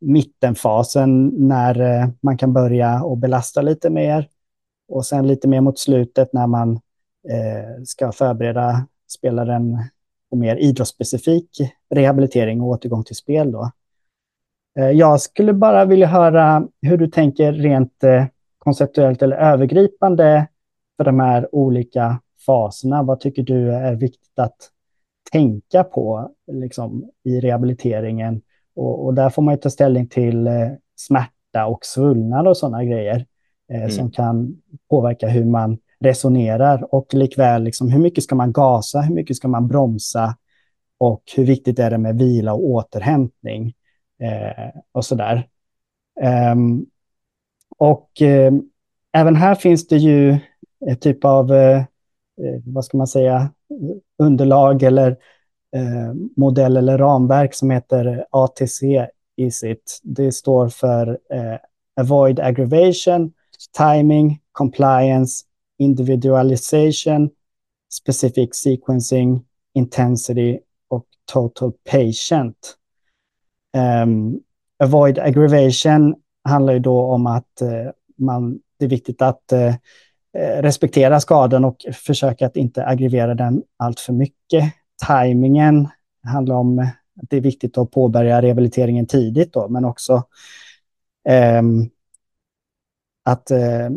mittenfasen 0.00 1.28
när 1.28 1.80
eh, 1.80 2.08
man 2.20 2.38
kan 2.38 2.52
börja 2.52 3.02
och 3.02 3.18
belasta 3.18 3.62
lite 3.62 3.90
mer. 3.90 4.28
Och 4.88 5.06
sen 5.06 5.26
lite 5.26 5.48
mer 5.48 5.60
mot 5.60 5.78
slutet 5.78 6.32
när 6.32 6.46
man 6.46 6.80
ska 7.84 8.12
förbereda 8.12 8.86
spelaren 9.12 9.78
på 10.30 10.36
mer 10.36 10.56
idrottsspecifik 10.56 11.50
rehabilitering 11.94 12.60
och 12.60 12.68
återgång 12.68 13.04
till 13.04 13.16
spel. 13.16 13.52
Då. 13.52 13.70
Jag 14.74 15.20
skulle 15.20 15.52
bara 15.52 15.84
vilja 15.84 16.06
höra 16.06 16.68
hur 16.82 16.96
du 16.96 17.06
tänker 17.06 17.52
rent 17.52 18.04
konceptuellt 18.58 19.22
eller 19.22 19.36
övergripande 19.36 20.46
för 21.02 21.06
de 21.06 21.20
här 21.20 21.54
olika 21.54 22.20
faserna. 22.46 23.02
Vad 23.02 23.20
tycker 23.20 23.42
du 23.42 23.74
är 23.74 23.94
viktigt 23.94 24.38
att 24.38 24.56
tänka 25.32 25.84
på 25.84 26.30
liksom, 26.52 27.10
i 27.24 27.40
rehabiliteringen? 27.40 28.42
Och, 28.74 29.04
och, 29.04 29.14
där 29.14 29.30
får 29.30 29.42
man 29.42 29.58
ta 29.58 29.70
ställning 29.70 30.08
till 30.08 30.46
eh, 30.46 30.68
smärta 30.96 31.66
och 31.66 31.84
svullnad 31.84 32.48
och 32.48 32.56
sådana 32.56 32.84
grejer 32.84 33.26
eh, 33.72 33.76
mm. 33.76 33.90
som 33.90 34.10
kan 34.10 34.56
påverka 34.90 35.28
hur 35.28 35.44
man 35.44 35.78
resonerar 36.00 36.94
och 36.94 37.14
likväl 37.14 37.62
liksom, 37.62 37.88
hur 37.88 38.00
mycket 38.00 38.24
ska 38.24 38.34
man 38.34 38.52
gasa, 38.52 39.00
hur 39.00 39.14
mycket 39.14 39.36
ska 39.36 39.48
man 39.48 39.68
bromsa 39.68 40.36
och 40.98 41.22
hur 41.36 41.44
viktigt 41.44 41.78
är 41.78 41.90
det 41.90 41.98
med 41.98 42.18
vila 42.18 42.52
och 42.52 42.64
återhämtning 42.64 43.74
eh, 44.20 44.80
och 44.92 45.04
sådär. 45.04 45.48
Um, 46.52 46.86
och 47.78 48.22
eh, 48.22 48.52
även 49.12 49.36
här 49.36 49.54
finns 49.54 49.88
det 49.88 49.96
ju 49.96 50.38
ett 50.90 51.00
typ 51.00 51.24
av, 51.24 51.52
eh, 51.52 51.78
eh, 51.78 52.60
vad 52.66 52.84
ska 52.84 52.96
man 52.96 53.06
säga, 53.06 53.50
underlag 54.18 54.82
eller 54.82 55.10
eh, 55.76 56.14
modell 56.36 56.76
eller 56.76 56.98
ramverk 56.98 57.54
som 57.54 57.70
heter 57.70 58.26
ATC 58.30 58.82
i 59.36 59.50
sitt. 59.50 60.00
Det 60.02 60.32
står 60.32 60.68
för 60.68 61.18
eh, 61.30 61.56
Avoid 62.00 62.40
Aggravation, 62.40 63.32
Timing, 63.78 64.40
Compliance, 64.52 65.44
individualization, 65.78 67.30
specific 67.92 68.54
sequencing, 68.54 69.44
intensity 69.74 70.58
och 70.88 71.06
total 71.32 71.72
patient. 71.84 72.76
Um, 73.76 74.40
avoid 74.78 75.18
aggravation 75.18 76.14
handlar 76.44 76.72
ju 76.72 76.78
då 76.78 77.00
om 77.00 77.26
att 77.26 77.62
uh, 77.62 77.90
man, 78.16 78.60
det 78.78 78.84
är 78.84 78.88
viktigt 78.88 79.22
att 79.22 79.52
uh, 79.52 79.74
Eh, 80.38 80.62
respektera 80.62 81.20
skadan 81.20 81.64
och 81.64 81.76
försöka 81.92 82.46
att 82.46 82.56
inte 82.56 82.86
aggravera 82.86 83.34
den 83.34 83.62
allt 83.76 84.00
för 84.00 84.12
mycket. 84.12 84.64
Timingen 85.08 85.88
handlar 86.22 86.54
om 86.54 86.78
att 87.22 87.30
det 87.30 87.36
är 87.36 87.40
viktigt 87.40 87.78
att 87.78 87.90
påbörja 87.90 88.42
rehabiliteringen 88.42 89.06
tidigt 89.06 89.52
då, 89.52 89.68
men 89.68 89.84
också 89.84 90.22
eh, 91.28 91.62
att 93.24 93.50
eh, 93.50 93.90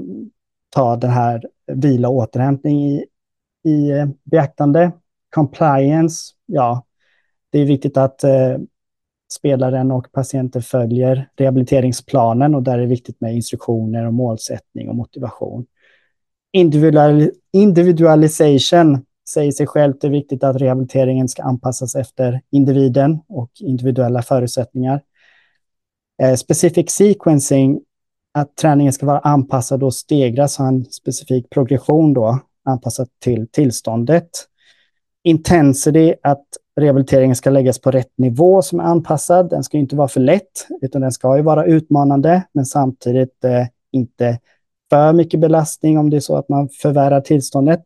ta 0.69 0.95
den 0.95 1.11
här 1.11 1.43
vila 1.71 2.09
och 2.09 2.15
återhämtning 2.15 2.85
i, 2.85 3.05
i 3.63 3.91
eh, 3.91 4.07
beaktande. 4.23 4.91
Compliance, 5.29 6.33
ja, 6.45 6.85
det 7.49 7.59
är 7.59 7.65
viktigt 7.65 7.97
att 7.97 8.23
eh, 8.23 8.57
spelaren 9.33 9.91
och 9.91 10.11
patienten 10.11 10.61
följer 10.61 11.29
rehabiliteringsplanen 11.35 12.55
och 12.55 12.63
där 12.63 12.73
är 12.73 12.81
det 12.81 12.87
viktigt 12.87 13.21
med 13.21 13.35
instruktioner 13.35 14.05
och 14.05 14.13
målsättning 14.13 14.89
och 14.89 14.95
motivation. 14.95 15.65
Individual, 16.55 17.29
individualisation 17.53 19.05
säger 19.29 19.51
sig 19.51 19.67
självt, 19.67 20.01
det 20.01 20.07
är 20.07 20.11
viktigt 20.11 20.43
att 20.43 20.55
rehabiliteringen 20.55 21.27
ska 21.27 21.43
anpassas 21.43 21.95
efter 21.95 22.41
individen 22.51 23.19
och 23.27 23.51
individuella 23.59 24.21
förutsättningar. 24.21 25.01
Eh, 26.23 26.35
specific 26.35 26.91
sequencing 26.91 27.81
att 28.33 28.55
träningen 28.55 28.93
ska 28.93 29.05
vara 29.05 29.19
anpassad 29.19 29.83
och 29.83 29.93
stegras, 29.93 30.57
ha 30.57 30.67
en 30.67 30.85
specifik 30.85 31.49
progression 31.49 32.13
då, 32.13 32.39
anpassad 32.65 33.07
till 33.19 33.47
tillståndet. 33.51 34.29
Intensity, 35.23 36.13
att 36.23 36.45
rehabiliteringen 36.75 37.35
ska 37.35 37.49
läggas 37.49 37.79
på 37.79 37.91
rätt 37.91 38.17
nivå 38.17 38.61
som 38.61 38.79
är 38.79 38.83
anpassad. 38.83 39.49
Den 39.49 39.63
ska 39.63 39.77
inte 39.77 39.95
vara 39.95 40.07
för 40.07 40.19
lätt, 40.19 40.67
utan 40.81 41.01
den 41.01 41.11
ska 41.11 41.37
ju 41.37 41.43
vara 41.43 41.65
utmanande, 41.65 42.43
men 42.53 42.65
samtidigt 42.65 43.43
eh, 43.43 43.67
inte 43.91 44.39
för 44.95 45.13
mycket 45.13 45.39
belastning 45.39 45.97
om 45.97 46.09
det 46.09 46.17
är 46.17 46.21
så 46.21 46.37
att 46.37 46.49
man 46.49 46.69
förvärrar 46.69 47.21
tillståndet. 47.21 47.83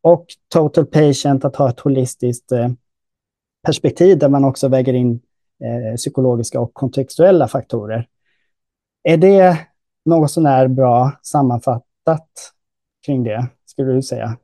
Och 0.00 0.26
total 0.48 0.86
patient, 0.86 1.44
att 1.44 1.56
ha 1.56 1.70
ett 1.70 1.80
holistiskt 1.80 2.52
eh, 2.52 2.68
perspektiv 3.66 4.18
där 4.18 4.28
man 4.28 4.44
också 4.44 4.68
väger 4.68 4.92
in 4.94 5.20
eh, 5.64 5.96
psykologiska 5.96 6.60
och 6.60 6.74
kontextuella 6.74 7.48
faktorer. 7.48 8.08
Är 9.02 9.16
det 9.16 9.58
något 10.04 10.30
sånär 10.30 10.68
bra 10.68 11.12
sammanfattat 11.22 12.28
kring 13.06 13.24
det, 13.24 13.46
skulle 13.66 13.92
du 13.92 14.02
säga? 14.02 14.36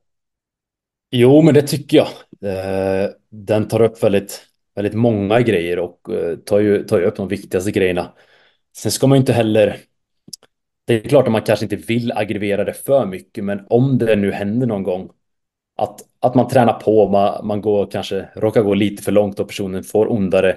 Jo, 1.11 1.43
men 1.43 1.55
det 1.55 1.63
tycker 1.63 1.97
jag. 1.97 2.09
Eh, 2.53 3.11
den 3.31 3.69
tar 3.69 3.83
upp 3.83 4.03
väldigt, 4.03 4.41
väldigt 4.75 4.95
många 4.95 5.41
grejer 5.41 5.79
och 5.79 6.01
tar 6.45 6.59
ju, 6.59 6.85
tar 6.85 6.99
ju 6.99 7.05
upp 7.05 7.17
de 7.17 7.29
viktigaste 7.29 7.71
grejerna. 7.71 8.13
Sen 8.77 8.93
ska 8.93 9.07
man 9.07 9.17
ju 9.17 9.21
inte 9.21 9.33
heller... 9.33 9.88
Det 10.89 11.05
är 11.05 11.09
klart 11.09 11.27
att 11.27 11.33
man 11.33 11.43
kanske 11.43 11.65
inte 11.65 11.77
vill 11.77 12.13
aggravera 12.13 12.65
det 12.65 12.73
för 12.73 13.07
mycket, 13.07 13.45
men 13.45 13.67
om 13.69 13.99
det 13.99 14.17
nu 14.17 14.33
händer 14.33 14.67
någon 14.67 14.83
gång 14.83 15.11
att, 15.77 16.01
att 16.21 16.35
man 16.35 16.49
tränar 16.49 16.73
på, 16.73 17.09
man, 17.09 17.47
man 17.47 17.61
går 17.61 17.91
kanske 17.91 18.29
råkar 18.35 18.63
gå 18.63 18.75
lite 18.75 19.03
för 19.03 19.13
långt 19.13 19.41
och 19.41 19.49
personen 19.49 19.85
får 19.85 20.13
ondare 20.13 20.57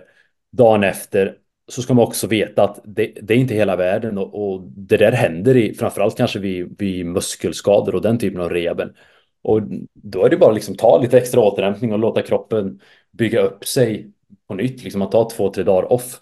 dagen 0.51 0.83
efter 0.83 1.37
så 1.67 1.81
ska 1.81 1.93
man 1.93 2.03
också 2.03 2.27
veta 2.27 2.63
att 2.63 2.79
det, 2.83 3.13
det 3.21 3.33
är 3.33 3.37
inte 3.37 3.53
hela 3.53 3.75
världen 3.75 4.17
och, 4.17 4.53
och, 4.53 4.61
det 4.61 4.97
där 4.97 5.11
händer 5.11 5.57
i 5.57 5.73
framförallt 5.73 6.17
kanske 6.17 6.39
vid, 6.39 6.75
vid 6.79 7.05
muskelskador 7.05 7.95
och 7.95 8.01
den 8.01 8.19
typen 8.19 8.41
av 8.41 8.49
reben. 8.49 8.93
Och 9.41 9.61
då 9.93 10.25
är 10.25 10.29
det 10.29 10.37
bara 10.37 10.49
att 10.49 10.55
liksom 10.55 10.75
ta 10.75 11.01
lite 11.01 11.17
extra 11.17 11.41
återhämtning 11.41 11.93
och 11.93 11.99
låta 11.99 12.21
kroppen 12.21 12.79
bygga 13.11 13.41
upp 13.41 13.65
sig 13.65 14.11
på 14.47 14.53
nytt. 14.53 14.83
Liksom 14.83 15.01
att 15.01 15.11
ta 15.11 15.29
två, 15.29 15.51
tre 15.51 15.63
dagar 15.63 15.93
off. 15.93 16.19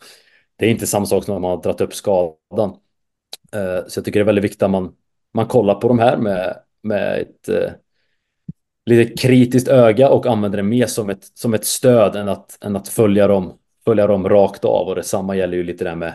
Det 0.56 0.66
är 0.66 0.70
inte 0.70 0.88
samma 0.88 1.06
sak 1.06 1.24
som 1.24 1.36
att 1.36 1.42
man 1.42 1.52
har 1.52 1.64
dragit 1.64 1.82
upp 1.82 1.94
skadan. 1.94 2.76
Eh, 3.54 3.88
så 3.88 3.98
jag 3.98 4.06
tycker 4.06 4.20
det 4.20 4.24
är 4.24 4.26
väldigt 4.26 4.44
viktigt 4.44 4.64
att 4.64 4.72
man, 4.72 4.92
man 5.34 5.46
kollar 5.46 5.76
på 5.76 5.88
de 5.88 6.00
här 6.00 6.18
med, 6.18 6.58
med 6.82 7.22
ett 7.22 7.50
eh, 7.50 7.72
lite 8.86 9.18
kritiskt 9.18 9.68
öga 9.68 10.10
och 10.10 10.26
använder 10.26 10.58
det 10.58 10.64
mer 10.64 10.86
som 10.86 11.10
ett, 11.10 11.24
som 11.34 11.54
ett 11.54 11.66
stöd 11.66 12.16
än 12.16 12.30
att, 12.30 12.64
än 12.64 12.76
att 12.76 12.88
följa 12.88 13.28
dem 13.28 13.60
följa 13.90 14.08
dem 14.08 14.30
rakt 14.30 14.66
av 14.66 14.88
och 14.88 14.96
detsamma 14.96 15.36
gäller 15.36 15.58
ju 15.58 15.64
lite 15.64 15.84
det 15.84 15.96
med, 15.96 16.14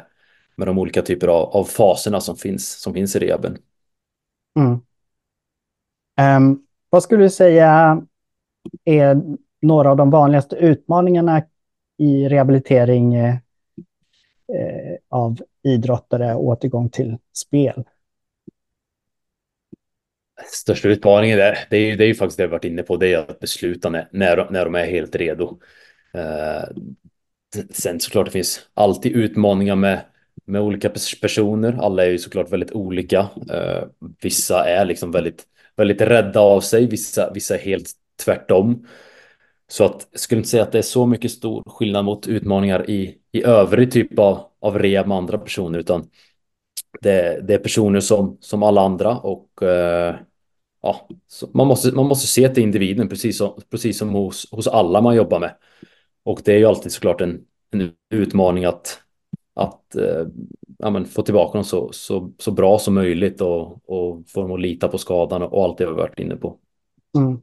med 0.57 0.69
de 0.69 0.79
olika 0.79 1.03
typer 1.03 1.29
av, 1.29 1.57
av 1.57 1.65
faserna 1.65 2.21
som 2.21 2.37
finns, 2.37 2.81
som 2.81 2.95
finns 2.95 3.17
i 3.17 3.19
rehaben. 3.19 3.59
Mm. 4.59 4.81
Um, 6.37 6.67
vad 6.91 7.03
skulle 7.03 7.23
du 7.25 7.31
säga 7.31 8.03
är 8.85 9.23
några 9.63 9.91
av 9.91 9.97
de 9.97 10.11
vanligaste 10.11 10.57
utmaningarna 10.57 11.43
i 11.99 12.29
rehabilitering 12.29 13.15
eh, 13.15 13.37
eh, 14.49 14.97
av 15.09 15.39
idrottare 15.63 16.35
återgång 16.35 16.89
till 16.91 17.19
spel? 17.33 17.85
Största 20.47 20.89
utmaningen 20.89 21.39
där, 21.39 21.59
det 21.71 21.77
är 21.77 21.81
ju, 21.91 21.97
det 21.97 22.05
är 22.05 22.09
ju 22.09 22.15
faktiskt 22.15 22.37
det 22.37 22.47
vi 22.47 22.51
varit 22.51 22.65
inne 22.65 22.83
på, 22.83 22.97
det 22.97 23.13
är 23.13 23.19
att 23.19 23.41
besluta 23.41 23.91
när, 23.91 24.09
när, 24.13 24.51
när 24.51 24.65
de 24.65 24.75
är 24.75 24.87
helt 24.87 25.17
redo. 25.17 25.59
Eh, 26.15 26.65
Sen 27.71 28.01
såklart 28.01 28.25
det 28.27 28.31
finns 28.33 28.61
alltid 28.75 29.13
utmaningar 29.13 29.77
med, 29.77 30.01
med 30.45 30.61
olika 30.61 30.91
personer. 31.21 31.73
Alla 31.73 32.05
är 32.05 32.11
ju 32.11 32.19
såklart 32.19 32.53
väldigt 32.53 32.73
olika. 32.73 33.19
Eh, 33.53 33.85
vissa 34.23 34.69
är 34.69 34.85
liksom 34.85 35.11
väldigt, 35.11 35.45
väldigt 35.77 36.01
rädda 36.01 36.41
av 36.41 36.61
sig. 36.61 36.87
Vissa, 36.87 37.33
vissa 37.33 37.55
är 37.55 37.59
helt 37.59 37.91
tvärtom. 38.25 38.87
Så 39.69 39.85
att, 39.85 40.09
jag 40.11 40.21
skulle 40.21 40.39
inte 40.39 40.51
säga 40.51 40.63
att 40.63 40.73
det 40.73 40.79
är 40.79 40.83
så 40.83 41.07
mycket 41.07 41.31
stor 41.31 41.63
skillnad 41.67 42.05
mot 42.05 42.27
utmaningar 42.27 42.91
i, 42.91 43.19
i 43.35 43.45
övrig 43.45 43.91
typ 43.91 44.19
av, 44.19 44.41
av 44.61 44.79
rehab 44.79 45.07
med 45.07 45.17
andra 45.17 45.39
personer, 45.39 45.79
utan 45.79 46.07
det, 47.01 47.41
det 47.47 47.55
är 47.55 47.59
personer 47.59 48.01
som, 48.01 48.37
som 48.41 48.63
alla 48.63 48.81
andra 48.81 49.19
och 49.19 49.63
eh, 49.63 50.15
ja, 50.83 51.09
man, 51.55 51.67
måste, 51.67 51.95
man 51.95 52.07
måste 52.07 52.27
se 52.27 52.49
till 52.49 52.63
individen 52.63 53.09
precis 53.09 53.39
som, 53.39 53.61
precis 53.71 53.99
som 53.99 54.09
hos, 54.09 54.51
hos 54.51 54.67
alla 54.67 55.01
man 55.01 55.17
jobbar 55.17 55.41
med. 55.41 55.55
Och 56.25 56.41
det 56.45 56.53
är 56.53 56.59
ju 56.59 56.65
alltid 56.65 56.93
såklart 56.93 57.21
en, 57.21 57.41
en 57.71 57.93
utmaning 58.11 58.65
att, 58.65 58.99
att 59.55 59.97
eh, 59.97 60.27
ja, 60.79 60.91
men 60.91 61.05
få 61.05 61.23
tillbaka 61.23 61.59
dem 61.59 61.65
så, 61.65 61.93
så, 61.93 62.33
så 62.39 62.51
bra 62.51 62.79
som 62.79 62.95
möjligt 62.95 63.41
och, 63.41 63.91
och 63.91 64.29
få 64.29 64.43
dem 64.43 64.53
att 64.53 64.61
lita 64.61 64.89
på 64.89 64.99
skadan 64.99 65.43
och 65.43 65.65
allt 65.65 65.79
det 65.79 65.87
vi 65.87 65.93
varit 65.93 66.19
inne 66.19 66.37
på. 66.37 66.57
Mm. 67.17 67.41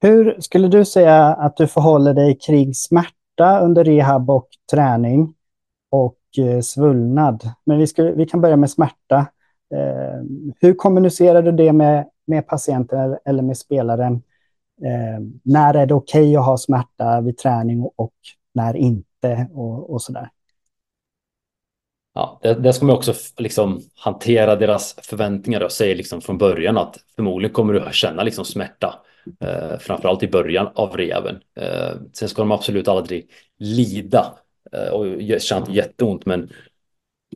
Hur 0.00 0.40
skulle 0.40 0.68
du 0.68 0.84
säga 0.84 1.24
att 1.24 1.56
du 1.56 1.66
förhåller 1.66 2.14
dig 2.14 2.38
kring 2.38 2.74
smärta 2.74 3.14
under 3.44 3.84
rehab 3.84 4.30
och 4.30 4.48
träning 4.72 5.34
och 5.90 6.18
eh, 6.38 6.60
svullnad? 6.60 7.50
Men 7.64 7.78
vi, 7.78 7.86
ska, 7.86 8.02
vi 8.02 8.26
kan 8.26 8.40
börja 8.40 8.56
med 8.56 8.70
smärta. 8.70 9.26
Eh, 9.74 10.22
hur 10.60 10.74
kommunicerar 10.74 11.42
du 11.42 11.52
det 11.52 11.72
med, 11.72 12.08
med 12.26 12.46
patienten 12.46 13.18
eller 13.24 13.42
med 13.42 13.56
spelaren? 13.56 14.22
Eh, 14.82 15.20
när 15.42 15.74
är 15.74 15.86
det 15.86 15.94
okej 15.94 16.22
okay 16.22 16.36
att 16.36 16.46
ha 16.46 16.58
smärta 16.58 17.20
vid 17.20 17.38
träning 17.38 17.88
och 17.96 18.14
när 18.54 18.76
inte 18.76 19.48
och, 19.52 19.90
och 19.90 20.02
sådär? 20.02 20.30
Ja, 22.14 22.38
det, 22.42 22.54
det 22.54 22.72
ska 22.72 22.86
man 22.86 22.96
också 22.96 23.14
liksom 23.36 23.80
hantera 23.96 24.56
deras 24.56 24.96
förväntningar 25.02 25.60
och 25.60 25.72
säga 25.72 25.94
liksom 25.94 26.20
från 26.20 26.38
början 26.38 26.78
att 26.78 26.96
förmodligen 27.16 27.54
kommer 27.54 27.74
du 27.74 27.88
känna 27.92 28.22
liksom 28.22 28.44
smärta 28.44 28.94
Eh, 29.40 29.78
framförallt 29.78 30.22
i 30.22 30.28
början 30.28 30.68
av 30.74 30.96
reven. 30.96 31.38
Eh, 31.56 31.92
sen 32.12 32.28
ska 32.28 32.42
de 32.42 32.52
absolut 32.52 32.88
aldrig 32.88 33.30
lida 33.58 34.38
eh, 34.72 34.88
och 34.88 35.40
känna 35.40 35.66
jätteont, 35.70 36.26
men 36.26 36.50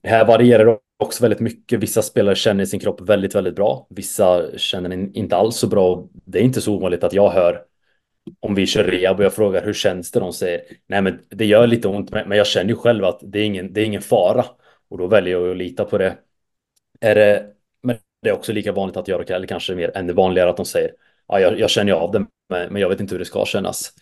här 0.02 0.24
varierar 0.24 0.64
det 0.64 0.78
också 0.98 1.22
väldigt 1.22 1.40
mycket. 1.40 1.80
Vissa 1.80 2.02
spelare 2.02 2.34
känner 2.34 2.64
sin 2.64 2.80
kropp 2.80 3.00
väldigt, 3.00 3.34
väldigt 3.34 3.56
bra. 3.56 3.86
Vissa 3.90 4.58
känner 4.58 4.88
den 4.88 5.14
inte 5.14 5.36
alls 5.36 5.56
så 5.56 5.66
bra. 5.66 6.08
Det 6.12 6.38
är 6.38 6.42
inte 6.42 6.60
så 6.60 6.74
ovanligt 6.74 7.04
att 7.04 7.12
jag 7.12 7.30
hör 7.30 7.62
om 8.40 8.54
vi 8.54 8.66
kör 8.66 8.84
rehab 8.84 9.18
och 9.18 9.24
jag 9.24 9.34
frågar 9.34 9.64
hur 9.64 9.72
känns 9.72 10.10
det? 10.10 10.20
De 10.20 10.32
säger 10.32 10.62
nej, 10.86 11.02
men 11.02 11.20
det 11.28 11.44
gör 11.44 11.66
lite 11.66 11.88
ont, 11.88 12.10
men 12.10 12.38
jag 12.38 12.46
känner 12.46 12.70
ju 12.70 12.76
själv 12.76 13.04
att 13.04 13.20
det 13.22 13.38
är 13.38 13.44
ingen, 13.44 13.72
det 13.72 13.80
är 13.80 13.84
ingen 13.84 14.02
fara 14.02 14.44
och 14.88 14.98
då 14.98 15.06
väljer 15.06 15.40
jag 15.40 15.50
att 15.50 15.56
lita 15.56 15.84
på 15.84 15.98
det. 15.98 16.16
Är 17.00 17.14
det, 17.14 17.46
men 17.82 17.96
det 18.22 18.28
är 18.28 18.32
också 18.32 18.52
lika 18.52 18.72
vanligt 18.72 18.96
att 18.96 19.08
göra, 19.08 19.36
eller 19.36 19.46
kanske 19.46 19.74
mer 19.74 19.90
ännu 19.94 20.12
vanligare 20.12 20.50
att 20.50 20.56
de 20.56 20.66
säger 20.66 20.90
ja, 21.28 21.40
jag, 21.40 21.58
jag 21.58 21.70
känner 21.70 21.92
ju 21.92 21.98
av 21.98 22.12
det, 22.12 22.26
men 22.70 22.80
jag 22.82 22.88
vet 22.88 23.00
inte 23.00 23.14
hur 23.14 23.18
det 23.18 23.24
ska 23.24 23.44
kännas. 23.44 23.92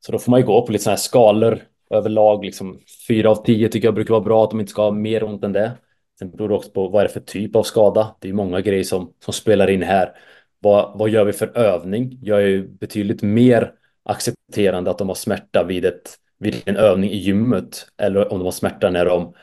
Så 0.00 0.12
då 0.12 0.18
får 0.18 0.30
man 0.30 0.40
ju 0.40 0.46
gå 0.46 0.66
på 0.66 0.72
lite 0.72 0.84
sådana 0.84 0.94
här 0.94 1.00
skalor 1.00 1.60
överlag. 1.90 2.44
Liksom 2.44 2.80
fyra 3.08 3.30
av 3.30 3.44
tio 3.44 3.68
tycker 3.68 3.88
jag 3.88 3.94
brukar 3.94 4.14
vara 4.14 4.24
bra, 4.24 4.44
att 4.44 4.50
de 4.50 4.60
inte 4.60 4.72
ska 4.72 4.82
ha 4.82 4.90
mer 4.90 5.24
ont 5.24 5.44
än 5.44 5.52
det. 5.52 5.72
Sen 6.18 6.30
beror 6.30 6.48
det 6.48 6.54
också 6.54 6.70
på 6.70 6.88
vad 6.88 7.00
är 7.00 7.06
det 7.08 7.12
för 7.12 7.20
typ 7.20 7.56
av 7.56 7.62
skada. 7.62 8.16
Det 8.20 8.28
är 8.28 8.32
många 8.32 8.60
grejer 8.60 8.84
som, 8.84 9.12
som 9.24 9.34
spelar 9.34 9.70
in 9.70 9.82
här. 9.82 10.12
Vad, 10.58 10.98
vad 10.98 11.10
gör 11.10 11.24
vi 11.24 11.32
för 11.32 11.58
övning? 11.58 12.18
Jag 12.22 12.42
är 12.42 12.46
ju 12.46 12.68
betydligt 12.68 13.22
mer 13.22 13.72
accepterande 14.02 14.90
att 14.90 14.98
de 14.98 15.08
har 15.08 15.14
smärta 15.14 15.64
vid, 15.64 15.84
ett, 15.84 16.16
vid 16.38 16.62
en 16.64 16.76
övning 16.76 17.10
i 17.10 17.16
gymmet 17.16 17.86
eller 17.98 18.32
om 18.32 18.38
de 18.38 18.44
har 18.44 18.52
smärta 18.52 18.90
när 18.90 19.04
de, 19.04 19.34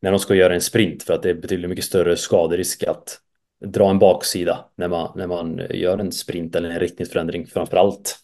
när 0.00 0.10
de 0.10 0.20
ska 0.20 0.34
göra 0.34 0.54
en 0.54 0.60
sprint 0.60 1.02
för 1.02 1.14
att 1.14 1.22
det 1.22 1.30
är 1.30 1.34
betydligt 1.34 1.70
mycket 1.70 1.84
större 1.84 2.16
skaderisk 2.16 2.84
att 2.84 3.20
dra 3.64 3.90
en 3.90 3.98
baksida 3.98 4.64
när 4.74 4.88
man, 4.88 5.12
när 5.16 5.26
man 5.26 5.62
gör 5.70 5.98
en 5.98 6.12
sprint 6.12 6.56
eller 6.56 6.70
en 6.70 6.80
riktningsförändring 6.80 7.46
framförallt. 7.46 8.18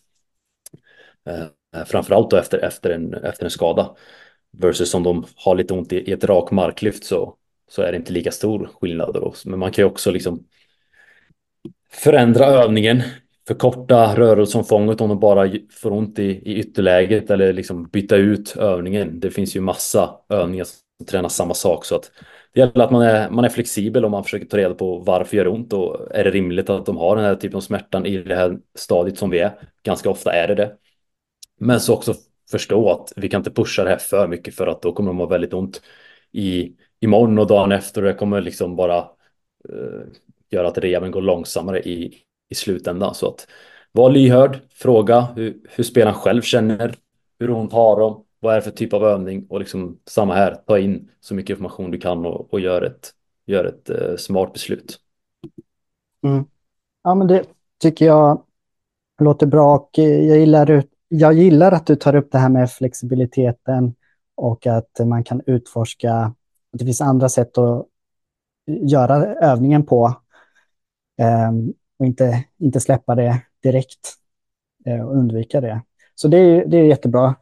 Eh, 1.29 1.85
framförallt 1.87 2.31
då 2.31 2.37
efter, 2.37 2.59
efter, 2.59 2.91
en, 2.91 3.15
efter 3.15 3.45
en 3.45 3.51
skada. 3.51 3.97
Versus 4.59 4.95
om 4.95 5.03
de 5.03 5.25
har 5.37 5.55
lite 5.55 5.75
ont 5.75 5.93
i, 5.93 5.97
i 5.97 6.13
ett 6.13 6.25
rak 6.25 6.51
marklyft 6.51 7.05
så, 7.05 7.37
så 7.71 7.83
är 7.83 7.93
det 7.93 7.97
inte 7.97 8.13
lika 8.13 8.31
stor 8.31 8.71
skillnad. 8.81 9.15
Då. 9.15 9.35
Men 9.45 9.59
man 9.59 9.73
kan 9.73 9.83
ju 9.83 9.87
också 9.87 10.11
liksom 10.11 10.45
förändra 11.91 12.47
övningen, 12.47 13.03
förkorta 13.47 14.17
rörelseomfånget 14.17 15.01
om 15.01 15.09
de 15.09 15.21
bara 15.21 15.51
får 15.71 15.93
ont 15.93 16.19
i, 16.19 16.23
i 16.25 16.57
ytterläget 16.57 17.31
eller 17.31 17.53
liksom 17.53 17.89
byta 17.89 18.17
ut 18.17 18.57
övningen. 18.57 19.21
Det 19.21 19.31
finns 19.31 19.57
ju 19.57 19.61
massa 19.61 20.17
övningar 20.29 20.65
som 20.65 21.07
tränar 21.07 21.29
samma 21.29 21.55
sak 21.55 21.85
så 21.85 21.95
att 21.95 22.11
det 22.55 22.61
gäller 22.61 22.85
att 22.85 22.91
man 22.91 23.03
är, 23.03 23.31
man 23.31 23.45
är 23.45 23.49
flexibel 23.49 24.05
och 24.05 24.11
man 24.11 24.25
försöker 24.25 24.47
ta 24.47 24.57
reda 24.57 24.75
på 24.75 24.99
varför 24.99 25.37
gör 25.37 25.45
det 25.45 25.51
ont 25.51 25.73
och 25.73 26.17
är 26.17 26.25
det 26.25 26.31
rimligt 26.31 26.71
att 26.71 26.87
de 26.87 26.97
har 26.97 27.17
den 27.17 27.25
här 27.25 27.35
typen 27.35 27.57
av 27.57 27.61
smärtan 27.61 28.07
i 28.07 28.19
det 28.19 28.35
här 28.35 28.59
stadiet 28.75 29.19
som 29.19 29.31
vi 29.31 29.39
är. 29.39 29.53
Ganska 29.83 30.11
ofta 30.11 30.33
är 30.33 30.49
det 30.49 30.55
det. 30.55 30.77
Men 31.61 31.81
så 31.81 31.95
också 31.95 32.15
förstå 32.51 32.91
att 32.91 33.13
vi 33.17 33.29
kan 33.29 33.41
inte 33.41 33.51
pusha 33.51 33.85
det 33.85 33.91
här 33.91 33.97
för 33.97 34.29
mycket 34.29 34.55
för 34.55 34.67
att 34.67 34.83
då 34.83 34.93
kommer 34.93 35.11
de 35.11 35.19
ha 35.19 35.27
väldigt 35.27 35.55
ont 35.55 35.83
i 36.33 36.73
imorgon 37.01 37.39
och 37.39 37.47
dagen 37.47 37.73
efter 37.73 38.03
och 38.03 38.09
det 38.09 38.15
kommer 38.15 38.41
liksom 38.41 38.77
bara 38.77 38.99
eh, 39.69 40.07
göra 40.51 40.69
att 40.69 40.79
reven 40.79 41.11
går 41.11 41.23
långsammare 41.23 41.83
i, 41.83 42.15
i 42.49 42.55
slutändan. 42.55 43.15
Så 43.15 43.29
att 43.29 43.47
var 43.93 44.11
lyhörd, 44.11 44.59
fråga 44.75 45.21
hur, 45.21 45.57
hur 45.71 45.85
spelaren 45.85 46.15
själv 46.15 46.43
känner, 46.43 46.95
hur 47.39 47.51
ont 47.51 47.73
har 47.73 48.01
de, 48.01 48.24
vad 48.45 48.53
är 48.53 48.57
det 48.57 48.63
för 48.63 48.71
typ 48.71 48.93
av 48.93 49.05
övning 49.05 49.47
och 49.49 49.59
liksom 49.61 49.99
samma 50.07 50.35
här, 50.35 50.55
ta 50.67 50.79
in 50.79 51.11
så 51.21 51.35
mycket 51.35 51.51
information 51.51 51.91
du 51.91 51.99
kan 51.99 52.27
och, 52.27 52.53
och 52.53 52.61
gör 52.61 52.83
ett, 52.83 53.11
gör 53.47 53.65
ett 53.65 53.91
uh, 53.91 54.17
smart 54.17 54.53
beslut. 54.53 54.99
Mm. 56.23 56.45
Ja, 57.03 57.15
men 57.15 57.27
det 57.27 57.45
tycker 57.79 58.07
jag 58.07 58.43
låter 59.21 59.47
bra 59.47 59.75
och 59.75 59.99
eh, 59.99 60.25
jag 60.29 60.39
gillar, 60.39 60.85
jag 61.09 61.33
gillar 61.33 61.73
att 61.73 61.87
du 61.87 61.97
tar 61.97 62.15
upp 62.15 62.33
det 62.33 62.39
här 62.39 62.49
med 62.49 62.71
flexibiliteten 62.71 63.95
och 64.35 64.67
att 64.67 65.01
man 65.07 65.25
kan 65.25 65.43
utforska, 65.47 66.13
att 66.15 66.79
det 66.79 66.85
finns 66.85 67.01
andra 67.01 67.29
sätt 67.29 67.59
att 67.59 67.87
göra 68.67 69.35
övningen 69.35 69.87
på 69.87 70.15
um, 71.51 71.75
och 71.99 72.07
inte, 72.07 72.45
inte 72.59 72.81
släppa 72.81 73.15
det 73.15 73.43
direkt 73.63 74.15
uh, 74.89 75.07
och 75.07 75.17
undvika 75.17 75.61
det. 75.61 75.83
Så 76.15 76.29
det 76.29 76.39
är, 76.39 76.67
det 76.67 76.77
är 76.77 76.85
jättebra. 76.85 77.35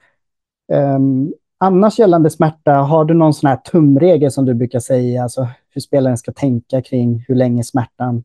Um, 0.69 1.33
annars 1.59 1.99
gällande 1.99 2.31
smärta, 2.31 2.73
har 2.73 3.05
du 3.05 3.15
någon 3.15 3.35
sån 3.35 3.49
här 3.49 3.57
tumregel 3.57 4.31
som 4.31 4.45
du 4.45 4.55
brukar 4.55 4.81
säga, 4.81 5.23
alltså 5.23 5.49
hur 5.71 5.81
spelaren 5.81 6.19
ska 6.19 6.33
tänka 6.33 6.83
kring 6.83 7.25
hur 7.29 7.35
länge 7.35 7.65
smärtan 7.65 8.25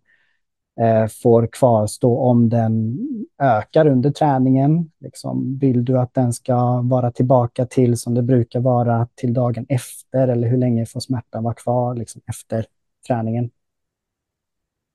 eh, 0.79 1.07
får 1.07 1.47
kvarstå 1.51 2.17
om 2.17 2.49
den 2.49 2.99
ökar 3.41 3.87
under 3.87 4.11
träningen? 4.11 4.91
Liksom, 4.99 5.57
vill 5.59 5.85
du 5.85 5.99
att 5.99 6.13
den 6.13 6.33
ska 6.33 6.81
vara 6.81 7.11
tillbaka 7.11 7.65
till 7.65 7.97
som 7.97 8.13
det 8.13 8.21
brukar 8.21 8.59
vara 8.59 9.07
till 9.15 9.33
dagen 9.33 9.65
efter 9.69 10.27
eller 10.27 10.47
hur 10.47 10.57
länge 10.57 10.85
får 10.85 10.99
smärtan 10.99 11.43
vara 11.43 11.53
kvar 11.53 11.95
liksom, 11.95 12.21
efter 12.27 12.65
träningen? 13.07 13.49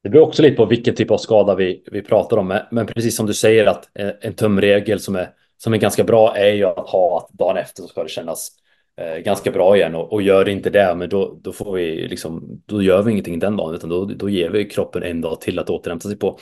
Det 0.02 0.08
beror 0.08 0.26
också 0.26 0.42
lite 0.42 0.56
på 0.56 0.66
vilken 0.66 0.94
typ 0.94 1.10
av 1.10 1.18
skada 1.18 1.54
vi, 1.54 1.84
vi 1.92 2.02
pratar 2.02 2.36
om, 2.36 2.58
men 2.70 2.86
precis 2.86 3.16
som 3.16 3.26
du 3.26 3.34
säger 3.34 3.66
att 3.66 3.88
eh, 3.94 4.10
en 4.20 4.32
tumregel 4.32 5.00
som 5.00 5.16
är 5.16 5.28
som 5.64 5.74
är 5.74 5.78
ganska 5.78 6.04
bra 6.04 6.36
är 6.36 6.52
ju 6.52 6.64
att 6.64 6.88
ha 6.88 7.18
att 7.18 7.38
dagen 7.38 7.56
efter 7.56 7.82
så 7.82 7.88
ska 7.88 8.02
det 8.02 8.08
kännas 8.08 8.48
eh, 8.96 9.16
ganska 9.16 9.50
bra 9.50 9.76
igen 9.76 9.94
och, 9.94 10.12
och 10.12 10.22
gör 10.22 10.44
det 10.44 10.52
inte 10.52 10.70
det, 10.70 10.94
men 10.94 11.08
då, 11.08 11.38
då 11.42 11.52
får 11.52 11.72
vi 11.72 12.08
liksom, 12.08 12.62
då 12.66 12.82
gör 12.82 13.02
vi 13.02 13.12
ingenting 13.12 13.38
den 13.38 13.56
dagen, 13.56 13.74
utan 13.74 13.90
då, 13.90 14.04
då 14.04 14.28
ger 14.28 14.50
vi 14.50 14.68
kroppen 14.68 15.02
en 15.02 15.20
dag 15.20 15.40
till 15.40 15.58
att 15.58 15.70
återhämta 15.70 16.08
sig 16.08 16.18
på. 16.18 16.38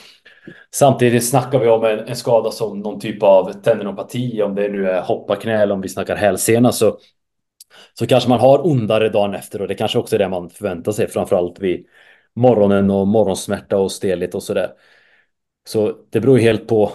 Samtidigt 0.75 1.29
snackar 1.29 1.59
vi 1.59 1.67
om 1.67 1.85
en, 1.85 1.99
en 1.99 2.15
skada 2.15 2.51
som 2.51 2.79
någon 2.79 2.99
typ 2.99 3.23
av 3.23 3.53
tendinopati, 3.53 4.41
om 4.41 4.55
det 4.55 4.69
nu 4.69 4.89
är 4.89 5.01
hopparknä 5.01 5.61
eller 5.61 5.73
om 5.73 5.81
vi 5.81 5.89
snackar 5.89 6.15
hälsena, 6.15 6.71
så, 6.71 6.97
så 7.93 8.07
kanske 8.07 8.29
man 8.29 8.39
har 8.39 8.67
ondare 8.67 9.09
dagen 9.09 9.35
efter 9.35 9.61
och 9.61 9.67
det 9.67 9.75
kanske 9.75 9.99
också 9.99 10.15
är 10.15 10.19
det 10.19 10.29
man 10.29 10.49
förväntar 10.49 10.91
sig, 10.91 11.07
framförallt 11.07 11.59
vid 11.59 11.85
morgonen 12.35 12.89
och 12.89 13.07
morgonsmärta 13.07 13.77
och 13.77 13.91
stelhet 13.91 14.35
och 14.35 14.43
sådär. 14.43 14.71
Så 15.67 15.95
det 16.09 16.19
beror 16.19 16.39
ju 16.39 16.43
helt 16.43 16.67
på 16.67 16.91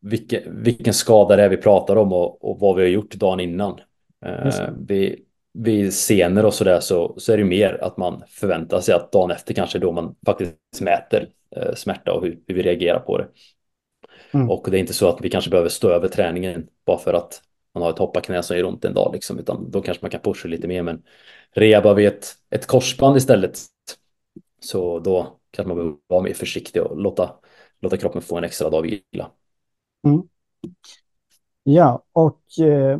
vilken, 0.00 0.62
vilken 0.62 0.94
skada 0.94 1.36
det 1.36 1.42
är 1.42 1.48
vi 1.48 1.56
pratar 1.56 1.96
om 1.96 2.12
och, 2.12 2.50
och 2.50 2.60
vad 2.60 2.76
vi 2.76 2.82
har 2.82 2.88
gjort 2.88 3.14
dagen 3.14 3.40
innan. 3.40 3.80
Eh, 4.24 4.70
vid, 4.78 5.24
vid 5.52 5.92
scener 5.92 6.44
och 6.44 6.54
sådär 6.54 6.80
så, 6.80 7.14
så 7.18 7.32
är 7.32 7.36
det 7.36 7.44
mer 7.44 7.78
att 7.82 7.96
man 7.96 8.22
förväntar 8.28 8.80
sig 8.80 8.94
att 8.94 9.12
dagen 9.12 9.30
efter 9.30 9.54
kanske 9.54 9.78
då 9.78 9.92
man 9.92 10.14
faktiskt 10.26 10.80
mäter 10.80 11.28
eh, 11.56 11.74
smärta 11.74 12.12
och 12.12 12.22
hur, 12.22 12.38
hur, 12.46 12.54
vi 12.54 12.62
reagerar 12.62 12.98
på 12.98 13.18
det. 13.18 13.28
Mm. 14.30 14.50
Och 14.50 14.70
det 14.70 14.78
är 14.78 14.80
inte 14.80 14.94
så 14.94 15.08
att 15.08 15.20
vi 15.20 15.30
kanske 15.30 15.50
behöver 15.50 15.68
stå 15.68 15.90
över 15.90 16.08
träningen 16.08 16.66
bara 16.86 16.98
för 16.98 17.14
att 17.14 17.42
man 17.74 17.82
har 17.82 17.90
ett 17.90 17.98
hopparknä 17.98 18.42
som 18.42 18.56
gör 18.56 18.64
ont 18.64 18.84
en 18.84 18.94
dag 18.94 19.10
liksom, 19.14 19.38
utan 19.38 19.70
då 19.70 19.82
kanske 19.82 20.04
man 20.04 20.10
kan 20.10 20.20
pusha 20.20 20.48
lite 20.48 20.68
mer. 20.68 20.82
Men 20.82 21.02
reba 21.50 21.94
vid 21.94 22.06
ett, 22.06 22.26
ett 22.50 22.66
korsband 22.66 23.16
istället, 23.16 23.58
så 24.60 24.98
då 24.98 25.38
kanske 25.50 25.68
man 25.68 25.76
behöver 25.76 25.96
vara 26.06 26.22
mer 26.22 26.34
försiktig 26.34 26.82
och 26.82 26.98
låta, 26.98 27.30
låta 27.80 27.96
kroppen 27.96 28.22
få 28.22 28.38
en 28.38 28.44
extra 28.44 28.70
dag 28.70 28.82
vila. 28.82 29.30
Mm. 30.04 30.22
Ja, 31.62 32.02
och 32.12 32.42
eh, 32.60 32.98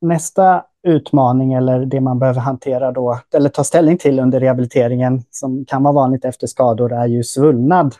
nästa 0.00 0.64
utmaning 0.82 1.52
eller 1.52 1.86
det 1.86 2.00
man 2.00 2.18
behöver 2.18 2.40
hantera 2.40 2.92
då, 2.92 3.20
eller 3.34 3.48
ta 3.48 3.64
ställning 3.64 3.98
till 3.98 4.20
under 4.20 4.40
rehabiliteringen 4.40 5.24
som 5.30 5.64
kan 5.64 5.82
vara 5.82 5.94
vanligt 5.94 6.24
efter 6.24 6.46
skador 6.46 6.92
är 6.92 7.06
ju 7.06 7.24
svullnad. 7.24 7.94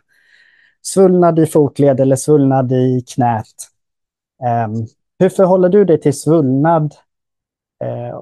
Svullnad 0.83 1.39
i 1.39 1.47
fotled 1.47 2.01
eller 2.01 2.17
svullnad 2.17 2.73
i 2.73 3.05
knät. 3.15 3.47
Um, 4.67 4.87
Hur 5.19 5.29
förhåller 5.29 5.69
du 5.69 5.85
dig 5.85 6.01
till 6.01 6.21
svullnad 6.21 6.95
eh, 7.85 8.19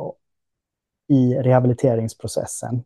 i 1.16 1.34
rehabiliteringsprocessen? 1.34 2.84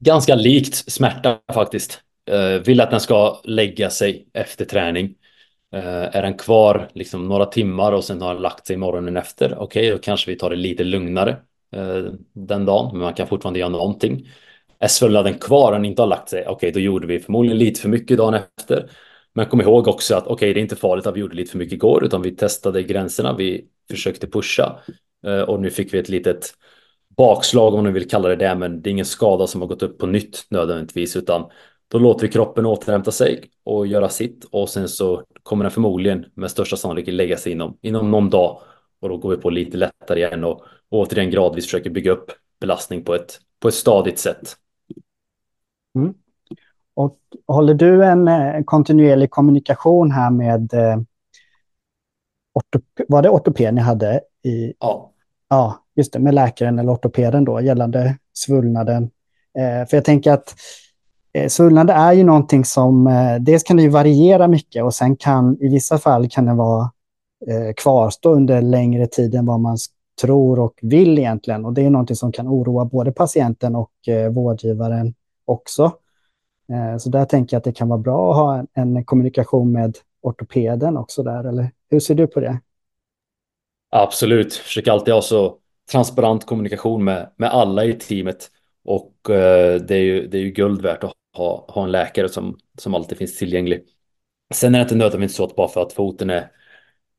Ganska 0.00 0.34
likt 0.34 0.92
smärta 0.92 1.38
faktiskt. 1.52 2.00
Uh, 2.30 2.62
vill 2.62 2.80
att 2.80 2.90
den 2.90 3.00
ska 3.00 3.40
lägga 3.44 3.90
sig 3.90 4.28
efter 4.32 4.64
träning. 4.64 5.14
Uh, 5.74 6.16
är 6.16 6.22
den 6.22 6.34
kvar 6.34 6.88
liksom 6.92 7.28
några 7.28 7.46
timmar 7.46 7.92
och 7.92 8.04
sen 8.04 8.22
har 8.22 8.34
den 8.34 8.42
lagt 8.42 8.66
sig 8.66 8.76
morgonen 8.76 9.16
efter. 9.16 9.58
Okej, 9.58 9.82
okay, 9.82 9.90
då 9.90 9.98
kanske 9.98 10.30
vi 10.30 10.38
tar 10.38 10.50
det 10.50 10.56
lite 10.56 10.84
lugnare 10.84 11.36
uh, 11.76 12.12
den 12.32 12.64
dagen, 12.64 12.88
men 12.92 13.00
man 13.00 13.14
kan 13.14 13.26
fortfarande 13.26 13.60
göra 13.60 13.68
någonting. 13.68 14.28
Är 14.78 14.88
svullnaden 14.88 15.34
kvar 15.34 15.72
och 15.72 15.78
den 15.78 15.84
inte 15.84 16.02
har 16.02 16.06
lagt 16.06 16.28
sig, 16.28 16.42
okej, 16.42 16.52
okay, 16.52 16.70
då 16.70 16.80
gjorde 16.80 17.06
vi 17.06 17.20
förmodligen 17.20 17.58
lite 17.58 17.80
för 17.80 17.88
mycket 17.88 18.16
dagen 18.16 18.34
efter. 18.34 18.90
Men 19.34 19.46
kom 19.46 19.60
ihåg 19.60 19.88
också 19.88 20.14
att 20.14 20.22
okej, 20.22 20.34
okay, 20.34 20.52
det 20.52 20.60
är 20.60 20.62
inte 20.62 20.76
farligt 20.76 21.06
att 21.06 21.16
vi 21.16 21.20
gjorde 21.20 21.36
lite 21.36 21.50
för 21.50 21.58
mycket 21.58 21.72
igår, 21.72 22.04
utan 22.04 22.22
vi 22.22 22.36
testade 22.36 22.82
gränserna, 22.82 23.36
vi 23.36 23.64
försökte 23.90 24.26
pusha 24.26 24.78
eh, 25.26 25.40
och 25.40 25.60
nu 25.60 25.70
fick 25.70 25.94
vi 25.94 25.98
ett 25.98 26.08
litet 26.08 26.54
bakslag 27.16 27.74
om 27.74 27.84
ni 27.84 27.90
vill 27.90 28.08
kalla 28.08 28.28
det 28.28 28.36
det, 28.36 28.54
men 28.54 28.82
det 28.82 28.90
är 28.90 28.92
ingen 28.92 29.04
skada 29.04 29.46
som 29.46 29.60
har 29.60 29.68
gått 29.68 29.82
upp 29.82 29.98
på 29.98 30.06
nytt 30.06 30.46
nödvändigtvis, 30.50 31.16
utan 31.16 31.50
då 31.92 31.98
låter 31.98 32.26
vi 32.26 32.32
kroppen 32.32 32.66
återhämta 32.66 33.10
sig 33.10 33.50
och 33.64 33.86
göra 33.86 34.08
sitt 34.08 34.44
och 34.44 34.68
sen 34.68 34.88
så 34.88 35.22
kommer 35.42 35.64
den 35.64 35.70
förmodligen 35.70 36.26
med 36.34 36.50
största 36.50 36.76
sannolikhet 36.76 37.14
lägga 37.14 37.36
sig 37.36 37.52
inom, 37.52 37.78
inom 37.80 38.10
någon 38.10 38.30
dag 38.30 38.60
och 39.00 39.08
då 39.08 39.16
går 39.16 39.30
vi 39.30 39.36
på 39.36 39.50
lite 39.50 39.76
lättare 39.76 40.18
igen 40.18 40.44
och, 40.44 40.64
återigen 40.90 41.30
gradvis 41.30 41.64
försöker 41.64 41.90
bygga 41.90 42.12
upp 42.12 42.30
belastning 42.60 43.04
på 43.04 43.14
ett, 43.14 43.38
på 43.60 43.68
ett 43.68 43.74
stadigt 43.74 44.18
sätt. 44.18 44.56
Mm. 45.94 46.14
Och 46.94 47.18
håller 47.46 47.74
du 47.74 48.04
en, 48.04 48.28
en 48.28 48.54
eh, 48.54 48.64
kontinuerlig 48.64 49.30
kommunikation 49.30 50.10
här 50.10 50.30
med 50.30 50.74
eh, 50.74 50.96
var 53.08 53.22
det 53.22 53.30
ortoped 53.30 53.74
ni 53.74 53.80
hade? 53.80 54.20
I, 54.42 54.74
ja. 54.78 55.12
Ja, 55.48 55.84
just 55.94 56.12
det, 56.12 56.18
med 56.18 56.34
läkaren 56.34 56.78
eller 56.78 56.92
ortopeden 56.92 57.44
då 57.44 57.60
gällande 57.60 58.18
svullnaden. 58.32 59.10
Eh, 59.58 59.88
för 59.88 59.96
jag 59.96 60.04
tänker 60.04 60.32
att 60.32 60.54
eh, 61.32 61.48
svullnad 61.48 61.90
är 61.90 62.12
ju 62.12 62.24
någonting 62.24 62.64
som, 62.64 63.06
eh, 63.06 63.34
dels 63.40 63.62
kan 63.62 63.76
det 63.76 63.82
ju 63.82 63.88
variera 63.88 64.48
mycket 64.48 64.84
och 64.84 64.94
sen 64.94 65.16
kan 65.16 65.56
i 65.60 65.68
vissa 65.68 65.98
fall 65.98 66.28
kan 66.28 66.46
det 66.46 66.54
vara 66.54 66.90
eh, 67.46 67.72
kvarstå 67.76 68.34
under 68.34 68.62
längre 68.62 69.06
tid 69.06 69.34
än 69.34 69.46
vad 69.46 69.60
man 69.60 69.76
tror 70.22 70.58
och 70.58 70.78
vill 70.82 71.18
egentligen. 71.18 71.64
Och 71.64 71.72
det 71.72 71.82
är 71.82 71.90
någonting 71.90 72.16
som 72.16 72.32
kan 72.32 72.48
oroa 72.48 72.84
både 72.84 73.12
patienten 73.12 73.76
och 73.76 74.08
eh, 74.08 74.32
vårdgivaren 74.32 75.14
också. 75.44 75.92
Så 76.98 77.08
där 77.08 77.24
tänker 77.24 77.54
jag 77.54 77.58
att 77.58 77.64
det 77.64 77.72
kan 77.72 77.88
vara 77.88 77.98
bra 77.98 78.30
att 78.30 78.36
ha 78.36 78.58
en, 78.58 78.96
en 78.96 79.04
kommunikation 79.04 79.72
med 79.72 79.98
ortopeden 80.22 80.96
också 80.96 81.22
där, 81.22 81.44
eller 81.44 81.70
hur 81.90 82.00
ser 82.00 82.14
du 82.14 82.26
på 82.26 82.40
det? 82.40 82.60
Absolut, 83.90 84.54
försöker 84.54 84.92
alltid 84.92 85.14
ha 85.14 85.22
så 85.22 85.56
transparent 85.90 86.46
kommunikation 86.46 87.04
med, 87.04 87.30
med 87.36 87.50
alla 87.50 87.84
i 87.84 87.92
teamet. 87.92 88.50
Och 88.84 89.30
eh, 89.30 89.80
det, 89.80 89.94
är 89.94 90.00
ju, 90.00 90.26
det 90.26 90.38
är 90.38 90.42
ju 90.42 90.50
guld 90.50 90.82
värt 90.82 91.04
att 91.04 91.12
ha, 91.32 91.66
ha 91.68 91.84
en 91.84 91.92
läkare 91.92 92.28
som, 92.28 92.58
som 92.78 92.94
alltid 92.94 93.18
finns 93.18 93.38
tillgänglig. 93.38 93.84
Sen 94.54 94.74
är 94.74 94.78
det 94.78 94.82
inte 94.82 94.94
nödvändigtvis 94.94 95.36
så 95.36 95.44
att 95.44 95.56
bara 95.56 95.68
för 95.68 95.82
att 95.82 95.92
foten 95.92 96.30
är, 96.30 96.50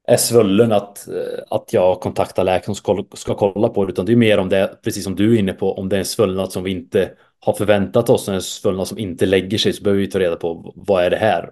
är 0.07 0.18
svullen 0.18 0.72
att, 0.72 1.07
eh, 1.07 1.43
att 1.49 1.74
jag 1.74 2.01
kontaktar 2.01 2.43
läkaren 2.43 2.76
som 2.76 2.76
ska, 2.76 3.05
ska 3.14 3.36
kolla 3.36 3.70
på 3.70 3.86
det. 3.86 3.91
Utan 3.91 4.05
det 4.05 4.11
är 4.11 4.16
mer 4.16 4.38
om 4.38 4.49
det, 4.49 4.80
precis 4.84 5.03
som 5.03 5.16
du 5.16 5.36
är 5.36 5.39
inne 5.39 5.53
på, 5.53 5.74
om 5.74 5.89
det 5.89 5.95
är 5.95 5.99
en 5.99 6.05
svullnad 6.05 6.51
som 6.51 6.64
vi 6.64 6.72
inte 6.72 7.11
har 7.39 7.53
förväntat 7.53 8.09
oss, 8.09 8.30
en 8.30 8.41
svullnad 8.41 8.88
som 8.88 8.97
inte 8.97 9.26
lägger 9.26 9.57
sig, 9.57 9.74
så 9.74 9.84
behöver 9.84 10.01
vi 10.01 10.07
ta 10.07 10.20
reda 10.20 10.36
på 10.36 10.74
vad 10.76 11.03
är 11.03 11.09
det 11.09 11.18
här? 11.18 11.51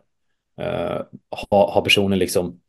Uh, 0.61 1.01
har, 1.29 1.71
har 1.71 1.81
personen 1.81 2.19
liksom 2.19 2.61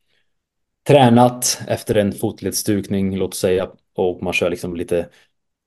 tränat 0.87 1.61
efter 1.69 1.95
en 1.95 2.13
fotledsstukning, 2.13 3.17
låt 3.17 3.35
säga, 3.35 3.71
och 3.95 4.23
man 4.23 4.33
kör 4.33 4.51
liksom 4.51 4.77
lite 4.77 5.09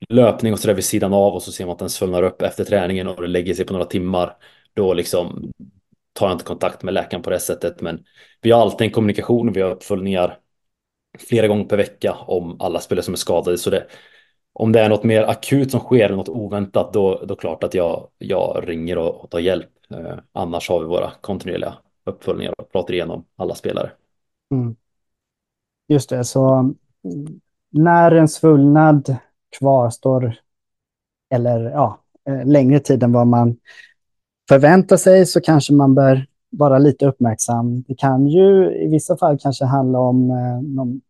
löpning 0.10 0.53
och 0.53 0.60
så 0.60 0.68
där 0.68 0.74
vid 0.74 0.86
sidan 0.86 1.14
av 1.14 1.34
och 1.34 1.43
så 1.43 1.51
ser 1.51 1.66
man 1.66 1.74
att 1.74 1.80
den 1.80 1.89
svullnar 1.89 2.24
upp 2.24 2.41
efter 2.41 2.64
träningen 2.64 3.08
och 3.08 3.22
det 3.22 3.28
lägger 3.28 3.53
sig 3.53 3.66
på 3.66 3.74
några 3.74 3.86
timmar. 3.86 4.38
Då 4.74 4.93
liksom 4.93 5.51
tar 6.14 6.28
jag 6.28 6.36
inte 6.36 6.45
kontakt 6.45 6.84
med 6.84 6.93
läkaren 6.93 7.24
på 7.24 7.30
det 7.30 7.39
sättet. 7.39 7.82
Men 7.82 8.03
vi 8.41 8.51
har 8.51 8.62
alltid 8.62 8.86
en 8.86 8.93
kommunikation, 8.93 9.53
vi 9.53 9.62
har 9.62 9.72
uppföljningar 9.72 10.39
flera 11.20 11.47
gånger 11.47 11.66
per 11.66 11.78
vecka 11.78 12.14
om 12.14 12.62
alla 12.62 12.80
spelare 12.80 13.03
som 13.03 13.14
är 13.14 13.18
skadade. 13.18 13.58
Så 13.58 13.70
det, 13.70 13.86
om 14.53 14.72
det 14.72 14.80
är 14.80 14.89
något 14.89 15.03
mer 15.03 15.24
akut 15.24 15.72
som 15.72 15.80
sker, 15.80 16.10
något 16.10 16.30
oväntat, 16.30 16.93
då, 16.93 17.26
då 17.26 17.36
klart 17.36 17.64
att 17.64 17.74
jag, 17.74 18.08
jag 18.18 18.64
ringer 18.68 18.97
och, 18.97 19.24
och 19.24 19.30
tar 19.30 19.39
hjälp. 19.39 19.70
Eh, 19.89 20.18
annars 20.32 20.70
har 20.70 20.80
vi 20.80 20.86
våra 20.86 21.12
kontinuerliga 21.22 21.74
uppföljningar 22.06 22.53
och 22.58 22.72
pratar 22.72 22.93
igenom 22.93 23.26
alla 23.36 23.56
spelare. 23.56 23.91
Mm. 24.51 24.76
Just 25.88 26.10
det, 26.10 26.24
så 26.24 26.53
mm, 26.53 26.76
när 27.70 28.12
en 28.12 28.28
svullnad 28.28 29.16
kvarstår 29.60 30.36
eller 31.30 31.60
ja, 31.60 31.99
eh, 32.30 32.45
längre 32.45 32.80
tid 32.80 33.03
än 33.03 33.12
vad 33.12 33.28
man 33.28 33.58
förväntar 34.49 34.97
sig 34.97 35.26
så 35.26 35.41
kanske 35.41 35.74
man 35.74 35.95
bör 35.95 36.26
vara 36.49 36.78
lite 36.78 37.06
uppmärksam. 37.06 37.82
Det 37.82 37.95
kan 37.95 38.28
ju 38.28 38.76
i 38.84 38.88
vissa 38.88 39.18
fall 39.18 39.39
kanske 39.39 39.66
handla 39.66 39.99
om 39.99 40.32
eh, 40.32 40.62
någon 40.62 41.01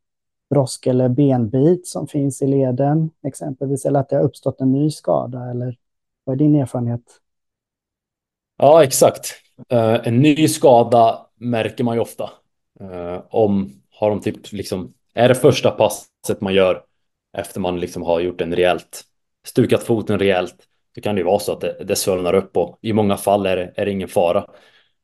brosk 0.49 0.87
eller 0.87 1.09
benbit 1.09 1.87
som 1.87 2.07
finns 2.07 2.41
i 2.41 2.47
leden 2.47 3.11
exempelvis, 3.23 3.85
eller 3.85 3.99
att 3.99 4.09
det 4.09 4.15
har 4.15 4.23
uppstått 4.23 4.61
en 4.61 4.71
ny 4.71 4.91
skada, 4.91 5.49
eller 5.51 5.77
vad 6.23 6.33
är 6.33 6.37
din 6.37 6.55
erfarenhet? 6.55 7.01
Ja, 8.57 8.83
exakt. 8.83 9.33
Eh, 9.69 10.07
en 10.07 10.21
ny 10.21 10.47
skada 10.47 11.25
märker 11.35 11.83
man 11.83 11.95
ju 11.95 12.01
ofta. 12.01 12.29
Eh, 12.79 13.21
om 13.29 13.71
har 13.91 14.09
de 14.09 14.21
typ 14.21 14.51
liksom, 14.51 14.93
är 15.13 15.29
det 15.29 15.35
första 15.35 15.71
passet 15.71 16.41
man 16.41 16.53
gör 16.53 16.83
efter 17.35 17.59
man 17.59 17.79
liksom 17.79 18.03
har 18.03 18.19
gjort 18.19 18.41
en 18.41 18.55
rejält, 18.55 19.03
stukat 19.47 19.83
foten 19.83 20.19
rejält, 20.19 20.55
då 20.95 21.01
kan 21.01 21.15
det 21.15 21.19
ju 21.19 21.25
vara 21.25 21.39
så 21.39 21.51
att 21.51 21.61
det, 21.61 21.83
det 21.83 21.95
svullnar 21.95 22.33
upp 22.33 22.57
och 22.57 22.79
i 22.81 22.93
många 22.93 23.17
fall 23.17 23.45
är 23.45 23.55
det, 23.55 23.73
är 23.75 23.85
det 23.85 23.91
ingen 23.91 24.07
fara. 24.07 24.45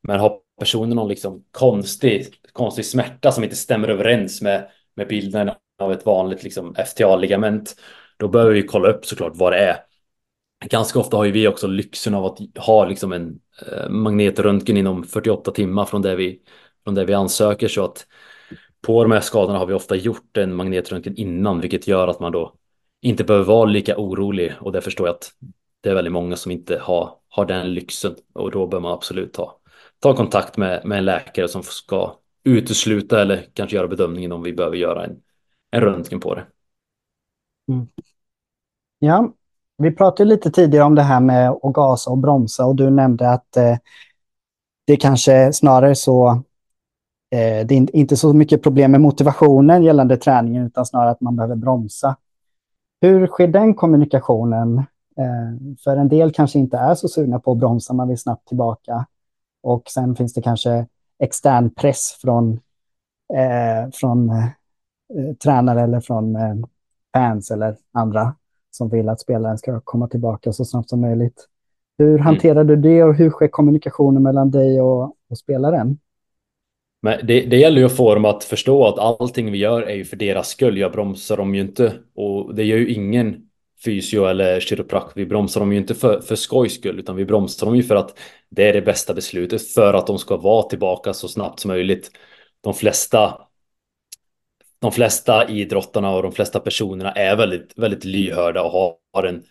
Men 0.02 0.20
har 0.20 0.38
personen 0.58 0.96
någon 0.96 1.08
liksom 1.08 1.44
konstig, 1.50 2.26
konstig 2.52 2.86
smärta 2.86 3.32
som 3.32 3.44
inte 3.44 3.56
stämmer 3.56 3.88
överens 3.88 4.42
med, 4.42 4.68
med 4.96 5.08
bilden 5.08 5.50
av 5.78 5.92
ett 5.92 6.06
vanligt 6.06 6.42
liksom 6.42 6.74
FTA-ligament, 6.74 7.76
då 8.16 8.28
behöver 8.28 8.52
vi 8.52 8.62
kolla 8.62 8.88
upp 8.88 9.06
såklart 9.06 9.32
vad 9.34 9.52
det 9.52 9.58
är. 9.58 9.76
Ganska 10.64 10.98
ofta 10.98 11.16
har 11.16 11.24
ju 11.24 11.32
vi 11.32 11.48
också 11.48 11.66
lyxen 11.66 12.14
av 12.14 12.24
att 12.24 12.38
ha 12.56 12.84
liksom 12.84 13.12
en 13.12 13.40
eh, 13.66 13.88
magnetröntgen 13.88 14.76
inom 14.76 15.04
48 15.04 15.50
timmar 15.50 15.84
från 15.84 16.02
det 16.02 16.16
vi, 16.16 16.40
från 16.84 16.94
det 16.94 17.04
vi 17.04 17.14
ansöker 17.14 17.68
så 17.68 17.84
att 17.84 18.06
på 18.86 19.02
de 19.02 19.12
här 19.12 19.20
skadorna 19.20 19.58
har 19.58 19.66
vi 19.66 19.74
ofta 19.74 19.96
gjort 19.96 20.36
en 20.36 20.54
magnetröntgen 20.54 21.16
innan, 21.16 21.60
vilket 21.60 21.86
gör 21.86 22.08
att 22.08 22.20
man 22.20 22.32
då 22.32 22.54
inte 23.00 23.24
behöver 23.24 23.46
vara 23.46 23.64
lika 23.64 23.96
orolig 23.98 24.52
och 24.60 24.72
det 24.72 24.80
förstår 24.80 25.06
jag 25.06 25.14
att 25.14 25.30
det 25.80 25.90
är 25.90 25.94
väldigt 25.94 26.12
många 26.12 26.36
som 26.36 26.52
inte 26.52 26.78
har, 26.78 27.10
har 27.28 27.46
den 27.46 27.74
lyxen 27.74 28.14
och 28.32 28.50
då 28.50 28.66
bör 28.66 28.80
man 28.80 28.92
absolut 28.92 29.32
ta, 29.32 29.56
ta 29.98 30.16
kontakt 30.16 30.56
med, 30.56 30.86
med 30.86 30.98
en 30.98 31.04
läkare 31.04 31.48
som 31.48 31.62
ska 31.62 32.14
utesluta 32.44 33.22
eller 33.22 33.46
kanske 33.54 33.76
göra 33.76 33.88
bedömningen 33.88 34.32
om 34.32 34.42
vi 34.42 34.52
behöver 34.52 34.76
göra 34.76 35.04
en, 35.04 35.16
en 35.70 35.80
röntgen 35.80 36.20
på 36.20 36.34
det. 36.34 36.46
Mm. 37.72 37.88
Ja, 38.98 39.32
vi 39.78 39.90
pratade 39.90 40.28
lite 40.28 40.50
tidigare 40.50 40.84
om 40.84 40.94
det 40.94 41.02
här 41.02 41.20
med 41.20 41.50
att 41.50 41.72
gasa 41.74 42.10
och 42.10 42.18
bromsa 42.18 42.66
och 42.66 42.76
du 42.76 42.90
nämnde 42.90 43.30
att 43.30 43.56
eh, 43.56 43.76
det 44.86 44.96
kanske 44.96 45.52
snarare 45.52 45.94
så 45.94 46.42
det 47.66 47.74
är 47.74 47.96
inte 47.96 48.16
så 48.16 48.32
mycket 48.32 48.62
problem 48.62 48.90
med 48.90 49.00
motivationen 49.00 49.82
gällande 49.82 50.16
träningen, 50.16 50.66
utan 50.66 50.86
snarare 50.86 51.10
att 51.10 51.20
man 51.20 51.36
behöver 51.36 51.56
bromsa. 51.56 52.16
Hur 53.00 53.26
sker 53.26 53.48
den 53.48 53.74
kommunikationen? 53.74 54.78
Eh, 55.18 55.76
för 55.84 55.96
en 55.96 56.08
del 56.08 56.32
kanske 56.32 56.58
inte 56.58 56.76
är 56.76 56.94
så 56.94 57.08
sugna 57.08 57.40
på 57.40 57.52
att 57.52 57.58
bromsa, 57.58 57.92
man 57.92 58.08
vill 58.08 58.18
snabbt 58.18 58.48
tillbaka. 58.48 59.06
Och 59.62 59.82
sen 59.88 60.16
finns 60.16 60.34
det 60.34 60.42
kanske 60.42 60.86
extern 61.18 61.70
press 61.70 62.18
från, 62.20 62.52
eh, 63.34 63.90
från 63.92 64.30
eh, 64.30 64.46
tränare 65.44 65.80
eller 65.82 66.00
från 66.00 66.36
eh, 66.36 66.54
fans 67.14 67.50
eller 67.50 67.76
andra 67.92 68.34
som 68.70 68.88
vill 68.88 69.08
att 69.08 69.20
spelaren 69.20 69.58
ska 69.58 69.80
komma 69.80 70.08
tillbaka 70.08 70.52
så 70.52 70.64
snabbt 70.64 70.88
som 70.88 71.00
möjligt. 71.00 71.48
Hur 71.98 72.10
mm. 72.10 72.22
hanterar 72.22 72.60
mm. 72.60 72.66
du 72.66 72.76
det 72.76 73.04
och 73.04 73.14
hur 73.14 73.30
sker 73.30 73.48
kommunikationen 73.48 74.22
mellan 74.22 74.50
dig 74.50 74.80
och, 74.80 75.02
och 75.30 75.38
spelaren? 75.38 75.98
Men 77.02 77.26
det, 77.26 77.40
det 77.40 77.56
gäller 77.56 77.78
ju 77.78 77.86
att 77.86 77.96
få 77.96 78.14
dem 78.14 78.24
att 78.24 78.44
förstå 78.44 78.86
att 78.86 79.20
allting 79.20 79.52
vi 79.52 79.58
gör 79.58 79.82
är 79.82 79.94
ju 79.94 80.04
för 80.04 80.16
deras 80.16 80.48
skull. 80.48 80.78
Jag 80.78 80.92
bromsar 80.92 81.36
dem 81.36 81.54
ju 81.54 81.60
inte 81.60 81.92
och 82.14 82.54
det 82.54 82.64
gör 82.64 82.78
ju 82.78 82.92
ingen 82.92 83.48
fysio 83.84 84.26
eller 84.26 84.60
kiropraktor. 84.60 85.12
Vi 85.14 85.26
bromsar 85.26 85.60
dem 85.60 85.72
ju 85.72 85.78
inte 85.78 85.94
för, 85.94 86.20
för 86.20 86.36
skojs 86.36 86.74
skull 86.74 86.98
utan 86.98 87.16
vi 87.16 87.24
bromsar 87.24 87.66
dem 87.66 87.76
ju 87.76 87.82
för 87.82 87.96
att 87.96 88.18
det 88.50 88.68
är 88.68 88.72
det 88.72 88.82
bästa 88.82 89.14
beslutet 89.14 89.68
för 89.68 89.94
att 89.94 90.06
de 90.06 90.18
ska 90.18 90.36
vara 90.36 90.62
tillbaka 90.62 91.12
så 91.12 91.28
snabbt 91.28 91.60
som 91.60 91.68
möjligt. 91.68 92.10
De 92.60 92.74
flesta 92.74 93.38
de 94.82 94.92
flesta 94.92 95.48
idrottarna 95.48 96.10
och 96.10 96.22
de 96.22 96.32
flesta 96.32 96.60
personerna 96.60 97.12
är 97.12 97.36
väldigt, 97.36 97.78
väldigt 97.78 98.04
lyhörda 98.04 98.62
och 98.62 98.98
har 99.12 99.24
en, 99.24 99.42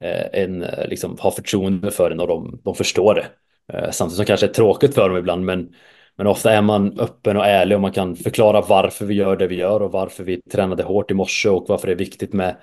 eh, 0.00 0.42
en 0.42 0.62
eh, 0.62 0.88
liksom, 0.88 1.16
har 1.20 1.30
förtroende 1.30 1.90
för 1.90 2.10
den 2.10 2.20
och 2.20 2.28
de, 2.28 2.60
de 2.64 2.74
förstår 2.74 3.14
det. 3.14 3.26
Eh, 3.72 3.90
samtidigt 3.90 4.16
som 4.16 4.22
det 4.22 4.26
kanske 4.26 4.46
är 4.46 4.52
tråkigt 4.52 4.94
för 4.94 5.08
dem 5.08 5.18
ibland, 5.18 5.44
men 5.44 5.74
men 6.16 6.26
ofta 6.26 6.52
är 6.52 6.62
man 6.62 7.00
öppen 7.00 7.36
och 7.36 7.46
ärlig 7.46 7.76
och 7.76 7.80
man 7.80 7.92
kan 7.92 8.16
förklara 8.16 8.60
varför 8.60 9.06
vi 9.06 9.14
gör 9.14 9.36
det 9.36 9.46
vi 9.46 9.54
gör 9.56 9.82
och 9.82 9.92
varför 9.92 10.24
vi 10.24 10.42
tränade 10.42 10.82
hårt 10.82 11.10
i 11.10 11.14
morse 11.14 11.48
och 11.48 11.64
varför 11.68 11.86
det 11.86 11.92
är 11.92 11.96
viktigt 11.96 12.32
med, 12.32 12.56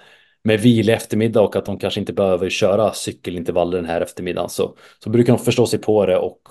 med 0.43 0.59
vila 0.59 0.91
i 0.91 0.95
eftermiddag 0.95 1.41
och 1.41 1.55
att 1.55 1.65
de 1.65 1.79
kanske 1.79 1.99
inte 1.99 2.13
behöver 2.13 2.49
köra 2.49 2.93
cykelintervaller 2.93 3.77
den 3.77 3.85
här 3.85 4.01
eftermiddagen. 4.01 4.49
Så, 4.49 4.75
så 5.03 5.09
brukar 5.09 5.33
de 5.33 5.43
förstå 5.43 5.67
sig 5.67 5.79
på 5.79 6.05
det 6.05 6.17
och 6.17 6.41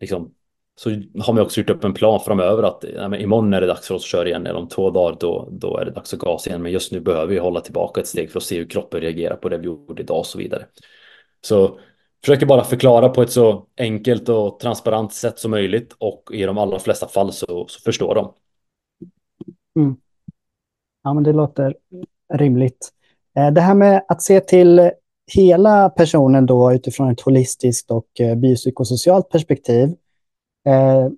liksom, 0.00 0.34
så 0.76 0.90
har 1.20 1.32
man 1.32 1.42
också 1.42 1.60
gjort 1.60 1.70
upp 1.70 1.84
en 1.84 1.94
plan 1.94 2.20
framöver 2.20 2.62
att 2.62 2.84
ja, 2.94 3.16
imorgon 3.16 3.54
är 3.54 3.60
det 3.60 3.66
dags 3.66 3.88
för 3.88 3.94
oss 3.94 4.02
att 4.02 4.08
köra 4.08 4.28
igen 4.28 4.46
eller 4.46 4.58
om 4.58 4.68
två 4.68 4.90
dagar 4.90 5.16
då, 5.20 5.48
då 5.52 5.78
är 5.78 5.84
det 5.84 5.90
dags 5.90 6.14
att 6.14 6.20
gasa 6.20 6.50
igen. 6.50 6.62
Men 6.62 6.72
just 6.72 6.92
nu 6.92 7.00
behöver 7.00 7.26
vi 7.26 7.38
hålla 7.38 7.60
tillbaka 7.60 8.00
ett 8.00 8.06
steg 8.06 8.30
för 8.30 8.38
att 8.38 8.44
se 8.44 8.58
hur 8.58 8.68
kroppen 8.68 9.00
reagerar 9.00 9.36
på 9.36 9.48
det 9.48 9.58
vi 9.58 9.66
gjorde 9.66 10.02
idag 10.02 10.18
och 10.18 10.26
så 10.26 10.38
vidare. 10.38 10.66
Så 11.40 11.78
försöker 12.24 12.46
bara 12.46 12.64
förklara 12.64 13.08
på 13.08 13.22
ett 13.22 13.30
så 13.30 13.66
enkelt 13.78 14.28
och 14.28 14.60
transparent 14.60 15.12
sätt 15.12 15.38
som 15.38 15.50
möjligt 15.50 15.92
och 15.98 16.30
i 16.32 16.42
de 16.42 16.58
allra 16.58 16.78
flesta 16.78 17.08
fall 17.08 17.32
så, 17.32 17.66
så 17.68 17.80
förstår 17.80 18.14
de. 18.14 18.32
Mm. 19.76 19.96
Ja, 21.02 21.14
men 21.14 21.24
det 21.24 21.32
låter 21.32 21.76
rimligt. 22.34 22.90
Eh, 23.36 23.50
det 23.50 23.60
här 23.60 23.74
med 23.74 24.04
att 24.08 24.22
se 24.22 24.40
till 24.40 24.90
hela 25.32 25.90
personen 25.90 26.46
då 26.46 26.72
utifrån 26.72 27.10
ett 27.10 27.20
holistiskt 27.20 27.90
och 27.90 28.20
eh, 28.20 28.36
biopsykosocialt 28.36 29.28
perspektiv. 29.28 29.88
Eh, 30.66 31.08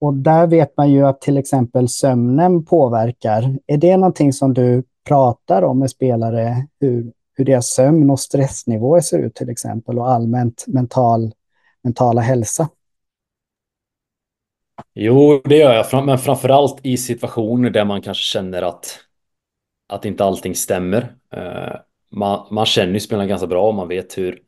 och 0.00 0.14
där 0.14 0.46
vet 0.46 0.76
man 0.76 0.90
ju 0.90 1.06
att 1.06 1.20
till 1.20 1.36
exempel 1.36 1.88
sömnen 1.88 2.64
påverkar. 2.64 3.58
Är 3.66 3.76
det 3.76 3.96
någonting 3.96 4.32
som 4.32 4.54
du 4.54 4.82
pratar 5.08 5.62
om 5.62 5.78
med 5.78 5.90
spelare, 5.90 6.66
hur, 6.80 7.12
hur 7.36 7.44
deras 7.44 7.66
sömn 7.66 8.10
och 8.10 8.20
stressnivåer 8.20 9.00
ser 9.00 9.18
ut 9.18 9.34
till 9.34 9.50
exempel 9.50 9.98
och 9.98 10.10
allmänt 10.10 10.64
mental, 10.66 11.32
mentala 11.82 12.20
hälsa? 12.20 12.68
Jo, 14.94 15.42
det 15.44 15.56
gör 15.56 15.74
jag, 15.92 16.06
men 16.06 16.18
framförallt 16.18 16.80
i 16.82 16.96
situationer 16.96 17.70
där 17.70 17.84
man 17.84 18.02
kanske 18.02 18.22
känner 18.22 18.62
att, 18.62 18.98
att 19.88 20.04
inte 20.04 20.24
allting 20.24 20.54
stämmer. 20.54 21.16
Eh, 21.32 21.76
man, 22.10 22.46
man 22.50 22.66
känner 22.66 22.92
ju 22.92 23.00
spelarna 23.00 23.28
ganska 23.28 23.46
bra 23.46 23.68
och 23.68 23.74
man 23.74 23.88
vet 23.88 24.18
hur, 24.18 24.42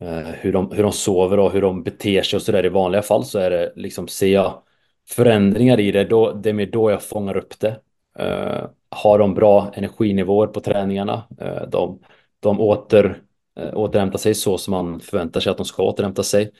eh, 0.00 0.18
hur, 0.18 0.52
de, 0.52 0.70
hur 0.72 0.82
de 0.82 0.92
sover 0.92 1.38
och 1.38 1.52
hur 1.52 1.60
de 1.60 1.82
beter 1.82 2.22
sig 2.22 2.36
och 2.36 2.42
så 2.42 2.52
där 2.52 2.66
i 2.66 2.68
vanliga 2.68 3.02
fall 3.02 3.24
så 3.24 3.38
är 3.38 3.50
det 3.50 3.72
liksom, 3.76 4.08
ser 4.08 4.32
jag 4.32 4.62
förändringar 5.08 5.80
i 5.80 5.92
det, 5.92 6.04
då, 6.04 6.32
det 6.32 6.48
är 6.48 6.54
mer 6.54 6.66
då 6.66 6.90
jag 6.90 7.02
fångar 7.02 7.36
upp 7.36 7.60
det. 7.60 7.80
Eh, 8.18 8.68
har 8.88 9.18
de 9.18 9.34
bra 9.34 9.70
energinivåer 9.74 10.46
på 10.46 10.60
träningarna? 10.60 11.24
Eh, 11.40 11.68
de, 11.68 12.00
de 12.40 12.60
åter, 12.60 13.22
eh, 13.58 13.74
återhämtar 13.74 14.18
sig 14.18 14.34
så 14.34 14.58
som 14.58 14.70
man 14.72 15.00
förväntar 15.00 15.40
sig 15.40 15.50
att 15.50 15.56
de 15.56 15.66
ska 15.66 15.82
återhämta 15.82 16.22
sig. 16.22 16.52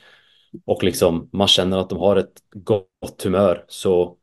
Och 0.65 0.83
liksom 0.83 1.29
man 1.33 1.47
känner 1.47 1.77
att 1.77 1.89
de 1.89 1.99
har 1.99 2.15
ett 2.15 2.33
gott 2.53 3.23
humör 3.23 3.65
så, 3.67 4.17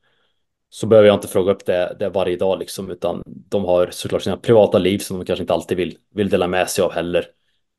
så 0.69 0.87
behöver 0.87 1.09
jag 1.09 1.17
inte 1.17 1.29
fråga 1.29 1.53
upp 1.53 1.67
det, 1.67 1.97
det 1.99 2.09
varje 2.09 2.37
dag 2.37 2.59
liksom 2.59 2.91
utan 2.91 3.23
de 3.27 3.65
har 3.65 3.89
såklart 3.91 4.23
sina 4.23 4.37
privata 4.37 4.79
liv 4.79 4.99
som 4.99 5.19
de 5.19 5.25
kanske 5.25 5.43
inte 5.43 5.55
alltid 5.55 5.77
vill, 5.77 5.99
vill 6.15 6.29
dela 6.29 6.49
med 6.49 6.69
sig 6.69 6.85
av 6.85 6.93
heller. 6.93 7.27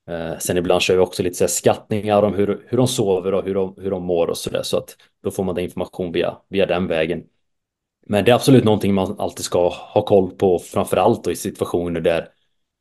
Eh, 0.10 0.38
sen 0.38 0.58
ibland 0.58 0.82
kör 0.82 0.96
vi 0.96 1.00
också 1.00 1.24
lite 1.24 1.36
så 1.36 1.48
skattningar 1.48 2.24
om 2.24 2.34
hur, 2.34 2.66
hur 2.68 2.78
de 2.78 2.88
sover 2.88 3.34
och 3.34 3.44
hur 3.44 3.54
de, 3.54 3.76
hur 3.78 3.92
de 3.92 4.04
mår 4.04 4.28
och 4.28 4.38
så 4.38 4.50
där. 4.50 4.64
så 4.64 4.78
att 4.78 4.96
då 5.24 5.32
får 5.32 5.44
man 5.44 5.56
den 5.56 5.64
information 5.64 6.12
via, 6.12 6.38
via 6.50 6.66
den 6.66 6.88
vägen. 6.88 7.24
Men 8.06 8.26
det 8.26 8.32
är 8.32 8.36
absolut 8.36 8.64
någonting 8.64 8.94
man 8.94 9.16
alltid 9.20 9.46
ska 9.46 9.70
ha 9.70 10.02
koll 10.06 10.32
på, 10.32 10.60
framför 10.60 10.98
allt 10.98 11.28
i 11.28 11.36
situationer 11.36 12.02
där, 12.02 12.28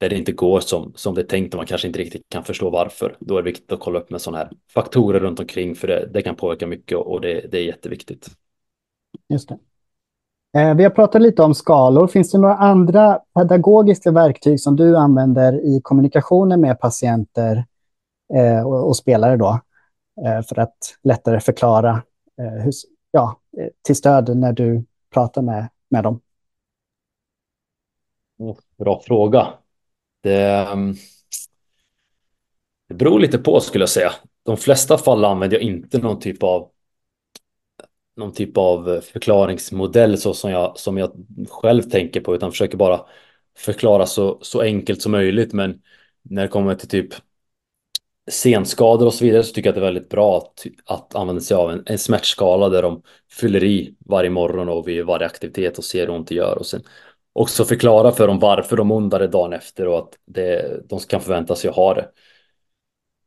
där 0.01 0.09
det 0.09 0.16
inte 0.16 0.33
går 0.33 0.61
som, 0.61 0.93
som 0.97 1.14
det 1.14 1.20
är 1.20 1.27
tänkt 1.27 1.55
och 1.55 1.59
man 1.59 1.66
kanske 1.66 1.87
inte 1.87 1.99
riktigt 1.99 2.22
kan 2.29 2.45
förstå 2.45 2.70
varför. 2.70 3.16
Då 3.20 3.35
är 3.39 3.43
det 3.43 3.51
viktigt 3.51 3.72
att 3.72 3.81
kolla 3.81 3.99
upp 3.99 4.11
med 4.11 4.20
sådana 4.20 4.39
här 4.39 4.51
faktorer 4.75 5.20
runt 5.20 5.41
omkring 5.41 5.75
för 5.75 5.89
det, 5.89 6.09
det 6.12 6.22
kan 6.22 6.37
påverka 6.37 6.66
mycket 6.66 6.99
och 6.99 7.20
det, 7.20 7.47
det 7.51 7.59
är 7.59 7.64
jätteviktigt. 7.64 8.31
Just 9.29 9.49
det. 9.49 9.59
Eh, 10.61 10.75
vi 10.75 10.83
har 10.83 10.91
pratat 10.91 11.22
lite 11.22 11.43
om 11.43 11.55
skalor. 11.55 12.07
Finns 12.07 12.31
det 12.31 12.39
några 12.39 12.57
andra 12.57 13.20
pedagogiska 13.35 14.11
verktyg 14.11 14.61
som 14.61 14.77
du 14.77 14.97
använder 14.97 15.64
i 15.64 15.81
kommunikationen 15.83 16.61
med 16.61 16.81
patienter 16.81 17.64
eh, 18.35 18.66
och, 18.66 18.97
spelare 18.97 19.37
då, 19.37 19.61
eh, 20.27 20.43
för 20.43 20.59
att 20.59 20.77
lättare 21.03 21.41
förklara 21.41 22.03
hur, 22.37 22.72
ja, 23.11 23.37
till 23.83 23.97
stöd 23.97 24.37
när 24.37 24.53
du 24.53 24.85
prata 25.15 25.43
med, 25.43 25.69
med 25.89 26.05
dem? 26.05 26.21
Mm, 28.41 28.55
bra 28.79 29.03
fråga. 29.07 29.49
Det, 30.23 30.43
ehm, 30.43 30.95
det 32.89 32.95
beror 32.95 33.21
lite 33.21 33.39
på 33.39 33.61
skulle 33.61 33.83
jag 33.83 33.89
säga. 33.89 34.12
De 34.43 34.57
flesta 34.57 34.99
fall 34.99 35.25
använder 35.25 35.57
jag 35.57 35.62
inte 35.62 35.99
någon 35.99 36.21
typ 36.21 36.43
av 36.43 36.71
någon 38.17 38.33
typ 38.33 38.57
av 38.57 39.01
förklaringsmodell 39.01 40.19
så 40.19 40.35
som 40.35 40.51
jag, 40.51 40.79
som 40.79 40.99
jag 40.99 41.27
själv 41.49 41.83
tänker 41.83 42.21
på 42.21 42.35
utan 42.35 42.51
försöker 42.51 42.77
bara 42.77 43.07
förklara 43.59 44.07
så, 44.07 44.39
så 44.43 44.61
enkelt 44.61 45.03
som 45.03 45.12
möjligt. 45.12 45.53
Men 45.53 45.83
när 46.23 46.43
det 46.43 46.49
kommer 46.49 46.75
till 46.75 46.89
typ 46.89 47.15
senskador 48.31 49.07
och 49.07 49.14
så 49.14 49.25
vidare 49.25 49.43
så 49.43 49.55
tycker 49.55 49.68
jag 49.68 49.72
att 49.72 49.75
det 49.75 49.81
är 49.81 49.93
väldigt 49.93 50.09
bra 50.09 50.39
att, 50.39 50.66
att 50.87 51.14
använda 51.14 51.41
sig 51.41 51.57
av 51.57 51.70
en, 51.70 51.83
en 51.87 51.99
smärtskala 51.99 52.68
där 52.68 52.83
de 52.83 53.03
fyller 53.33 53.64
i 53.64 53.97
varje 53.99 54.31
morgon 54.31 54.68
och 54.68 54.89
vid 54.89 55.07
varje 55.07 55.27
aktivitet 55.27 55.79
och 55.79 55.85
ser 55.85 56.07
hur 56.07 56.11
ont 56.11 56.29
det 56.29 56.35
gör 56.35 56.59
och 56.59 56.66
sen 56.66 56.83
också 57.33 57.64
förklara 57.64 58.12
för 58.12 58.27
dem 58.27 58.39
varför 58.39 58.77
de 58.77 58.93
ondare 58.93 59.27
dagen 59.27 59.53
efter 59.53 59.89
och 59.89 59.99
att 59.99 60.11
det, 60.27 60.81
de 60.89 60.99
kan 60.99 61.20
förvänta 61.20 61.57
sig 61.57 61.70
att 61.70 61.77
ha 61.77 61.95
det. 61.95 62.09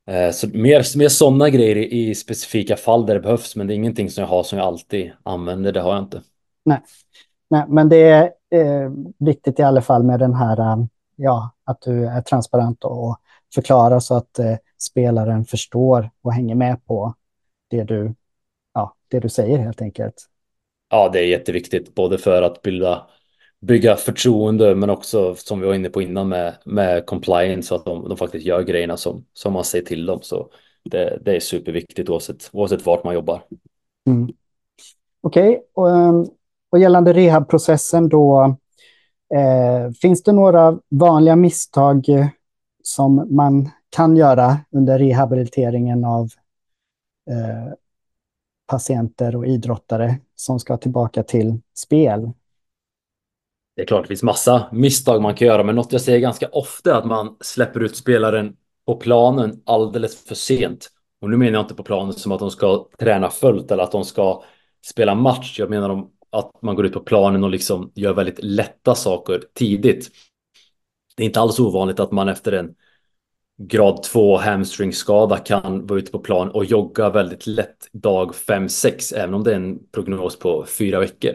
Eh, 0.07 0.31
så 0.31 0.47
mer, 0.47 0.97
mer 0.97 1.09
sådana 1.09 1.49
grejer 1.49 1.75
i, 1.75 2.09
i 2.09 2.15
specifika 2.15 2.75
fall 2.75 3.05
där 3.05 3.13
det 3.13 3.19
behövs, 3.19 3.55
men 3.55 3.67
det 3.67 3.73
är 3.73 3.75
ingenting 3.75 4.09
som 4.09 4.21
jag 4.21 4.29
har 4.29 4.43
som 4.43 4.57
jag 4.57 4.67
alltid 4.67 5.11
använder, 5.23 5.71
det 5.71 5.81
har 5.81 5.93
jag 5.93 6.03
inte. 6.03 6.21
Nej, 6.65 6.81
Nej 7.49 7.65
men 7.67 7.89
det 7.89 8.01
är 8.01 8.23
eh, 8.51 8.91
viktigt 9.17 9.59
i 9.59 9.63
alla 9.63 9.81
fall 9.81 10.03
med 10.03 10.19
den 10.19 10.33
här, 10.33 10.59
eh, 10.59 10.85
ja, 11.15 11.51
att 11.63 11.81
du 11.81 12.05
är 12.05 12.21
transparent 12.21 12.83
och 12.83 13.17
förklarar 13.55 13.99
så 13.99 14.15
att 14.15 14.39
eh, 14.39 14.55
spelaren 14.77 15.45
förstår 15.45 16.09
och 16.21 16.33
hänger 16.33 16.55
med 16.55 16.85
på 16.85 17.13
det 17.69 17.83
du, 17.83 18.13
ja, 18.73 18.95
det 19.07 19.19
du 19.19 19.29
säger 19.29 19.57
helt 19.57 19.81
enkelt. 19.81 20.29
Ja, 20.89 21.09
det 21.09 21.19
är 21.19 21.27
jätteviktigt, 21.27 21.95
både 21.95 22.17
för 22.17 22.41
att 22.41 22.61
bilda 22.61 23.07
bygga 23.59 23.95
förtroende 23.95 24.75
men 24.75 24.89
också 24.89 25.35
som 25.35 25.59
vi 25.59 25.67
var 25.67 25.73
inne 25.73 25.89
på 25.89 26.01
innan 26.01 26.29
med, 26.29 26.55
med 26.65 27.05
compliance 27.05 27.67
så 27.67 27.75
att 27.75 27.85
de, 27.85 28.09
de 28.09 28.17
faktiskt 28.17 28.45
gör 28.45 28.63
grejerna 28.63 28.97
som, 28.97 29.25
som 29.33 29.53
man 29.53 29.63
säger 29.63 29.85
till 29.85 30.05
dem. 30.05 30.19
Så 30.21 30.49
det, 30.83 31.19
det 31.25 31.35
är 31.35 31.39
superviktigt 31.39 32.09
oavsett, 32.09 32.49
oavsett 32.53 32.85
vart 32.85 33.03
man 33.03 33.13
jobbar. 33.13 33.43
Mm. 34.07 34.29
Okej, 35.21 35.49
okay. 35.49 35.61
och, 35.73 35.89
ehm, 35.89 36.25
och 36.69 36.79
gällande 36.79 37.13
rehabprocessen 37.13 38.09
då, 38.09 38.55
eh, 39.35 39.91
finns 40.01 40.23
det 40.23 40.31
några 40.31 40.79
vanliga 40.89 41.35
misstag 41.35 42.05
som 42.83 43.35
man 43.35 43.69
kan 43.97 44.17
göra 44.17 44.57
under 44.71 44.99
rehabiliteringen 44.99 46.05
av 46.05 46.29
eh, 47.29 47.73
patienter 48.67 49.35
och 49.35 49.47
idrottare 49.47 50.19
som 50.35 50.59
ska 50.59 50.77
tillbaka 50.77 51.23
till 51.23 51.59
spel? 51.75 52.31
Det 53.75 53.81
är 53.81 53.85
klart 53.85 54.03
det 54.03 54.07
finns 54.07 54.23
massa 54.23 54.69
misstag 54.71 55.21
man 55.21 55.35
kan 55.35 55.47
göra, 55.47 55.63
men 55.63 55.75
något 55.75 55.91
jag 55.91 56.01
ser 56.01 56.17
ganska 56.17 56.47
ofta 56.47 56.91
är 56.91 56.95
att 56.95 57.05
man 57.05 57.37
släpper 57.41 57.79
ut 57.79 57.95
spelaren 57.95 58.55
på 58.85 58.95
planen 58.95 59.61
alldeles 59.65 60.25
för 60.25 60.35
sent. 60.35 60.87
Och 61.21 61.29
nu 61.29 61.37
menar 61.37 61.53
jag 61.53 61.63
inte 61.63 61.75
på 61.75 61.83
planen 61.83 62.13
som 62.13 62.31
att 62.31 62.39
de 62.39 62.51
ska 62.51 62.87
träna 62.99 63.29
fullt 63.29 63.71
eller 63.71 63.83
att 63.83 63.91
de 63.91 64.05
ska 64.05 64.43
spela 64.85 65.15
match. 65.15 65.59
Jag 65.59 65.69
menar 65.69 66.07
att 66.31 66.61
man 66.61 66.75
går 66.75 66.85
ut 66.85 66.93
på 66.93 66.99
planen 66.99 67.43
och 67.43 67.49
liksom 67.49 67.91
gör 67.95 68.13
väldigt 68.13 68.43
lätta 68.43 68.95
saker 68.95 69.43
tidigt. 69.53 70.09
Det 71.15 71.23
är 71.23 71.25
inte 71.25 71.39
alls 71.39 71.59
ovanligt 71.59 71.99
att 71.99 72.11
man 72.11 72.29
efter 72.29 72.51
en 72.51 72.75
grad 73.57 74.03
2 74.03 74.37
hamstringskada 74.37 75.37
kan 75.37 75.87
vara 75.87 75.99
ute 75.99 76.11
på 76.11 76.19
plan 76.19 76.49
och 76.49 76.65
jogga 76.65 77.09
väldigt 77.09 77.47
lätt 77.47 77.87
dag 77.93 78.31
5-6, 78.31 79.15
även 79.15 79.33
om 79.33 79.43
det 79.43 79.51
är 79.51 79.55
en 79.55 79.79
prognos 79.91 80.39
på 80.39 80.65
fyra 80.65 80.99
veckor. 80.99 81.33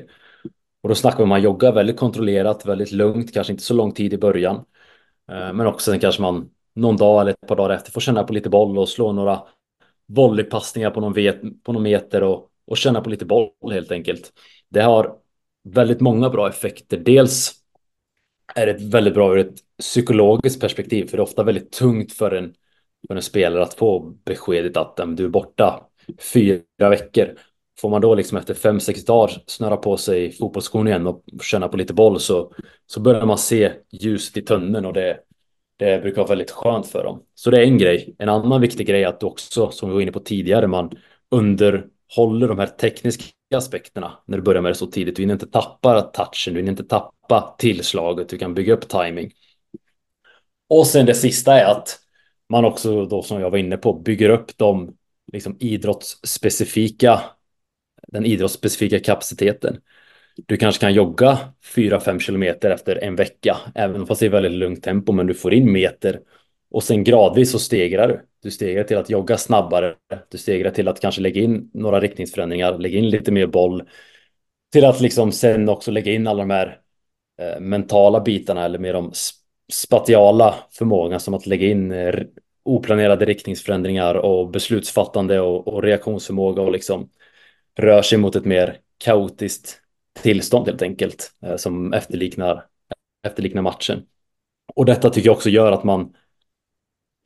Och 0.82 0.88
då 0.88 0.94
snackar 0.94 1.18
vi 1.18 1.22
om 1.22 1.32
att 1.32 1.36
man 1.36 1.42
joggar 1.42 1.72
väldigt 1.72 1.96
kontrollerat, 1.96 2.66
väldigt 2.66 2.92
lugnt, 2.92 3.34
kanske 3.34 3.52
inte 3.52 3.62
så 3.64 3.74
lång 3.74 3.92
tid 3.92 4.12
i 4.12 4.18
början. 4.18 4.56
Eh, 5.32 5.52
men 5.52 5.66
också 5.66 5.90
sen 5.90 6.00
kanske 6.00 6.22
man 6.22 6.50
någon 6.74 6.96
dag 6.96 7.20
eller 7.20 7.30
ett 7.30 7.46
par 7.48 7.56
dagar 7.56 7.74
efter 7.74 7.92
får 7.92 8.00
känna 8.00 8.24
på 8.24 8.32
lite 8.32 8.50
boll 8.50 8.78
och 8.78 8.88
slå 8.88 9.12
några 9.12 9.42
volleypassningar 10.06 10.90
på 10.90 11.00
någon, 11.00 11.12
vet, 11.12 11.64
på 11.64 11.72
någon 11.72 11.82
meter 11.82 12.22
och, 12.22 12.48
och 12.66 12.76
känna 12.76 13.00
på 13.00 13.10
lite 13.10 13.24
boll 13.24 13.72
helt 13.72 13.92
enkelt. 13.92 14.32
Det 14.68 14.80
har 14.80 15.16
väldigt 15.64 16.00
många 16.00 16.30
bra 16.30 16.48
effekter. 16.48 16.96
Dels 16.96 17.61
är 18.54 18.66
det 18.66 18.76
väldigt 18.80 19.14
bra 19.14 19.32
ur 19.32 19.38
ett 19.38 19.54
psykologiskt 19.80 20.60
perspektiv, 20.60 21.06
för 21.06 21.16
det 21.16 21.20
är 21.20 21.24
ofta 21.24 21.44
väldigt 21.44 21.72
tungt 21.72 22.12
för 22.12 22.30
en, 22.30 22.54
för 23.08 23.16
en 23.16 23.22
spelare 23.22 23.62
att 23.62 23.74
få 23.74 24.14
beskedet 24.24 24.76
att 24.76 25.00
du 25.16 25.24
är 25.24 25.28
borta 25.28 25.80
fyra 26.32 26.88
veckor. 26.90 27.28
Får 27.80 27.90
man 27.90 28.00
då 28.00 28.14
liksom 28.14 28.38
efter 28.38 28.54
fem, 28.54 28.80
sex 28.80 29.04
dagar 29.04 29.42
snöra 29.46 29.76
på 29.76 29.96
sig 29.96 30.32
fotbollsskon 30.32 30.88
igen 30.88 31.06
och 31.06 31.24
känna 31.42 31.68
på 31.68 31.76
lite 31.76 31.94
boll 31.94 32.20
så, 32.20 32.52
så 32.86 33.00
börjar 33.00 33.26
man 33.26 33.38
se 33.38 33.72
ljuset 33.90 34.36
i 34.36 34.42
tunneln 34.42 34.86
och 34.86 34.92
det, 34.92 35.18
det 35.76 36.02
brukar 36.02 36.22
vara 36.22 36.28
väldigt 36.28 36.50
skönt 36.50 36.86
för 36.86 37.04
dem. 37.04 37.22
Så 37.34 37.50
det 37.50 37.58
är 37.58 37.62
en 37.62 37.78
grej. 37.78 38.14
En 38.18 38.28
annan 38.28 38.60
viktig 38.60 38.86
grej 38.86 39.02
är 39.02 39.08
att 39.08 39.20
du 39.20 39.26
också, 39.26 39.70
som 39.70 39.88
vi 39.88 39.94
var 39.94 40.00
inne 40.00 40.12
på 40.12 40.20
tidigare, 40.20 40.66
man 40.66 40.90
underhåller 41.30 42.48
de 42.48 42.58
här 42.58 42.66
tekniska 42.66 43.24
aspekterna 43.58 44.18
när 44.26 44.38
du 44.38 44.42
börjar 44.42 44.62
med 44.62 44.70
det 44.70 44.74
så 44.74 44.86
tidigt. 44.86 45.16
Du 45.16 45.22
hinner 45.22 45.34
inte 45.34 45.46
tappa 45.46 46.02
touchen, 46.02 46.54
du 46.54 46.60
hinner 46.60 46.70
inte 46.70 46.84
tappa 46.84 47.54
tillslaget, 47.58 48.28
du 48.28 48.38
kan 48.38 48.54
bygga 48.54 48.72
upp 48.72 48.88
timing. 48.88 49.32
Och 50.68 50.86
sen 50.86 51.06
det 51.06 51.14
sista 51.14 51.60
är 51.60 51.64
att 51.64 51.98
man 52.48 52.64
också 52.64 53.06
då 53.06 53.22
som 53.22 53.40
jag 53.40 53.50
var 53.50 53.58
inne 53.58 53.76
på 53.76 53.92
bygger 53.92 54.28
upp 54.28 54.58
de 54.58 54.96
liksom 55.32 55.56
idrottsspecifika 55.60 57.20
den 58.08 58.26
idrottsspecifika 58.26 58.98
kapaciteten. 58.98 59.80
Du 60.36 60.56
kanske 60.56 60.80
kan 60.80 60.94
jogga 60.94 61.38
4-5 61.76 62.18
kilometer 62.18 62.70
efter 62.70 63.04
en 63.04 63.16
vecka, 63.16 63.56
även 63.74 64.06
fast 64.06 64.20
det 64.20 64.26
är 64.26 64.30
väldigt 64.30 64.52
lugnt 64.52 64.82
tempo, 64.82 65.12
men 65.12 65.26
du 65.26 65.34
får 65.34 65.54
in 65.54 65.72
meter 65.72 66.20
och 66.70 66.82
sen 66.82 67.04
gradvis 67.04 67.50
så 67.50 67.58
stegrar 67.58 68.08
du. 68.08 68.26
Du 68.42 68.50
stegrar 68.50 68.84
till 68.84 68.96
att 68.96 69.10
jogga 69.10 69.38
snabbare, 69.38 69.94
du 70.28 70.38
stegrar 70.38 70.70
till 70.70 70.88
att 70.88 71.00
kanske 71.00 71.20
lägga 71.20 71.40
in 71.40 71.70
några 71.74 72.00
riktningsförändringar, 72.00 72.78
lägga 72.78 72.98
in 72.98 73.10
lite 73.10 73.32
mer 73.32 73.46
boll, 73.46 73.88
till 74.72 74.84
att 74.84 75.00
liksom 75.00 75.32
sen 75.32 75.68
också 75.68 75.90
lägga 75.90 76.12
in 76.12 76.26
alla 76.26 76.38
de 76.38 76.50
här 76.50 76.80
eh, 77.42 77.60
mentala 77.60 78.20
bitarna 78.20 78.64
eller 78.64 78.78
mer 78.78 78.92
de 78.92 79.12
spatiala 79.72 80.54
förmågorna 80.70 81.18
som 81.18 81.34
att 81.34 81.46
lägga 81.46 81.66
in 81.66 81.92
eh, 81.92 82.14
oplanerade 82.62 83.24
riktningsförändringar 83.24 84.14
och 84.14 84.50
beslutsfattande 84.50 85.40
och, 85.40 85.68
och 85.68 85.82
reaktionsförmåga 85.82 86.62
och 86.62 86.72
liksom 86.72 87.10
rör 87.78 88.02
sig 88.02 88.18
mot 88.18 88.36
ett 88.36 88.44
mer 88.44 88.78
kaotiskt 88.98 89.80
tillstånd 90.22 90.66
helt 90.66 90.82
enkelt 90.82 91.32
eh, 91.42 91.56
som 91.56 91.92
efterliknar, 91.92 92.66
efterliknar 93.26 93.62
matchen. 93.62 94.02
Och 94.74 94.84
detta 94.84 95.10
tycker 95.10 95.28
jag 95.28 95.36
också 95.36 95.50
gör 95.50 95.72
att 95.72 95.84
man 95.84 96.14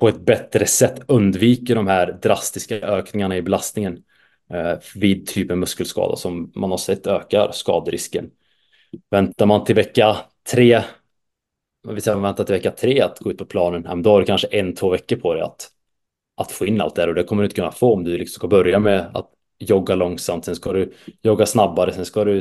på 0.01 0.09
ett 0.09 0.20
bättre 0.20 0.66
sätt 0.66 1.01
undviker 1.09 1.74
de 1.74 1.86
här 1.86 2.18
drastiska 2.22 2.74
ökningarna 2.74 3.36
i 3.36 3.42
belastningen 3.42 4.03
eh, 4.51 4.78
vid 4.94 5.26
typen 5.26 5.59
muskelskada 5.59 6.16
som 6.16 6.53
man 6.55 6.70
har 6.70 6.78
sett 6.78 7.07
ökar 7.07 7.53
skaderisken. 7.53 8.30
Väntar 9.11 9.47
man 9.47 9.64
till 9.64 9.74
vecka 9.74 10.16
tre, 10.53 10.82
vi 11.88 12.01
säger 12.01 12.16
man 12.16 12.22
väntar 12.22 12.44
till 12.44 12.55
vecka 12.55 12.70
tre 12.70 13.01
att 13.01 13.18
gå 13.18 13.30
ut 13.30 13.38
på 13.38 13.47
planen, 13.47 14.03
då 14.03 14.11
har 14.11 14.20
du 14.20 14.26
kanske 14.26 14.47
en, 14.47 14.74
två 14.74 14.90
veckor 14.90 15.16
på 15.16 15.34
dig 15.34 15.42
att, 15.42 15.68
att 16.36 16.53
få 16.53 16.66
in 16.66 16.80
allt 16.80 16.94
det 16.94 17.03
här 17.03 17.09
och 17.09 17.14
det 17.14 17.24
kommer 17.24 17.42
du 17.42 17.47
inte 17.47 17.57
kunna 17.57 17.72
få 17.72 17.94
om 17.94 18.05
du 18.05 18.18
liksom 18.18 18.38
ska 18.38 18.49
börja 18.49 18.78
med 18.78 19.11
att 19.14 19.30
jogga 19.59 19.95
långsamt, 19.95 20.45
sen 20.45 20.57
ska 20.57 20.73
du 20.73 20.93
jogga 21.23 21.47
snabbare, 21.47 21.93
sen 21.93 22.05
ska 22.05 22.25
du 22.25 22.41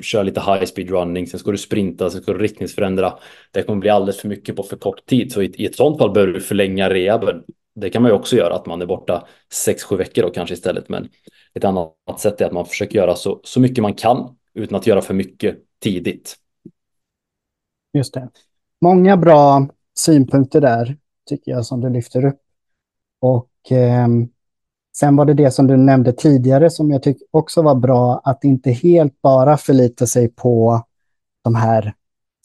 köra 0.00 0.22
lite 0.22 0.40
high 0.40 0.64
speed 0.64 0.90
running, 0.90 1.26
sen 1.26 1.40
ska 1.40 1.50
du 1.50 1.58
sprinta, 1.58 2.10
sen 2.10 2.22
ska 2.22 2.32
du 2.32 2.38
riktningsförändra. 2.38 3.18
Det 3.52 3.62
kommer 3.62 3.80
bli 3.80 3.90
alldeles 3.90 4.20
för 4.20 4.28
mycket 4.28 4.56
på 4.56 4.62
för 4.62 4.76
kort 4.76 5.06
tid, 5.06 5.32
så 5.32 5.42
i, 5.42 5.52
i 5.56 5.66
ett 5.66 5.76
sånt 5.76 5.98
fall 5.98 6.12
behöver 6.12 6.32
du 6.32 6.40
förlänga 6.40 6.90
rehaben. 6.90 7.44
Det 7.74 7.90
kan 7.90 8.02
man 8.02 8.10
ju 8.10 8.14
också 8.14 8.36
göra, 8.36 8.54
att 8.54 8.66
man 8.66 8.82
är 8.82 8.86
borta 8.86 9.26
6-7 9.66 9.96
veckor 9.96 10.22
då 10.22 10.30
kanske 10.30 10.54
istället, 10.54 10.88
men 10.88 11.08
ett 11.54 11.64
annat 11.64 12.20
sätt 12.20 12.40
är 12.40 12.46
att 12.46 12.52
man 12.52 12.66
försöker 12.66 12.98
göra 12.98 13.14
så, 13.14 13.40
så 13.44 13.60
mycket 13.60 13.82
man 13.82 13.94
kan 13.94 14.36
utan 14.54 14.78
att 14.78 14.86
göra 14.86 15.00
för 15.00 15.14
mycket 15.14 15.58
tidigt. 15.82 16.36
Just 17.92 18.14
det. 18.14 18.30
Många 18.80 19.16
bra 19.16 19.68
synpunkter 19.98 20.60
där, 20.60 20.96
tycker 21.28 21.52
jag, 21.52 21.66
som 21.66 21.80
du 21.80 21.90
lyfter 21.90 22.24
upp. 22.24 22.40
Och 23.20 23.72
eh, 23.72 24.08
Sen 25.00 25.16
var 25.16 25.24
det 25.24 25.34
det 25.34 25.50
som 25.50 25.66
du 25.66 25.76
nämnde 25.76 26.12
tidigare 26.12 26.70
som 26.70 26.90
jag 26.90 27.02
tycker 27.02 27.26
också 27.30 27.62
var 27.62 27.74
bra, 27.74 28.20
att 28.24 28.44
inte 28.44 28.70
helt 28.70 29.22
bara 29.22 29.56
förlita 29.56 30.06
sig 30.06 30.28
på 30.28 30.82
de 31.44 31.54
här 31.54 31.94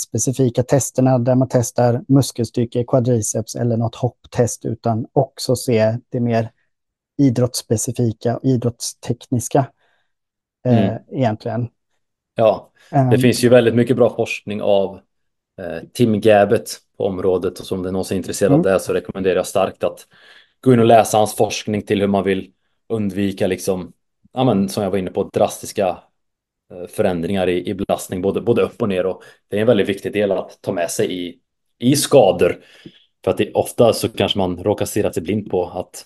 specifika 0.07 0.63
testerna 0.63 1.19
där 1.19 1.35
man 1.35 1.47
testar 1.51 2.01
muskelstyrka 2.07 2.79
i 2.79 2.85
quadriceps 2.85 3.55
eller 3.55 3.77
något 3.77 3.95
hopptest, 3.95 4.65
utan 4.65 5.05
också 5.13 5.55
se 5.55 5.97
det 6.09 6.19
mer 6.19 6.51
idrottsspecifika 7.17 8.37
och 8.37 8.45
idrottstekniska 8.45 9.65
eh, 10.65 10.85
mm. 10.85 11.01
egentligen. 11.11 11.67
Ja, 12.35 12.71
det 12.89 12.97
um, 12.97 13.21
finns 13.21 13.43
ju 13.43 13.49
väldigt 13.49 13.75
mycket 13.75 13.95
bra 13.95 14.15
forskning 14.15 14.61
av 14.61 14.99
eh, 15.61 15.87
Tim 15.93 16.21
Gabbett 16.21 16.69
på 16.97 17.05
området 17.05 17.59
och 17.59 17.65
som 17.65 17.83
det 17.83 17.89
är 17.89 17.93
någon 17.93 18.05
som 18.05 18.15
är 18.15 18.17
intresserad 18.17 18.51
mm. 18.51 18.59
av 18.59 18.63
det 18.63 18.79
så 18.79 18.93
rekommenderar 18.93 19.35
jag 19.35 19.47
starkt 19.47 19.83
att 19.83 20.07
gå 20.63 20.73
in 20.73 20.79
och 20.79 20.85
läsa 20.85 21.17
hans 21.17 21.35
forskning 21.35 21.81
till 21.81 22.01
hur 22.01 22.07
man 22.07 22.23
vill 22.23 22.51
undvika 22.89 23.47
liksom, 23.47 23.93
ja 24.33 24.43
men 24.43 24.69
som 24.69 24.83
jag 24.83 24.91
var 24.91 24.97
inne 24.97 25.11
på, 25.11 25.23
drastiska 25.23 25.97
eh, 26.73 26.87
förändringar 26.87 27.49
i, 27.49 27.69
i 27.69 27.73
belastning 27.73 28.21
både, 28.21 28.41
både 28.41 28.61
upp 28.61 28.81
och 28.81 28.89
ner 28.89 29.05
och 29.05 29.23
det 29.47 29.57
är 29.57 29.61
en 29.61 29.67
väldigt 29.67 29.89
viktig 29.89 30.13
del 30.13 30.31
att 30.31 30.61
ta 30.61 30.71
med 30.71 30.91
sig 30.91 31.27
i, 31.27 31.39
i 31.79 31.95
skador. 31.95 32.63
För 33.23 33.31
att 33.31 33.37
det, 33.37 33.53
ofta 33.53 33.93
så 33.93 34.09
kanske 34.09 34.37
man 34.37 34.63
råkar 34.63 34.85
stirra 34.85 35.13
sig 35.13 35.23
blind 35.23 35.49
på 35.49 35.69
att, 35.69 36.05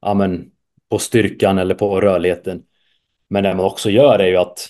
ja 0.00 0.14
men 0.14 0.50
på 0.88 0.98
styrkan 0.98 1.58
eller 1.58 1.74
på 1.74 2.00
rörligheten. 2.00 2.62
Men 3.28 3.44
det 3.44 3.54
man 3.54 3.66
också 3.66 3.90
gör 3.90 4.18
är 4.18 4.28
ju 4.28 4.36
att 4.36 4.68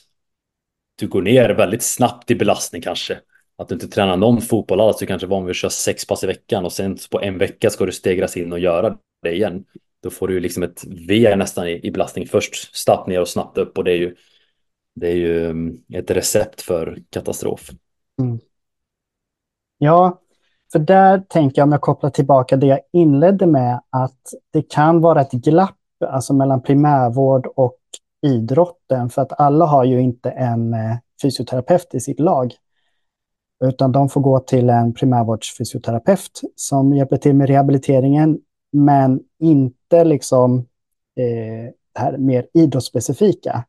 du 0.99 1.09
går 1.09 1.22
ner 1.22 1.51
väldigt 1.51 1.82
snabbt 1.82 2.30
i 2.30 2.35
belastning 2.35 2.82
kanske. 2.82 3.20
Att 3.57 3.68
du 3.68 3.74
inte 3.74 3.89
tränar 3.89 4.16
någon 4.16 4.41
fotboll 4.41 4.80
alls, 4.80 4.99
du 4.99 5.07
kanske 5.07 5.26
är 5.26 5.28
van 5.28 5.45
vid 5.45 5.51
att 5.51 5.57
köra 5.57 5.70
sex 5.70 6.07
pass 6.07 6.24
i 6.24 6.26
veckan 6.26 6.64
och 6.64 6.72
sen 6.72 6.99
på 7.11 7.20
en 7.20 7.39
vecka 7.39 7.70
ska 7.70 7.87
du 7.87 7.93
stegras 7.93 8.37
in 8.37 8.53
och 8.53 8.59
göra 8.59 8.99
det 9.25 9.35
igen. 9.35 9.64
Då 10.03 10.11
får 10.11 10.29
du 10.29 10.41
liksom 10.41 10.62
ett 10.62 10.85
V 11.09 11.37
nästan 11.37 11.68
i, 11.68 11.81
i 11.87 11.91
belastning. 11.91 12.27
Först 12.27 12.77
snabbt 12.77 13.09
ner 13.09 13.20
och 13.20 13.29
snabbt 13.29 13.59
upp 13.59 13.79
och 13.79 13.85
det 13.85 13.93
är 13.93 13.97
ju, 13.97 14.14
det 14.95 15.09
är 15.09 15.16
ju 15.16 15.47
mm, 15.51 15.79
ett 15.93 16.11
recept 16.11 16.62
för 16.62 16.99
katastrof. 17.11 17.70
Mm. 18.22 18.39
Ja, 19.79 20.20
för 20.72 20.79
där 20.79 21.18
tänker 21.18 21.59
jag 21.59 21.66
om 21.66 21.72
jag 21.72 21.81
kopplar 21.81 22.11
tillbaka 22.11 22.57
det 22.57 22.66
jag 22.66 22.81
inledde 22.93 23.47
med 23.47 23.81
att 23.91 24.20
det 24.53 24.62
kan 24.62 25.01
vara 25.01 25.20
ett 25.20 25.33
glapp 25.33 25.79
alltså 26.07 26.35
mellan 26.35 26.62
primärvård 26.62 27.47
och 27.47 27.79
idrotten 28.27 29.11
för 29.11 29.22
att 29.22 29.41
alla 29.41 29.64
har 29.64 29.85
ju 29.85 30.01
inte 30.01 30.31
en 30.31 30.75
eh, 30.75 30.97
fysioterapeut 31.22 31.95
i 31.95 32.01
sitt 32.01 32.20
lag. 32.20 32.55
Utan 33.64 33.93
de 33.93 34.09
får 34.09 34.20
gå 34.20 34.39
till 34.39 34.70
en 34.70 34.95
primärvårdsfysioterapeut 34.95 36.41
som 36.57 36.95
hjälper 36.95 37.16
till 37.16 37.35
med 37.35 37.49
rehabiliteringen 37.49 38.39
men 38.75 39.20
inte 39.39 40.05
liksom 40.05 40.59
eh, 41.16 41.72
det 41.93 42.01
här 42.01 42.16
mer 42.16 42.47
idrottsspecifika. 42.55 43.64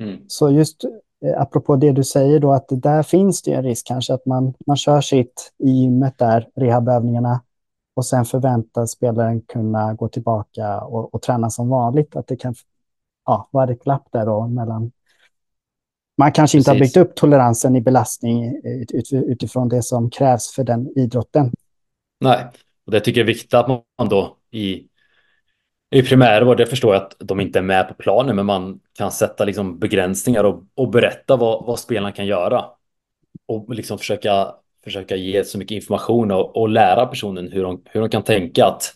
Mm. 0.00 0.20
Så 0.26 0.50
just 0.50 0.84
eh, 1.24 1.40
apropå 1.42 1.76
det 1.76 1.92
du 1.92 2.04
säger 2.04 2.40
då, 2.40 2.52
att 2.52 2.66
där 2.68 3.02
finns 3.02 3.42
det 3.42 3.52
en 3.52 3.62
risk 3.62 3.86
kanske 3.86 4.14
att 4.14 4.26
man, 4.26 4.54
man 4.66 4.76
kör 4.76 5.00
sitt 5.00 5.52
i 5.58 5.70
gymmet 5.70 6.18
där, 6.18 6.48
rehabövningarna, 6.54 7.42
och 7.94 8.06
sen 8.06 8.24
förväntar 8.24 8.86
spelaren 8.86 9.40
kunna 9.40 9.94
gå 9.94 10.08
tillbaka 10.08 10.80
och, 10.80 11.14
och 11.14 11.22
träna 11.22 11.50
som 11.50 11.68
vanligt. 11.68 12.16
Att 12.16 12.26
det 12.26 12.36
kan 12.36 12.54
ja, 13.26 13.48
vara 13.50 13.72
ett 13.72 13.84
glapp 13.84 14.08
där 14.12 14.26
då 14.26 14.46
mellan 14.46 14.92
man 16.18 16.32
kanske 16.32 16.58
inte 16.58 16.70
Precis. 16.70 16.80
har 16.80 16.86
byggt 17.02 17.10
upp 17.10 17.16
toleransen 17.16 17.76
i 17.76 17.80
belastning 17.80 18.44
eh, 18.44 19.20
utifrån 19.20 19.68
det 19.68 19.82
som 19.82 20.10
krävs 20.10 20.54
för 20.54 20.64
den 20.64 20.98
idrotten. 20.98 21.52
Nej, 22.20 22.46
och 22.86 22.92
det 22.92 23.00
tycker 23.00 23.20
jag 23.20 23.24
är 23.24 23.32
viktigt 23.32 23.54
att 23.54 23.68
man 23.68 24.08
då 24.08 24.36
i, 24.50 24.86
i 25.90 26.02
primärvård, 26.02 26.56
det 26.56 26.66
förstår 26.66 26.94
jag 26.94 27.02
att 27.02 27.16
de 27.18 27.40
inte 27.40 27.58
är 27.58 27.62
med 27.62 27.88
på 27.88 27.94
planen, 27.94 28.36
men 28.36 28.46
man 28.46 28.80
kan 28.98 29.12
sätta 29.12 29.44
liksom 29.44 29.78
begränsningar 29.78 30.44
och, 30.44 30.64
och 30.74 30.90
berätta 30.90 31.36
vad, 31.36 31.66
vad 31.66 31.78
spelarna 31.78 32.12
kan 32.12 32.26
göra. 32.26 32.64
Och 33.46 33.74
liksom 33.74 33.98
försöka, 33.98 34.54
försöka 34.84 35.16
ge 35.16 35.44
så 35.44 35.58
mycket 35.58 35.74
information 35.74 36.30
och, 36.30 36.56
och 36.56 36.68
lära 36.68 37.06
personen 37.06 37.52
hur 37.52 37.62
de, 37.62 37.82
hur 37.84 38.00
de 38.00 38.10
kan 38.10 38.22
tänka 38.22 38.66
att 38.66 38.94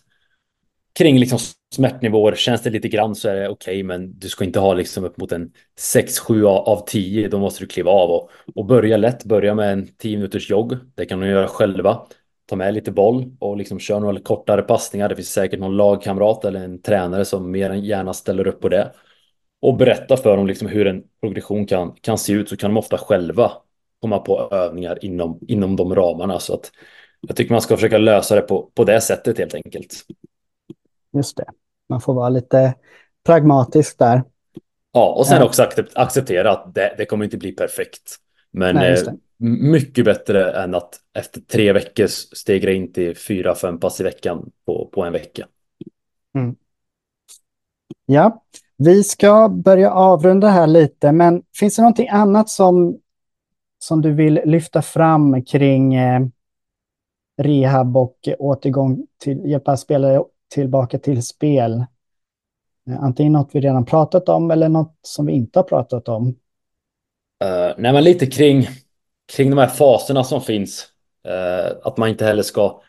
kring 0.99 1.19
liksom 1.19 1.39
smärtnivåer, 1.75 2.35
känns 2.35 2.63
det 2.63 2.71
lite 2.71 2.89
grann 2.89 3.15
så 3.15 3.29
är 3.29 3.35
det 3.35 3.49
okej, 3.49 3.75
okay, 3.75 3.85
men 3.85 4.19
du 4.19 4.29
ska 4.29 4.45
inte 4.45 4.59
ha 4.61 4.75
liksom 4.75 5.05
upp 5.05 5.17
mot 5.17 5.33
en 5.33 5.53
6-7 5.95 6.45
av 6.45 6.85
10, 6.87 7.29
då 7.29 7.39
måste 7.39 7.65
du 7.65 7.67
kliva 7.67 7.91
av 7.91 8.11
och, 8.11 8.31
och 8.55 8.65
börja 8.65 8.97
lätt, 8.97 9.25
börja 9.25 9.55
med 9.55 9.73
en 9.73 9.89
10 9.97 10.17
minuters 10.17 10.51
jogg, 10.51 10.77
det 10.95 11.07
kan 11.07 11.21
de 11.21 11.27
göra 11.27 11.49
själva 11.49 12.07
ta 12.47 12.57
med 12.57 12.75
lite 12.75 12.93
boll 12.93 13.37
och 13.39 13.57
liksom 13.57 13.79
köra 13.79 13.99
några 13.99 14.21
kortare 14.21 14.63
passningar. 14.63 15.09
Det 15.09 15.17
finns 15.17 15.33
säkert 15.33 15.61
någon 15.61 15.77
lagkamrat 15.77 16.45
eller 16.45 16.65
en 16.65 16.83
tränare 16.83 17.25
som 17.25 17.51
mer 17.51 17.71
än 17.71 17.81
gärna 17.81 18.13
ställer 18.13 18.47
upp 18.47 18.61
på 18.61 18.69
det. 18.69 18.93
Och 19.63 19.77
berätta 19.77 20.17
för 20.17 20.37
dem 20.37 20.47
liksom 20.47 20.69
hur 20.69 20.87
en 20.87 21.03
progression 21.21 21.67
kan, 21.67 21.93
kan 22.01 22.19
se 22.19 22.33
ut 22.33 22.49
så 22.49 22.57
kan 22.57 22.71
de 22.71 22.77
ofta 22.77 22.99
själva 22.99 23.53
komma 24.01 24.19
på 24.19 24.49
övningar 24.51 25.05
inom, 25.05 25.39
inom 25.49 25.77
de 25.77 25.95
ramarna. 25.95 26.39
Så 26.39 26.55
att 26.55 26.71
jag 27.21 27.37
tycker 27.37 27.53
man 27.53 27.61
ska 27.61 27.77
försöka 27.77 27.99
lösa 27.99 28.35
det 28.35 28.41
på, 28.41 28.71
på 28.75 28.85
det 28.85 29.01
sättet 29.01 29.39
helt 29.39 29.55
enkelt. 29.55 29.95
Just 31.13 31.37
det. 31.37 31.45
Man 31.89 32.01
får 32.01 32.15
vara 32.15 32.29
lite 32.29 32.75
pragmatisk 33.27 33.99
där. 33.99 34.23
Ja, 34.93 35.15
och 35.15 35.27
sen 35.27 35.43
också 35.43 35.67
acceptera 35.95 36.51
att 36.51 36.75
det, 36.75 36.95
det 36.99 37.07
kommer 37.07 37.25
inte 37.25 37.37
bli 37.37 37.53
perfekt. 37.53 38.17
Men 38.57 38.75
Nej, 38.75 39.07
eh, 39.07 39.13
mycket 39.71 40.05
bättre 40.05 40.53
än 40.53 40.75
att 40.75 41.01
efter 41.15 41.41
tre 41.41 41.73
veckor 41.73 42.07
stegra 42.07 42.73
in 42.73 42.93
till 42.93 43.17
fyra, 43.17 43.55
fem 43.55 43.81
pass 43.81 44.01
i 44.01 44.05
veckan 44.05 44.51
på, 44.67 44.91
på 44.93 45.05
en 45.05 45.13
vecka. 45.13 45.47
Mm. 46.35 46.57
Ja, 48.07 48.45
vi 48.77 49.05
ska 49.05 49.49
börja 49.49 49.93
avrunda 49.93 50.49
här 50.49 50.67
lite, 50.67 51.13
men 51.13 51.43
finns 51.57 51.77
det 51.77 51.83
någonting 51.83 52.09
annat 52.09 52.49
som, 52.49 52.99
som 53.79 54.03
du 54.03 54.13
vill 54.13 54.41
lyfta 54.45 54.83
fram 54.83 55.45
kring 55.45 55.95
eh, 55.95 56.21
rehab 57.43 57.97
och 57.97 58.29
återgång 58.39 59.07
till 59.19 59.45
hjälpa 59.45 59.77
spelare 59.77 60.25
tillbaka 60.55 60.99
till 60.99 61.23
spel? 61.23 61.85
Antingen 62.99 63.33
något 63.33 63.51
vi 63.53 63.61
redan 63.61 63.85
pratat 63.85 64.29
om 64.29 64.51
eller 64.51 64.69
något 64.69 64.99
som 65.03 65.27
vi 65.27 65.33
inte 65.33 65.59
har 65.59 65.65
pratat 65.65 66.09
om. 66.09 66.35
Uh, 67.45 67.75
nej, 67.79 67.93
men 67.93 68.05
lite 68.05 68.27
kring, 68.27 68.69
kring 69.33 69.51
de 69.51 69.59
här 69.59 69.69
faserna 69.69 70.25
som 70.25 70.41
finns. 70.41 70.87
Uh, 71.29 71.77
att 71.83 71.97
man 71.97 72.09
inte 72.09 72.25
heller 72.25 72.43
ska 72.43 72.81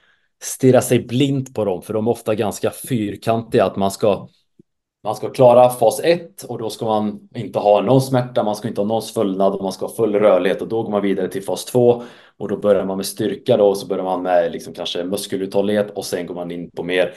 stirra 0.43 0.81
sig 0.81 0.99
blint 0.99 1.53
på 1.53 1.65
dem, 1.65 1.81
för 1.81 1.93
de 1.93 2.07
är 2.07 2.11
ofta 2.11 2.35
ganska 2.35 2.71
fyrkantiga. 2.71 3.65
Att 3.65 3.75
man 3.75 3.91
ska, 3.91 4.27
man 5.03 5.15
ska 5.15 5.29
klara 5.29 5.69
fas 5.69 5.99
1 6.03 6.43
och 6.43 6.59
då 6.59 6.69
ska 6.69 6.85
man 6.85 7.29
inte 7.35 7.59
ha 7.59 7.81
någon 7.81 8.01
smärta, 8.01 8.43
man 8.43 8.55
ska 8.55 8.67
inte 8.67 8.81
ha 8.81 8.87
någon 8.87 9.01
svullnad 9.01 9.53
och 9.53 9.63
man 9.63 9.71
ska 9.71 9.85
ha 9.85 9.95
full 9.95 10.15
rörlighet 10.15 10.61
och 10.61 10.67
då 10.67 10.83
går 10.83 10.91
man 10.91 11.01
vidare 11.01 11.27
till 11.27 11.43
fas 11.43 11.65
2 11.65 12.03
och 12.37 12.49
då 12.49 12.57
börjar 12.57 12.85
man 12.85 12.97
med 12.97 13.05
styrka 13.05 13.57
då 13.57 13.67
och 13.67 13.77
så 13.77 13.87
börjar 13.87 14.03
man 14.03 14.21
med 14.21 14.51
liksom 14.51 14.73
kanske 14.73 15.03
muskeluthållighet 15.03 15.91
och 15.91 16.05
sen 16.05 16.25
går 16.25 16.35
man 16.35 16.51
in 16.51 16.71
på 16.71 16.83
mer 16.83 17.13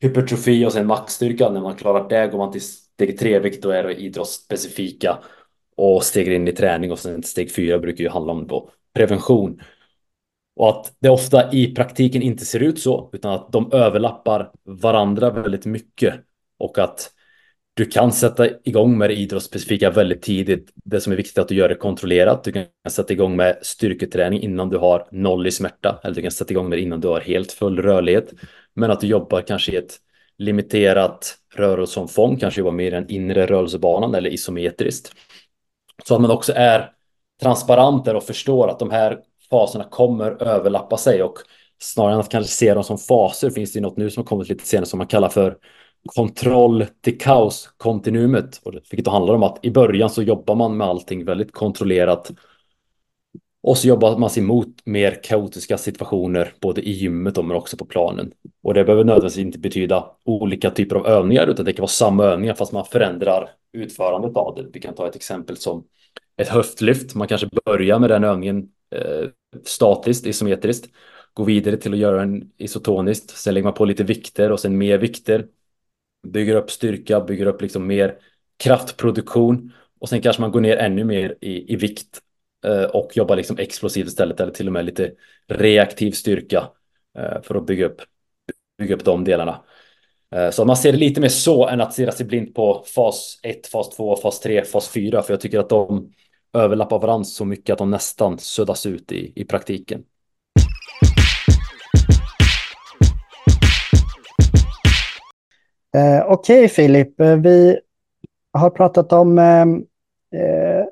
hypertrofi 0.00 0.66
och 0.66 0.72
sen 0.72 0.86
maxstyrka. 0.86 1.50
När 1.50 1.60
man 1.60 1.76
klarat 1.76 2.08
det 2.08 2.26
går 2.26 2.38
man 2.38 2.52
till 2.52 2.62
steg 2.62 3.18
3, 3.18 3.38
vilket 3.38 3.62
då 3.62 3.70
är 3.70 3.90
idrottsspecifika 3.90 5.18
och 5.82 6.04
steg 6.04 6.28
in 6.28 6.48
i 6.48 6.52
träning 6.52 6.92
och 6.92 6.98
sen 6.98 7.22
steg 7.22 7.54
fyra 7.54 7.78
brukar 7.78 8.04
ju 8.04 8.10
handla 8.10 8.32
om 8.32 8.46
då 8.46 8.70
prevention. 8.94 9.60
Och 10.56 10.68
att 10.68 10.92
det 10.98 11.08
ofta 11.08 11.52
i 11.52 11.74
praktiken 11.74 12.22
inte 12.22 12.44
ser 12.44 12.60
ut 12.60 12.80
så, 12.80 13.10
utan 13.12 13.32
att 13.32 13.52
de 13.52 13.72
överlappar 13.72 14.50
varandra 14.64 15.30
väldigt 15.30 15.66
mycket. 15.66 16.14
Och 16.58 16.78
att 16.78 17.10
du 17.74 17.84
kan 17.84 18.12
sätta 18.12 18.48
igång 18.64 18.98
med 18.98 19.10
det 19.10 19.14
idrottsspecifika 19.14 19.90
väldigt 19.90 20.22
tidigt. 20.22 20.70
Det 20.74 21.00
som 21.00 21.12
är 21.12 21.16
viktigt 21.16 21.38
är 21.38 21.42
att 21.42 21.48
du 21.48 21.54
gör 21.54 21.68
det 21.68 21.74
kontrollerat. 21.74 22.44
Du 22.44 22.52
kan 22.52 22.64
sätta 22.90 23.12
igång 23.12 23.36
med 23.36 23.58
styrketräning 23.62 24.42
innan 24.42 24.68
du 24.68 24.78
har 24.78 25.08
noll 25.12 25.46
i 25.46 25.50
smärta. 25.50 26.00
Eller 26.04 26.14
du 26.14 26.22
kan 26.22 26.30
sätta 26.30 26.52
igång 26.52 26.68
med 26.68 26.78
det 26.78 26.82
innan 26.82 27.00
du 27.00 27.08
har 27.08 27.20
helt 27.20 27.52
full 27.52 27.82
rörlighet. 27.82 28.32
Men 28.74 28.90
att 28.90 29.00
du 29.00 29.06
jobbar 29.06 29.40
kanske 29.40 29.72
i 29.72 29.76
ett 29.76 29.98
limiterat 30.38 31.38
rörelseomfång, 31.54 32.36
kanske 32.36 32.60
jobbar 32.60 32.72
mer 32.72 32.86
i 32.86 32.90
den 32.90 33.10
inre 33.10 33.46
rörelsebanan 33.46 34.14
eller 34.14 34.30
isometriskt. 34.30 35.12
Så 36.04 36.14
att 36.14 36.20
man 36.20 36.30
också 36.30 36.52
är 36.56 36.92
transparent 37.42 38.04
där 38.04 38.16
och 38.16 38.22
förstår 38.24 38.68
att 38.68 38.78
de 38.78 38.90
här 38.90 39.18
faserna 39.50 39.84
kommer 39.84 40.42
överlappa 40.42 40.96
sig 40.96 41.22
och 41.22 41.38
snarare 41.82 42.14
än 42.14 42.20
att 42.20 42.28
kanske 42.28 42.52
se 42.52 42.74
dem 42.74 42.84
som 42.84 42.98
faser 42.98 43.50
finns 43.50 43.72
det 43.72 43.80
något 43.80 43.96
nu 43.96 44.10
som 44.10 44.20
har 44.22 44.28
kommit 44.28 44.48
lite 44.48 44.66
senare 44.66 44.86
som 44.86 44.98
man 44.98 45.06
kallar 45.06 45.28
för 45.28 45.56
kontroll 46.04 46.86
till 47.00 47.18
kaos 47.18 47.74
kontinuumet. 47.76 48.60
Vilket 48.90 49.04
då 49.04 49.10
handlar 49.10 49.34
om 49.34 49.42
att 49.42 49.58
i 49.62 49.70
början 49.70 50.10
så 50.10 50.22
jobbar 50.22 50.54
man 50.54 50.76
med 50.76 50.86
allting 50.86 51.24
väldigt 51.24 51.52
kontrollerat. 51.52 52.30
Och 53.62 53.78
så 53.78 53.88
jobbar 53.88 54.18
man 54.18 54.30
sig 54.30 54.42
mot 54.42 54.68
mer 54.84 55.22
kaotiska 55.22 55.78
situationer 55.78 56.52
både 56.60 56.80
i 56.80 56.90
gymmet 56.90 57.36
men 57.36 57.56
också 57.56 57.76
på 57.76 57.84
planen. 57.84 58.32
Och 58.62 58.74
det 58.74 58.84
behöver 58.84 59.04
nödvändigtvis 59.04 59.44
inte 59.44 59.58
betyda 59.58 60.06
olika 60.24 60.70
typer 60.70 60.96
av 60.96 61.06
övningar 61.06 61.46
utan 61.46 61.64
det 61.64 61.72
kan 61.72 61.82
vara 61.82 61.88
samma 61.88 62.24
övningar 62.24 62.54
fast 62.54 62.72
man 62.72 62.84
förändrar 62.84 63.50
utförandet 63.72 64.36
av 64.36 64.54
det. 64.54 64.66
Vi 64.72 64.80
kan 64.80 64.94
ta 64.94 65.08
ett 65.08 65.16
exempel 65.16 65.56
som 65.56 65.84
ett 66.36 66.48
höftlyft. 66.48 67.14
Man 67.14 67.28
kanske 67.28 67.48
börjar 67.64 67.98
med 67.98 68.10
den 68.10 68.24
övningen 68.24 68.68
eh, 68.90 69.28
statiskt, 69.64 70.26
isometriskt. 70.26 70.90
Går 71.34 71.44
vidare 71.44 71.76
till 71.76 71.92
att 71.92 71.98
göra 71.98 72.18
den 72.18 72.50
isotoniskt. 72.58 73.30
Sen 73.30 73.54
lägger 73.54 73.64
man 73.64 73.74
på 73.74 73.84
lite 73.84 74.04
vikter 74.04 74.52
och 74.52 74.60
sen 74.60 74.78
mer 74.78 74.98
vikter. 74.98 75.46
Bygger 76.28 76.56
upp 76.56 76.70
styrka, 76.70 77.20
bygger 77.20 77.46
upp 77.46 77.62
liksom 77.62 77.86
mer 77.86 78.18
kraftproduktion. 78.56 79.72
Och 80.00 80.08
sen 80.08 80.22
kanske 80.22 80.42
man 80.42 80.50
går 80.50 80.60
ner 80.60 80.76
ännu 80.76 81.04
mer 81.04 81.36
i, 81.40 81.72
i 81.72 81.76
vikt 81.76 82.20
eh, 82.64 82.84
och 82.84 83.16
jobbar 83.16 83.36
liksom 83.36 83.58
explosivt 83.58 84.06
istället 84.06 84.40
eller 84.40 84.52
till 84.52 84.66
och 84.66 84.72
med 84.72 84.84
lite 84.84 85.12
reaktiv 85.48 86.12
styrka 86.12 86.68
eh, 87.18 87.42
för 87.42 87.54
att 87.54 87.66
bygga 87.66 87.86
upp, 87.86 88.02
bygga 88.78 88.94
upp 88.94 89.04
de 89.04 89.24
delarna. 89.24 89.64
Eh, 90.34 90.50
så 90.50 90.64
man 90.64 90.76
ser 90.76 90.92
det 90.92 90.98
lite 90.98 91.20
mer 91.20 91.28
så 91.28 91.68
än 91.68 91.80
att 91.80 91.92
stirra 91.92 92.12
sig 92.12 92.26
blind 92.26 92.54
på 92.54 92.84
fas 92.86 93.40
1, 93.42 93.66
fas 93.66 93.90
2, 93.90 94.16
fas 94.16 94.40
3, 94.40 94.64
fas 94.64 94.88
4. 94.88 95.22
För 95.22 95.32
jag 95.32 95.40
tycker 95.40 95.58
att 95.58 95.68
de 95.68 96.12
överlappar 96.54 96.98
varandra 96.98 97.24
så 97.24 97.44
mycket 97.44 97.72
att 97.72 97.78
de 97.78 97.90
nästan 97.90 98.38
suddas 98.38 98.86
ut 98.86 99.12
i, 99.12 99.32
i 99.36 99.44
praktiken. 99.44 100.04
Eh, 105.96 106.22
Okej 106.26 106.58
okay, 106.58 106.68
Filip, 106.68 107.20
eh, 107.20 107.36
vi 107.36 107.78
har 108.52 108.70
pratat 108.70 109.12
om 109.12 109.38
eh, 109.38 109.62
eh, 110.40 110.86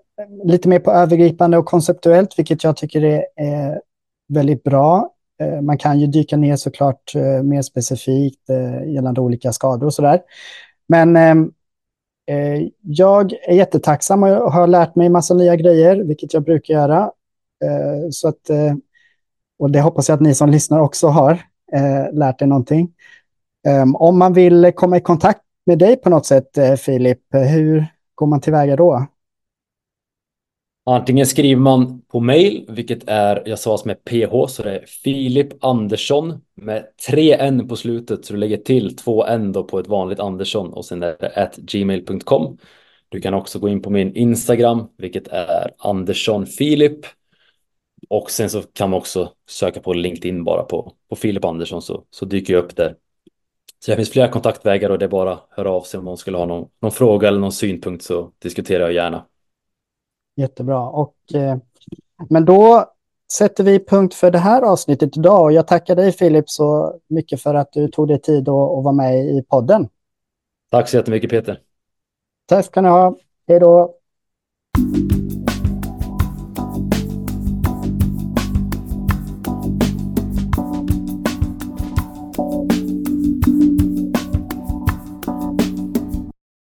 lite 0.45 0.68
mer 0.68 0.78
på 0.78 0.91
övergripande 0.91 1.59
och 1.59 1.66
konceptuellt, 1.66 2.38
vilket 2.38 2.64
jag 2.64 2.76
tycker 2.76 3.05
är, 3.05 3.24
är 3.36 3.80
väldigt 4.28 4.62
bra. 4.62 5.14
Eh, 5.41 5.61
man 5.61 5.78
kan 5.78 6.01
ju 6.01 6.07
dyka 6.07 6.36
ner 6.36 6.57
såklart 6.57 7.14
eh, 7.14 7.43
mer 7.43 7.62
specifikt 7.62 8.51
eh, 8.51 8.93
gällande 8.93 9.20
olika 9.20 9.53
skador 9.53 9.86
och 9.86 9.95
sådär. 9.95 10.20
Men 10.88 11.16
Eh, 12.30 12.36
eh 12.36 12.68
jag 12.82 13.32
är 13.32 13.55
jättetacksam 13.55 14.22
och 14.22 14.53
har 14.53 14.66
lärt 14.66 14.95
mig 14.95 15.09
massa 15.09 15.34
nya 15.34 15.57
grejer, 15.57 15.97
vilket 15.97 16.34
jag 16.34 16.43
brukar 16.43 16.74
göra. 16.74 17.11
Eh, 17.64 18.11
så 18.11 18.28
att, 18.28 18.51
eh, 18.51 18.74
och 19.59 19.70
det 19.70 19.80
hoppas 19.80 20.09
jag 20.09 20.16
att 20.16 20.22
ni 20.22 20.34
som 20.34 20.51
lyssnar 20.51 20.80
också 20.80 21.09
har 21.09 21.43
lärt 22.12 22.43
er 22.43 22.47
någonting. 22.47 22.93
Ehm, 23.66 23.97
om 23.97 24.18
man 24.18 24.32
vill 24.32 24.72
komma 24.74 24.97
i 24.97 25.01
kontakt 25.01 25.41
med 25.66 25.78
dig 25.78 25.97
på 25.97 26.11
något 26.11 26.26
sätt, 26.26 26.80
Filip, 26.80 27.18
hur 27.30 27.86
går 28.14 28.26
man 28.26 28.41
tillväga 28.41 28.76
då? 28.76 29.07
Antingen 30.91 31.26
skriver 31.26 31.61
man 31.61 32.01
på 32.01 32.20
mail, 32.20 32.64
vilket 32.68 33.09
är, 33.09 33.43
jag 33.47 33.59
sa 33.59 33.78
med 33.84 34.05
PH, 34.05 34.47
så 34.49 34.62
det 34.62 34.70
är 34.70 34.86
Filip 34.86 35.64
Andersson 35.64 36.41
med 36.55 36.97
tre 37.09 37.32
N 37.34 37.68
på 37.68 37.76
slutet, 37.76 38.24
så 38.24 38.32
du 38.32 38.38
lägger 38.38 38.57
till 38.57 38.97
två 38.97 39.26
N 39.26 39.53
då 39.53 39.64
på 39.64 39.78
ett 39.78 39.88
vanligt 39.88 40.20
Andersson 40.20 40.72
och 40.72 40.84
sen 40.84 41.03
är 41.03 41.16
det 41.20 41.32
at 41.36 41.57
gmail.com. 41.57 42.59
Du 43.09 43.20
kan 43.20 43.34
också 43.34 43.59
gå 43.59 43.68
in 43.68 43.82
på 43.82 43.91
min 43.91 44.16
Instagram, 44.16 44.88
vilket 44.99 45.28
är 45.28 45.70
Andersson 45.78 46.47
Filip. 46.47 47.07
Och 48.09 48.30
sen 48.30 48.51
så 48.51 48.62
kan 48.62 48.91
man 48.91 48.99
också 48.99 49.32
söka 49.49 49.80
på 49.80 49.93
LinkedIn 49.93 50.45
bara 50.45 50.62
på, 50.62 50.93
på 51.09 51.16
Filip 51.16 51.45
Andersson 51.45 51.82
så, 51.82 52.05
så 52.11 52.24
dyker 52.24 52.53
jag 52.55 52.64
upp 52.64 52.76
där. 52.76 52.95
Så 53.84 53.91
det 53.91 53.97
finns 53.97 54.11
flera 54.11 54.28
kontaktvägar 54.28 54.91
och 54.91 54.99
det 54.99 55.05
är 55.05 55.09
bara 55.09 55.32
att 55.32 55.47
höra 55.51 55.70
av 55.70 55.82
sig 55.82 55.99
om 55.99 56.05
någon 56.05 56.18
skulle 56.18 56.36
ha 56.36 56.47
någon, 56.47 56.68
någon 56.82 56.93
fråga 56.93 57.28
eller 57.28 57.41
någon 57.41 57.53
synpunkt 57.53 58.05
så 58.05 58.32
diskuterar 58.38 58.80
jag 58.80 58.93
gärna. 58.93 59.24
Jättebra. 60.41 60.88
Och, 60.88 61.14
eh, 61.34 61.57
men 62.28 62.45
då 62.45 62.84
sätter 63.32 63.64
vi 63.64 63.84
punkt 63.84 64.14
för 64.14 64.30
det 64.30 64.38
här 64.38 64.62
avsnittet 64.62 65.16
idag. 65.16 65.43
Och 65.43 65.53
jag 65.53 65.66
tackar 65.66 65.97
dig 65.97 66.12
Filip 66.12 66.51
så 66.51 66.99
mycket 67.09 67.43
för 67.43 67.55
att 67.55 67.72
du 67.72 67.88
tog 67.88 68.09
dig 68.09 68.20
tid 68.20 68.49
att, 68.49 68.78
att 68.78 68.84
vara 68.84 68.93
med 68.93 69.26
i 69.26 69.43
podden. 69.43 69.88
Tack 70.70 70.88
så 70.88 70.97
jättemycket 70.97 71.30
Peter. 71.30 71.61
Tack 72.47 72.64
ska 72.64 72.80
ni 72.80 72.88
ha. 72.88 73.16
Hej 73.49 73.61
då. 73.61 73.95